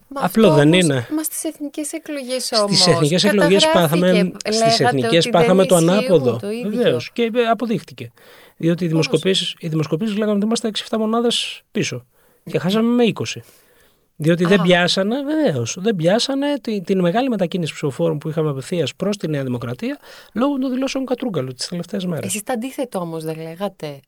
Μα 0.09 0.21
Απλό 0.25 0.47
αυτό 0.47 0.59
δεν 0.59 0.69
όμως, 0.69 0.85
είναι. 0.85 1.07
Μα 1.17 1.23
στις 1.23 1.45
εθνικές 1.45 1.93
εκλογές 1.93 2.53
όμως. 2.53 2.79
Στι 2.79 2.91
εθνικές 2.91 3.25
εκλογές 3.25 3.71
πάθαμε, 3.73 4.33
στις 4.49 4.81
εθνικές 4.81 5.29
πάθαμε 5.29 5.67
το 5.67 5.75
ανάποδο. 5.77 6.41
Βεβαίως. 6.63 7.11
Και 7.13 7.31
αποδείχτηκε. 7.51 8.13
Διότι 8.57 8.85
οι 8.85 8.89
δημοσκοπήσει 8.89 10.17
λέγαμε 10.17 10.33
ότι 10.33 10.45
είμαστε 10.45 10.71
6-7 10.89 10.99
μονάδες 10.99 11.63
πίσω. 11.73 12.07
Και 12.45 12.59
χάσαμε 12.59 12.95
με 12.95 13.05
20. 13.05 13.41
Διότι 14.23 14.45
Α. 14.45 14.49
δεν 14.49 14.61
πιάσανε, 14.61 15.17
βεβαίως, 15.23 15.77
δεν 15.81 15.97
πιάσανε 15.97 16.47
την, 16.61 16.85
την 16.85 17.01
μεγάλη 17.01 17.29
μετακίνηση 17.29 17.73
ψηφοφόρων 17.73 18.19
που 18.19 18.29
είχαμε 18.29 18.51
απευθείας 18.51 18.95
προς 18.95 19.17
τη 19.17 19.29
Νέα 19.29 19.43
Δημοκρατία 19.43 19.99
λόγω 20.33 20.59
των 20.59 20.71
δηλώσεων 20.71 21.05
Κατρούγκαλου 21.05 21.53
τις 21.53 21.69
τελευταίες 21.69 22.07
μέρες. 22.07 22.27
Εσείς 22.27 22.43
τα 22.43 22.53
αντίθετο 22.53 22.99
όμως 22.99 23.25
δεν 23.25 23.37
λέγατε. 23.37 24.01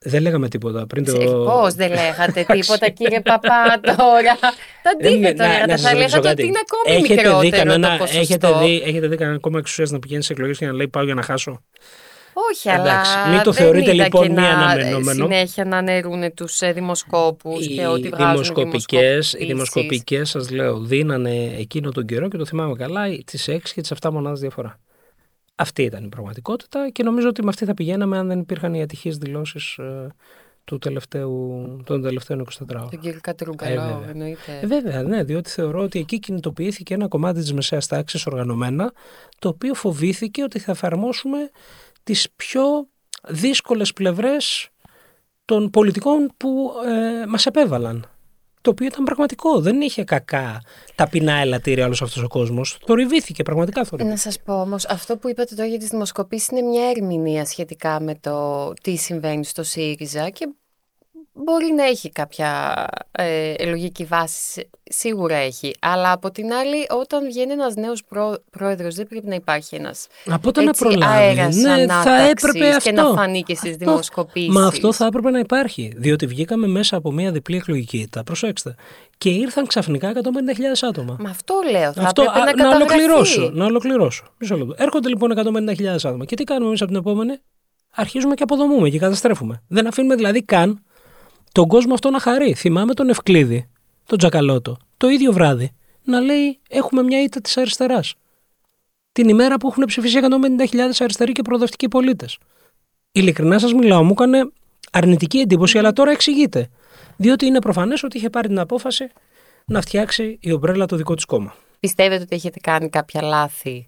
Δεν 0.00 0.22
λέγαμε 0.22 0.48
τίποτα 0.48 0.86
πριν 0.86 1.04
το. 1.04 1.12
Πώς 1.44 1.74
δεν 1.74 1.88
λέγατε 1.90 2.44
τίποτα, 2.54 2.88
κύριε 2.88 3.20
Παπά, 3.20 3.80
τώρα. 3.82 4.38
Τα 4.82 4.90
αντίθετο 4.92 5.44
λέγατε. 5.44 5.76
Θα 5.76 5.94
λέγατε 5.94 6.28
ότι 6.28 6.46
είναι 6.46 6.58
ακόμη 6.62 6.96
έχετε 6.96 7.14
μικρότερο 7.14 7.40
δει 7.40 7.50
κανένα, 7.50 7.90
το 7.90 7.96
ποσοστό. 7.96 8.20
Έχετε 8.20 8.48
δει, 8.58 8.82
έχετε 8.84 9.06
δει 9.08 9.16
κανένα 9.16 9.38
κόμμα 9.38 9.58
εξουσίας 9.58 9.90
να 9.90 9.98
πηγαίνει 9.98 10.22
σε 10.22 10.32
εκλογές 10.32 10.58
και 10.58 10.66
να 10.66 10.72
λέει 10.72 10.88
Πάω 10.88 11.04
για 11.04 11.14
να 11.14 11.22
χάσω. 11.22 11.62
Όχι, 12.50 12.68
Εντάξει, 12.68 13.12
αλλά 13.18 13.28
μην 13.34 13.42
το 13.42 13.52
δεν 13.52 13.62
θεωρείτε 13.62 13.94
είδα 13.94 14.04
λοιπόν 14.04 14.22
και 14.22 14.28
μη 14.28 14.34
να 14.34 14.48
αναμενόμενο. 14.48 15.24
συνέχεια 15.24 15.64
να 15.64 15.76
αναιρούν 15.76 16.34
τους 16.34 16.60
ε, 16.60 16.72
δημοσκόπους 16.72 17.66
Οι 17.66 17.74
και 17.74 17.86
ότι 17.86 18.08
βγάζουν 18.08 18.32
δημοσκοπικές, 18.32 19.32
οι 19.32 19.36
δημοσκοπήσεις. 19.36 19.46
δημοσκοπικές 19.46 20.28
σας 20.30 20.50
λέω 20.50 20.78
δίνανε 20.78 21.54
εκείνο 21.58 21.90
τον 21.90 22.06
καιρό 22.06 22.28
και 22.28 22.36
το 22.36 22.44
θυμάμαι 22.46 22.74
καλά 22.74 23.04
τις 23.24 23.48
6 23.50 23.58
και 23.74 23.80
τις 23.80 23.92
7 24.00 24.10
μονάδες 24.12 24.40
διαφορά. 24.40 24.78
Αυτή 25.54 25.82
ήταν 25.82 26.04
η 26.04 26.08
πραγματικότητα 26.08 26.90
και 26.90 27.02
νομίζω 27.02 27.28
ότι 27.28 27.42
με 27.42 27.48
αυτή 27.48 27.64
θα 27.64 27.74
πηγαίναμε 27.74 28.18
αν 28.18 28.26
δεν 28.28 28.38
υπήρχαν 28.38 28.74
οι 28.74 28.82
ατυχείς 28.82 29.16
δηλώσεις 29.16 29.76
ε, 29.78 30.06
του 30.64 30.78
τελευταίου, 30.78 31.66
των 31.84 32.02
τελευταίων 32.02 32.44
24 32.44 32.66
ώρων. 32.74 32.88
Τον 32.90 33.00
κύριο 33.00 33.18
Κατρούγκαλο, 33.22 33.72
Ε, 33.80 33.84
βέβαια. 33.84 34.08
εννοείται. 34.10 34.58
Ε, 34.62 34.66
βέβαια, 34.66 35.02
ναι, 35.02 35.22
διότι 35.24 35.50
θεωρώ 35.50 35.82
ότι 35.82 35.98
εκεί 35.98 36.18
κινητοποιήθηκε 36.18 36.94
ένα 36.94 37.08
κομμάτι 37.08 37.40
της 37.40 37.52
μεσαίας 37.52 37.86
τάξης 37.86 38.26
οργανωμένα, 38.26 38.92
το 39.38 39.48
οποίο 39.48 39.74
φοβήθηκε 39.74 40.42
ότι 40.42 40.58
θα 40.58 40.72
εφαρμόσουμε 40.72 41.50
τις 42.08 42.28
πιο 42.36 42.88
δύσκολες 43.28 43.92
πλευρές 43.92 44.68
των 45.44 45.70
πολιτικών 45.70 46.32
που 46.36 46.72
ε, 46.86 47.26
μας 47.26 47.46
επέβαλαν. 47.46 48.10
Το 48.60 48.70
οποίο 48.70 48.86
ήταν 48.86 49.04
πραγματικό. 49.04 49.60
Δεν 49.60 49.80
είχε 49.80 50.04
κακά 50.04 50.60
ταπεινά 50.94 51.32
ελαττήρια 51.32 51.84
όλος 51.84 52.02
αυτός 52.02 52.22
ο 52.22 52.28
κόσμος. 52.28 52.78
Θορυβήθηκε, 52.86 53.42
πραγματικά 53.42 53.80
Να 53.80 53.86
θορυβήθηκε. 53.86 54.20
σας 54.20 54.42
πω 54.42 54.60
όμως, 54.60 54.86
αυτό 54.86 55.16
που 55.16 55.28
είπατε 55.28 55.54
τώρα 55.54 55.68
για 55.68 55.78
τις 55.78 55.88
δημοσκοπήσεις 55.88 56.48
είναι 56.48 56.60
μια 56.60 56.88
ερμηνεία 56.90 57.44
σχετικά 57.46 58.00
με 58.00 58.14
το 58.14 58.72
τι 58.82 58.96
συμβαίνει 58.96 59.44
στο 59.44 59.62
ΣΥΡΙΖΑ 59.62 60.30
και 60.30 60.48
μπορεί 61.44 61.72
να 61.76 61.84
έχει 61.84 62.10
κάποια 62.10 62.74
ε, 63.10 63.64
λογική 63.66 64.04
βάση, 64.04 64.70
σίγουρα 64.84 65.34
έχει. 65.36 65.74
Αλλά 65.80 66.12
από 66.12 66.30
την 66.30 66.52
άλλη, 66.52 66.86
όταν 66.90 67.24
βγαίνει 67.24 67.52
ένας 67.52 67.74
νέος 67.74 68.04
πρό, 68.04 68.34
πρόεδρος, 68.50 68.94
δεν 68.94 69.06
πρέπει 69.06 69.26
να 69.26 69.34
υπάρχει 69.34 69.74
ένας 69.74 70.06
Από 70.26 70.48
όταν 70.48 70.64
να 70.64 70.70
έτσι, 70.70 70.82
προλάβει. 70.84 71.12
αέρας 71.12 71.56
Ναι, 71.56 71.68
θα 71.68 71.72
ανάταξης 71.74 72.30
έπρεπε 72.48 72.68
αυτό. 72.68 72.80
και 72.90 72.92
να 72.96 73.04
φανεί 73.12 73.42
και 73.42 73.54
στις 73.54 73.70
Αυτό- 73.72 73.84
δημοσκοπήσεις. 73.84 74.48
Μα 74.48 74.66
αυτό 74.66 74.92
θα 74.92 75.06
έπρεπε 75.06 75.30
να 75.30 75.38
υπάρχει. 75.38 75.92
Διότι 75.96 76.26
βγήκαμε 76.26 76.66
μέσα 76.66 76.96
από 76.96 77.12
μια 77.12 77.30
διπλή 77.32 77.56
εκλογική 77.56 77.98
ήττα. 77.98 78.22
Προσέξτε. 78.24 78.74
Και 79.18 79.28
ήρθαν 79.30 79.66
ξαφνικά 79.66 80.08
150.000 80.08 80.82
άτομα. 80.88 81.16
Μα 81.20 81.30
αυτό 81.30 81.54
λέω, 81.70 81.92
θα 81.92 82.02
Αυτό, 82.02 82.22
πρέπει 82.22 82.38
α, 82.38 82.44
να 82.44 82.44
να 82.44 82.52
καταγραφεί. 82.52 82.82
ολοκληρώσω. 83.02 83.50
Να 83.54 83.64
ολοκληρώσω. 83.64 84.24
Μισό 84.38 84.56
λεπτό. 84.56 84.74
Έρχονται 84.76 85.08
λοιπόν 85.08 85.30
150.000 85.30 85.84
άτομα. 86.04 86.24
Και 86.24 86.36
τι 86.36 86.44
κάνουμε 86.44 86.66
εμείς 86.66 86.80
από 86.82 86.90
την 86.90 87.00
επόμενη; 87.00 87.36
Αρχίζουμε 87.94 88.34
και 88.34 88.42
αποδομούμε 88.42 88.88
και 88.88 88.98
καταστρέφουμε. 88.98 89.62
Δεν 89.68 89.86
αφήνουμε 89.86 90.14
δηλαδή 90.14 90.42
καν 90.42 90.82
τον 91.52 91.68
κόσμο 91.68 91.94
αυτό 91.94 92.10
να 92.10 92.20
χαρεί. 92.20 92.54
Θυμάμαι 92.54 92.94
τον 92.94 93.08
Ευκλήδη, 93.08 93.68
τον 94.06 94.18
Τζακαλώτο, 94.18 94.76
το 94.96 95.08
ίδιο 95.08 95.32
βράδυ 95.32 95.72
να 96.04 96.20
λέει 96.20 96.58
έχουμε 96.68 97.02
μια 97.02 97.22
ήττα 97.22 97.40
της 97.40 97.56
αριστεράς. 97.56 98.14
Την 99.12 99.28
ημέρα 99.28 99.56
που 99.56 99.68
έχουν 99.68 99.84
ψηφίσει 99.84 100.18
150.000 100.22 100.78
αριστεροί 100.98 101.32
και 101.32 101.42
προοδευτικοί 101.42 101.88
πολίτες. 101.88 102.38
Ειλικρινά 103.12 103.58
σας 103.58 103.72
μιλάω, 103.72 104.04
μου 104.04 104.12
έκανε 104.12 104.50
αρνητική 104.92 105.38
εντύπωση, 105.38 105.78
αλλά 105.78 105.92
τώρα 105.92 106.10
εξηγείται. 106.10 106.68
Διότι 107.16 107.46
είναι 107.46 107.58
προφανές 107.58 108.02
ότι 108.02 108.16
είχε 108.16 108.30
πάρει 108.30 108.48
την 108.48 108.58
απόφαση 108.58 109.08
να 109.66 109.80
φτιάξει 109.80 110.38
η 110.40 110.52
ομπρέλα 110.52 110.86
το 110.86 110.96
δικό 110.96 111.14
της 111.14 111.24
κόμμα. 111.24 111.54
Πιστεύετε 111.80 112.22
ότι 112.22 112.34
έχετε 112.34 112.58
κάνει 112.60 112.88
κάποια 112.88 113.22
λάθη 113.22 113.86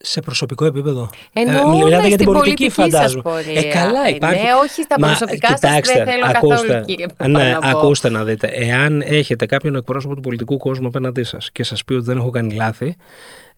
σε 0.00 0.20
προσωπικό 0.20 0.64
επίπεδο. 0.64 1.10
Εννοώ 1.32 1.60
ε, 1.72 1.84
μιλάτε 1.84 2.02
ναι, 2.02 2.08
για 2.08 2.16
την 2.16 2.26
στην 2.26 2.26
πολιτική, 2.26 2.70
πολιτική 2.70 2.70
σας 2.70 2.90
φαντάζομαι. 2.92 3.22
πορεία. 3.22 3.60
Ε, 3.60 3.62
καλά, 3.62 4.06
Ε, 4.06 4.14
υπάρχει. 4.14 4.42
ναι, 4.42 4.48
όχι 4.62 4.82
στα 4.82 4.96
Μα, 4.98 5.06
προσωπικά 5.06 5.48
σας 5.48 5.58
κοιτάξτε, 5.60 5.94
δεν 5.94 6.06
θέλω 6.06 6.24
ακούστε, 6.34 6.54
καθόλου, 6.66 6.84
κύριε 6.84 7.06
Ναι, 7.06 7.12
Παπαναβό. 7.16 7.78
ακούστε 7.78 8.08
να 8.10 8.24
δείτε. 8.24 8.46
Εάν 8.46 9.00
έχετε 9.00 9.46
κάποιον 9.46 9.74
εκπρόσωπο 9.76 10.14
του 10.14 10.20
πολιτικού 10.20 10.56
κόσμου 10.56 10.86
απέναντί 10.86 11.22
σας 11.22 11.50
και 11.52 11.62
σας 11.64 11.84
πει 11.84 11.92
ότι 11.94 12.04
δεν 12.04 12.16
έχω 12.16 12.30
κάνει 12.30 12.54
λάθη, 12.54 12.96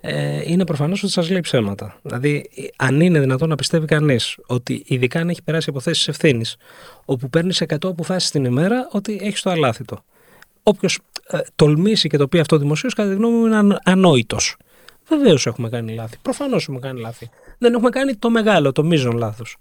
ε, 0.01 0.41
είναι 0.45 0.65
προφανώς 0.65 1.03
ότι 1.03 1.13
σας 1.13 1.31
λέει 1.31 1.41
ψέματα. 1.41 1.99
Δηλαδή, 2.03 2.51
αν 2.77 3.01
είναι 3.01 3.21
δυνατόν 3.21 3.49
να 3.49 3.55
πιστεύει 3.57 3.87
κανείς 3.87 4.37
ότι, 4.47 4.83
ειδικά 4.87 5.21
αν 5.21 5.29
έχει 5.29 5.43
περάσει 5.43 5.71
από 5.71 5.81
θέσεις 5.81 6.09
ευθύνης, 6.09 6.57
όπου 7.05 7.29
παίρνεις 7.31 7.61
100 7.61 7.89
αποφάσεις 7.89 8.31
την 8.31 8.45
ημέρα, 8.45 8.89
ότι 8.91 9.19
έχεις 9.23 9.43
το 9.43 9.51
αλάθητο. 9.51 10.05
Όποιος 10.63 10.99
ε, 11.27 11.39
τολμήσει 11.57 12.09
και 12.09 12.17
το 12.17 12.29
πει 12.29 12.39
αυτό 12.39 12.57
δημοσίως, 12.59 12.95
κατά 12.95 13.09
τη 13.09 13.15
γνώμη 13.15 13.37
μου, 13.37 13.47
είναι 13.47 13.57
αν, 13.57 13.79
ανόητος. 13.85 14.57
Βεβαίως 15.11 15.47
έχουμε 15.47 15.69
κάνει 15.69 15.95
λάθη. 15.95 16.17
Προφανώς 16.23 16.63
έχουμε 16.63 16.79
κάνει 16.79 17.01
λάθη. 17.01 17.31
Δεν 17.59 17.75
έχουμε 17.75 17.91
κάνει 17.91 18.17
το 18.17 18.31
μεγάλο, 18.31 18.73
το 18.73 18.85
μείζον 18.85 19.17
λάθος. 19.17 19.57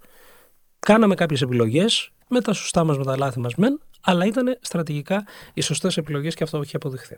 Κάναμε 0.80 1.14
κάποιες 1.14 1.42
επιλογές 1.42 2.10
με 2.28 2.40
τα 2.40 2.52
σωστά 2.52 2.84
μας, 2.84 2.98
με 2.98 3.04
τα 3.04 3.16
λάθη 3.16 3.40
μας 3.40 3.54
μεν, 3.54 3.80
αλλά 4.00 4.24
ήταν 4.26 4.58
στρατηγικά 4.60 5.24
οι 5.54 5.60
σωστές 5.60 5.96
επιλογές 5.96 6.34
και 6.34 6.44
αυτό 6.44 6.58
έχει 6.58 6.76
αποδειχθεί. 6.76 7.16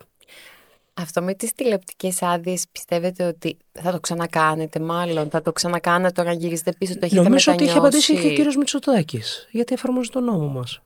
Αυτό 0.95 1.23
με 1.23 1.35
τις 1.35 1.53
τηλεοπτικές 1.55 2.23
άδειες 2.23 2.65
πιστεύετε 2.73 3.27
ότι 3.27 3.57
θα 3.73 3.93
το 3.93 4.01
ξανακάνετε 4.01 4.81
μάλλον, 4.81 5.31
θα 5.31 5.43
το 5.43 5.53
ξανακάνετε 5.53 6.13
τώρα 6.13 6.33
γυρίζετε 6.33 6.73
πίσω, 6.79 6.93
το 6.93 7.01
έχετε 7.03 7.23
Νομίζω 7.23 7.53
ότι 7.53 7.65
έχει 7.65 7.75
μετανιώσει. 7.75 7.99
απαντήσει 8.13 8.27
και 8.29 8.33
ο 8.33 8.37
κύριος 8.37 8.57
Μητσοτάκης. 8.57 9.49
Γιατί 9.51 9.75
εφαρμόζει 9.75 10.11
τον 10.11 10.25
νόμο 10.25 10.47
μας. 10.47 10.83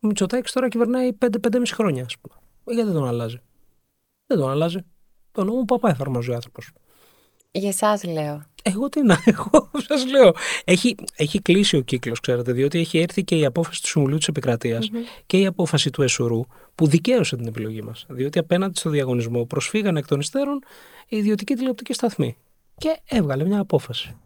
Ο 0.00 0.06
Μητσοτάκης 0.06 0.52
τώρα 0.52 0.68
κυβερνάει 0.68 1.12
5-5,5 1.12 1.72
χρόνια, 1.74 2.04
ας 2.04 2.16
πούμε. 2.20 2.34
Γιατί 2.64 2.82
δεν 2.90 2.92
τον 2.92 3.08
αλλάζει; 3.08 3.40
Δεν 4.26 4.38
τον 4.38 4.50
αλλάζει. 4.50 4.78
Το 5.38 5.44
νόμο 5.44 5.64
παπά 5.64 5.90
εφαρμόζει 5.90 6.30
ο 6.30 6.34
άνθρωπος. 6.34 6.70
Για 7.50 7.68
εσάς 7.68 8.04
λέω. 8.04 8.42
Εγώ 8.62 8.88
τι 8.88 9.02
να, 9.02 9.18
εγώ 9.24 9.70
σας 9.88 10.06
λέω. 10.06 10.34
Έχει, 10.64 10.94
έχει 11.16 11.40
κλείσει 11.42 11.76
ο 11.76 11.80
κύκλος, 11.80 12.20
ξέρετε, 12.20 12.52
διότι 12.52 12.78
έχει 12.78 12.98
έρθει 12.98 13.24
και 13.24 13.36
η 13.36 13.44
απόφαση 13.44 13.82
του 13.82 13.88
Συμβουλίου 13.88 14.18
της 14.18 14.28
επικρατεια 14.28 14.78
και 15.26 15.38
η 15.38 15.46
απόφαση 15.46 15.90
του 15.90 16.02
ΕΣΟΡΟΥ 16.02 16.46
που 16.74 16.86
δικαίωσε 16.86 17.36
την 17.36 17.46
επιλογή 17.46 17.82
μας. 17.82 18.06
Διότι 18.08 18.38
απέναντι 18.38 18.78
στο 18.78 18.90
διαγωνισμό 18.90 19.44
προσφύγαν 19.44 19.96
εκ 19.96 20.06
των 20.06 20.20
υστέρων 20.20 20.58
οι 21.08 21.16
ιδιωτικοί 21.16 21.54
τηλεοπτικοί 21.54 21.92
σταθμοί. 21.92 22.36
Και 22.76 23.00
έβγαλε 23.08 23.44
μια 23.44 23.60
απόφαση. 23.60 24.16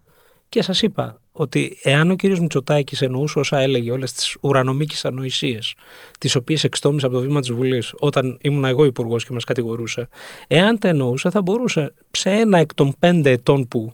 Και 0.48 0.62
σας 0.62 0.82
είπα 0.82 1.20
ότι 1.42 1.78
εάν 1.82 2.10
ο 2.10 2.14
κύριος 2.14 2.40
Μητσοτάκης 2.40 3.02
εννοούσε 3.02 3.38
όσα 3.38 3.58
έλεγε, 3.58 3.90
όλες 3.90 4.12
τις 4.12 4.36
ουρανομίκες 4.40 5.04
ανοησίες, 5.04 5.74
τις 6.18 6.34
οποίες 6.34 6.64
εξτόμησα 6.64 7.06
από 7.06 7.16
το 7.16 7.22
βήμα 7.22 7.40
της 7.40 7.52
Βουλής 7.52 7.92
όταν 7.98 8.38
ήμουν 8.40 8.64
εγώ 8.64 8.84
υπουργός 8.84 9.24
και 9.24 9.32
μας 9.32 9.44
κατηγορούσε, 9.44 10.08
εάν 10.46 10.78
τα 10.78 10.88
εννοούσε, 10.88 11.30
θα 11.30 11.42
μπορούσε 11.42 11.94
σε 12.10 12.30
ένα 12.30 12.58
εκ 12.58 12.74
των 12.74 12.94
πέντε 12.98 13.30
ετών 13.30 13.68
που 13.68 13.92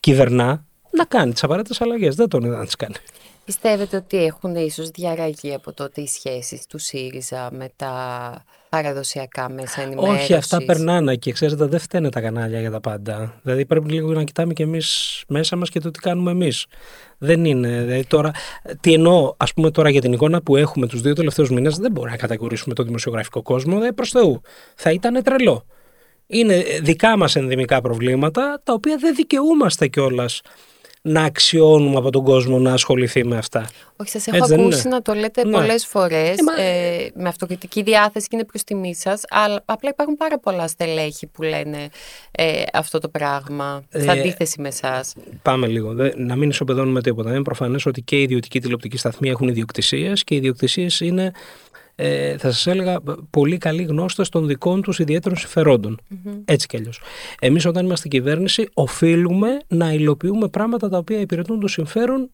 κυβερνά 0.00 0.64
να 0.90 1.04
κάνει 1.04 1.32
τις 1.32 1.44
απαραίτητες 1.44 1.80
αλλαγές. 1.80 2.14
Δεν 2.14 2.28
τον 2.28 2.44
είδα 2.44 2.56
να 2.56 2.64
τις 2.64 2.76
κάνει. 2.76 2.94
Πιστεύετε 3.44 3.96
ότι 3.96 4.24
έχουν 4.24 4.54
ίσως 4.54 4.88
διαραγεί 4.88 5.54
από 5.54 5.72
τότε 5.72 6.00
οι 6.00 6.06
σχέσεις 6.06 6.66
του 6.66 6.78
ΣΥΡΙΖΑ 6.78 7.50
με 7.52 7.72
τα 7.76 8.44
παραδοσιακά 8.74 9.50
μέσα 9.50 9.82
ενημέρωσης. 9.82 10.22
Όχι, 10.22 10.34
αυτά 10.34 10.64
περνάνε 10.64 11.16
και 11.16 11.32
ξέρετε, 11.32 11.66
δεν 11.66 11.80
φταίνε 11.80 12.08
τα 12.08 12.20
κανάλια 12.20 12.60
για 12.60 12.70
τα 12.70 12.80
πάντα. 12.80 13.34
Δηλαδή 13.42 13.66
πρέπει 13.66 13.90
λίγο 13.90 14.12
να 14.12 14.24
κοιτάμε 14.24 14.52
και 14.52 14.62
εμείς 14.62 15.22
μέσα 15.28 15.56
μας 15.56 15.70
και 15.70 15.80
το 15.80 15.90
τι 15.90 15.98
κάνουμε 15.98 16.30
εμείς. 16.30 16.66
Δεν 17.18 17.44
είναι. 17.44 17.68
Δηλαδή, 17.68 18.06
τώρα, 18.06 18.30
τι 18.80 18.92
εννοώ, 18.92 19.34
ας 19.36 19.52
πούμε 19.52 19.70
τώρα 19.70 19.90
για 19.90 20.00
την 20.00 20.12
εικόνα 20.12 20.42
που 20.42 20.56
έχουμε 20.56 20.86
τους 20.86 21.00
δύο 21.00 21.12
τελευταίους 21.12 21.50
μήνες, 21.50 21.76
δεν 21.76 21.90
μπορούμε 21.92 22.12
να 22.12 22.18
κατηγορήσουμε 22.18 22.74
το 22.74 22.82
δημοσιογραφικό 22.82 23.42
κόσμο. 23.42 23.78
Δεν 23.78 23.94
προς 23.94 24.10
Θεού. 24.10 24.40
Θα 24.74 24.90
ήταν 24.90 25.22
τρελό. 25.22 25.64
Είναι 26.26 26.64
δικά 26.82 27.16
μας 27.16 27.36
ενδυμικά 27.36 27.80
προβλήματα, 27.80 28.60
τα 28.64 28.72
οποία 28.72 28.96
δεν 28.96 29.14
δικαιούμαστε 29.14 29.86
κιόλας 29.86 30.40
να 31.06 31.22
αξιώνουμε 31.22 31.96
από 31.98 32.10
τον 32.10 32.24
κόσμο 32.24 32.58
να 32.58 32.72
ασχοληθεί 32.72 33.24
με 33.26 33.36
αυτά. 33.36 33.68
Όχι, 33.96 34.10
σας 34.10 34.26
έχω 34.26 34.36
Έτσι 34.36 34.48
δεν 34.50 34.60
ακούσει 34.60 34.80
είναι; 34.86 34.94
να 34.94 35.02
το 35.02 35.14
λέτε 35.14 35.44
Ναι. 35.44 35.50
πολλές 35.52 35.86
φορές 35.86 36.38
Ε, 36.38 36.42
μα- 36.42 36.62
ε, 36.62 37.10
με 37.14 37.28
αυτοκριτική 37.28 37.82
διάθεση 37.82 38.28
και 38.28 38.36
είναι 38.36 38.44
προς 38.44 38.64
τιμή 38.64 38.94
σας, 38.94 39.22
αλλά 39.30 39.62
απλά 39.64 39.90
υπάρχουν 39.92 40.16
πάρα 40.16 40.38
πολλά 40.38 40.68
στελέχη 40.68 41.26
που 41.26 41.42
λένε 41.42 41.88
ε, 42.30 42.62
αυτό 42.72 42.98
το 42.98 43.08
πράγμα, 43.08 43.82
σε 43.88 44.04
Ε, 44.04 44.10
αντίθεση 44.10 44.60
με 44.60 44.68
εσάς. 44.68 45.12
Πάμε 45.42 45.66
λίγο. 45.66 45.92
Δε- 45.94 46.12
να 46.16 46.36
μην 46.36 46.48
ισοπεδώνουμε 46.48 47.00
τίποτα. 47.02 47.30
Είναι 47.30 47.42
προφανές 47.42 47.86
ότι 47.86 48.02
και 48.02 48.16
οι 48.18 48.22
ιδιωτικοί 48.22 48.60
τηλεοπτικοί 48.60 48.96
σταθμοί 48.96 49.28
έχουν 49.28 49.48
ιδιοκτησίες 49.48 50.24
και 50.24 50.34
οι 50.34 50.36
ιδιοκτησίες 50.36 51.00
είναι, 51.00 51.32
ε, 51.94 52.38
θα 52.38 52.50
σας 52.50 52.66
έλεγα, 52.66 53.00
πολύ 53.30 53.58
καλοί 53.58 53.82
γνώστε 53.82 54.24
των 54.30 54.46
δικών 54.46 54.82
τους 54.82 54.98
ιδιαίτερων 54.98 55.38
συμφερόντων. 55.38 56.00
Έτσι 56.44 56.66
κι 56.66 56.76
αλλιώς. 56.76 57.00
Εμείς, 57.40 57.66
όταν 57.66 57.84
είμαστε 57.84 58.08
κυβέρνηση, 58.08 58.68
οφείλουμε 58.74 59.58
να 59.68 59.92
υλοποιούμε 59.92 60.48
πράγματα 60.48 60.88
τα 60.88 60.98
οποία 60.98 61.20
υπηρετούν 61.20 61.60
το 61.60 61.68
συμφέρον 61.68 62.30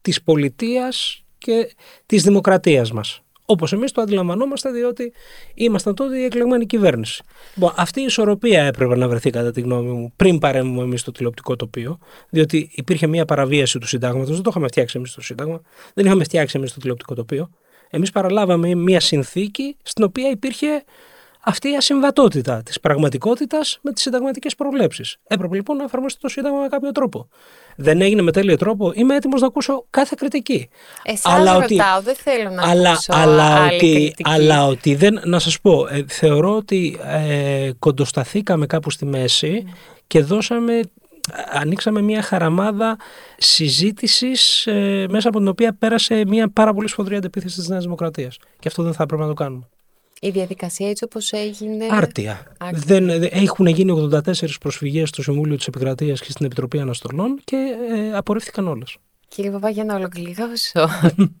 της 0.00 0.22
πολιτείας 0.22 1.24
και 1.38 1.74
της 2.06 2.22
δημοκρατίας 2.22 2.92
μας. 2.92 3.22
Όπως 3.44 3.72
εμείς 3.72 3.92
το 3.92 4.00
αντιλαμβανόμαστε, 4.00 4.70
διότι 4.70 5.12
ήμασταν 5.54 5.94
τότε 5.94 6.18
η 6.18 6.24
εκλεγμένη 6.24 6.66
κυβέρνηση. 6.66 7.22
Λοιπόν, 7.54 7.72
αυτή 7.76 8.00
η 8.00 8.04
ισορροπία 8.04 8.62
έπρεπε 8.62 8.96
να 8.96 9.08
βρεθεί, 9.08 9.30
κατά 9.30 9.50
τη 9.50 9.60
γνώμη 9.60 9.90
μου, 9.90 10.12
πριν 10.16 10.38
παρέμβουμε 10.38 10.82
εμείς 10.82 11.00
στο 11.00 11.12
τηλεοπτικό 11.12 11.56
τοπίο, 11.56 11.98
διότι 12.30 12.70
υπήρχε 12.72 13.06
μια 13.06 13.24
παραβίαση 13.24 13.78
του 13.78 13.86
συντάγματος. 13.86 14.34
Δεν 14.34 14.42
το 14.42 14.50
είχαμε 14.50 14.66
φτιάξει 14.66 14.98
εμείς 14.98 15.14
το 15.14 15.20
Σύνταγμα, 15.20 15.60
δεν 15.94 16.06
είχαμε 16.06 16.24
φτιάξει 16.24 16.58
εμείς 16.58 16.72
το 16.72 16.80
τηλεοπτικό 16.80 17.14
τοπίο. 17.14 17.50
Εμείς 17.90 18.10
παραλάβαμε 18.10 18.74
μια 18.74 19.00
συνθήκη 19.00 19.76
στην 19.82 20.04
οποία 20.04 20.30
υπήρχε 20.30 20.84
αυτή 21.44 21.70
η 21.70 21.76
ασυμβατότητα 21.76 22.62
της 22.64 22.80
πραγματικότητας 22.80 23.78
με 23.82 23.92
τις 23.92 24.02
συνταγματικές 24.02 24.54
προβλέψεις. 24.54 25.16
Έπρεπε 25.26 25.54
λοιπόν 25.54 25.76
να 25.76 25.84
εφαρμόσετε 25.84 26.20
το 26.22 26.28
Σύνταγμα 26.28 26.60
με 26.60 26.68
κάποιο 26.68 26.92
τρόπο. 26.92 27.28
Δεν 27.76 28.00
έγινε 28.00 28.22
με 28.22 28.32
τέλειο 28.32 28.56
τρόπο. 28.56 28.92
Είμαι 28.94 29.14
έτοιμος 29.14 29.40
να 29.40 29.46
ακούσω 29.46 29.84
κάθε 29.90 30.14
κριτική. 30.18 30.68
Εσάς 31.02 31.32
Αλλά 31.34 31.52
ρωτάω, 31.52 31.96
ότι- 31.96 32.04
δεν 32.04 32.14
θέλω 32.14 32.50
να 32.50 32.68
αλλά, 32.70 32.90
ακούσω 32.90 33.12
αλλά, 33.14 33.54
άλλη 33.64 33.74
ότι, 33.74 33.92
κριτική. 33.92 34.22
αλλά 34.26 34.66
ότι 34.66 34.94
δεν. 34.94 35.20
Να 35.24 35.38
σας 35.38 35.60
πω, 35.60 35.86
ε, 35.86 36.04
θεωρώ 36.08 36.56
ότι 36.56 36.98
ε, 37.04 37.70
κοντοσταθήκαμε 37.78 38.66
κάπου 38.66 38.90
στη 38.90 39.06
μέση 39.06 39.64
και 40.06 40.22
δώσαμε. 40.22 40.80
Ανοίξαμε 41.52 42.00
μια 42.00 42.22
χαραμάδα 42.22 42.96
συζήτησης 43.38 44.66
ε, 44.66 45.06
μέσα 45.10 45.28
από 45.28 45.38
την 45.38 45.48
οποία 45.48 45.74
πέρασε 45.74 46.24
μια 46.26 46.50
πάρα 46.50 46.74
πολύ 46.74 46.88
σφοδρή 46.88 47.16
αντεπίθεση 47.16 47.56
της 47.56 47.68
Νέας 47.68 47.82
Δημοκρατίας. 47.82 48.36
Και 48.58 48.68
αυτό 48.68 48.82
δεν 48.82 48.92
θα 48.92 49.06
πρέπει 49.06 49.22
να 49.22 49.28
το 49.28 49.34
κάνουμε. 49.34 49.68
Η 50.22 50.30
διαδικασία 50.30 50.88
έτσι 50.88 51.04
όπως 51.04 51.32
έγινε... 51.32 51.86
Άρτια. 51.90 52.52
άρτια. 52.58 52.82
Δεν, 52.84 53.06
δεν- 53.06 53.28
έχουν 53.32 53.66
γίνει 53.66 54.08
84 54.12 54.48
προσφυγές 54.60 55.08
στο 55.08 55.22
Συμβούλιο 55.22 55.56
της 55.56 55.66
Επικρατείας 55.66 56.20
και 56.20 56.30
στην 56.30 56.46
Επιτροπή 56.46 56.78
Αναστολών 56.80 57.40
και 57.44 57.56
ε, 57.90 58.16
απορρίφθηκαν 58.16 58.68
όλες. 58.68 58.96
Κύριε 59.28 59.50
Παπά, 59.50 59.70
για 59.70 59.84
να 59.84 59.94
ολοκληρώσω 59.94 60.88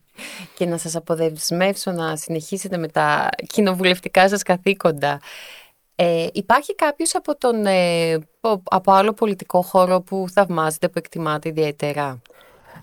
και 0.56 0.66
να 0.66 0.78
σας 0.78 0.96
αποδεσμεύσω 0.96 1.90
να 1.90 2.16
συνεχίσετε 2.16 2.76
με 2.76 2.88
τα 2.88 3.28
κοινοβουλευτικά 3.46 4.28
σας 4.28 4.42
καθήκοντα. 4.42 5.20
Ε, 6.02 6.26
υπάρχει 6.32 6.74
κάποιος 6.74 7.14
από, 7.14 7.36
τον, 7.38 7.66
ε, 7.66 8.18
πο- 8.40 8.62
από 8.64 8.92
άλλο 8.92 9.12
πολιτικό 9.12 9.62
χώρο 9.62 10.00
που 10.00 10.26
θαυμάζετε, 10.32 10.86
που 10.88 10.98
εκτιμάτε 10.98 11.48
ιδιαίτερα; 11.48 12.20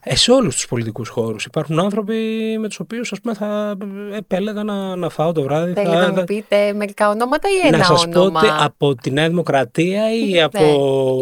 Ε, 0.03 0.15
σε 0.15 0.31
όλους 0.31 0.55
τους 0.55 0.67
πολιτικούς 0.67 1.09
χώρους. 1.09 1.45
Υπάρχουν 1.45 1.79
άνθρωποι 1.79 2.13
με 2.59 2.67
τους 2.67 2.79
οποίους 2.79 3.13
θα 3.33 3.75
επέλεγα 4.15 4.63
να, 4.63 4.95
να 4.95 5.09
φάω 5.09 5.31
το 5.31 5.41
βράδυ. 5.41 5.73
Θέλετε 5.73 5.95
θα, 5.95 6.07
να 6.07 6.13
μου 6.13 6.23
πείτε 6.23 6.73
μερικά 6.73 7.09
ονόματα 7.09 7.49
ή 7.49 7.67
ένα 7.67 7.77
να 7.77 7.83
σας 7.83 8.07
πω 8.07 8.19
όνομα; 8.19 8.39
ότι 8.39 8.49
από 8.59 8.95
τη 8.95 9.11
Νέα 9.11 9.27
Δημοκρατία 9.29 10.13
ή 10.13 10.31
Ναι. 10.31 10.41
από 10.41 10.59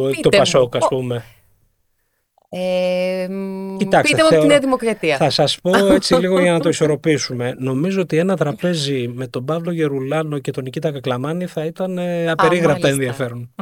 Πείτε 0.10 0.22
το 0.22 0.30
μου. 0.32 0.38
Πασόκ, 0.38 0.76
ας 0.76 0.84
Ω. 0.84 0.88
πούμε. 0.88 1.24
Ε, 2.58 3.28
μ, 3.30 3.78
Κοιτάξτε, 3.78 4.16
πείτε 4.16 4.22
μου 4.22 4.28
από 4.28 4.28
τη 4.28 4.34
θεωρώ- 4.34 4.48
Νέα 4.48 4.60
Δημοκρατία. 4.60 5.18
Θα 5.18 5.30
σας 5.30 5.60
πω 5.62 5.72
έτσι 5.94 6.16
λίγο 6.24 6.40
για 6.42 6.52
να 6.52 6.60
το 6.60 6.70
ισορροπήσουμε. 6.70 7.56
Νομίζω 7.58 8.02
ότι 8.02 8.18
ένα 8.18 8.38
τραπέζι 8.38 9.08
με 9.14 9.28
τον 9.28 9.46
Παύλο 9.46 9.72
Γερουλάνο 9.72 10.40
και 10.40 10.52
τον 10.52 10.64
Νικήτα 10.64 10.92
Κακλαμάνη 10.92 11.46
θα 11.46 11.66
ήταν 11.66 11.98
ε, 11.98 12.32
απερίγραπτα 12.32 12.68
μάλιστα. 12.72 12.88
ενδιαφέρον. 12.90 13.54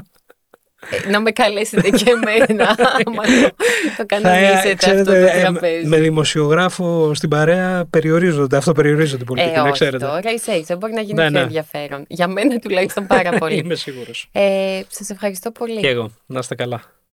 Ε, 1.05 1.09
να 1.09 1.19
με 1.19 1.31
καλέσετε 1.31 1.89
και 1.89 2.05
εμένα, 2.09 2.67
άμα 3.05 3.23
το, 3.23 3.55
το 3.97 4.05
κανονίσετε 4.05 4.53
αυτό 4.57 4.69
το 4.69 4.75
ξέρετε, 4.75 5.31
ε, 5.37 5.41
τραπέζι. 5.41 5.87
με 5.87 5.97
δημοσιογράφο 5.97 7.13
στην 7.13 7.29
παρέα 7.29 7.85
περιορίζονται, 7.89 8.57
αυτό 8.57 8.71
περιορίζονται 8.71 9.23
πολύ, 9.23 9.41
Ε, 9.41 9.51
να 9.55 9.61
όχι 9.63 9.71
ξέρετε. 9.71 10.05
τώρα, 10.05 10.31
ίσα 10.33 10.55
ίσα, 10.55 10.75
μπορεί 10.75 10.93
να 10.93 11.01
γίνει 11.01 11.13
Ναι, 11.13 11.21
πιο 11.21 11.31
ναι. 11.31 11.39
ενδιαφέρον. 11.39 12.05
Για 12.07 12.27
μένα 12.27 12.59
τουλάχιστον 12.59 13.07
πάρα 13.07 13.29
πολύ. 13.39 13.55
Είμαι 13.55 13.75
σίγουρος. 13.75 14.29
ε, 14.31 14.81
σας 14.87 15.09
ευχαριστώ 15.09 15.51
πολύ. 15.51 15.79
Και 15.79 15.87
εγώ. 15.87 16.09
Να 16.25 16.39
είστε 16.39 16.55
καλά. 16.55 16.81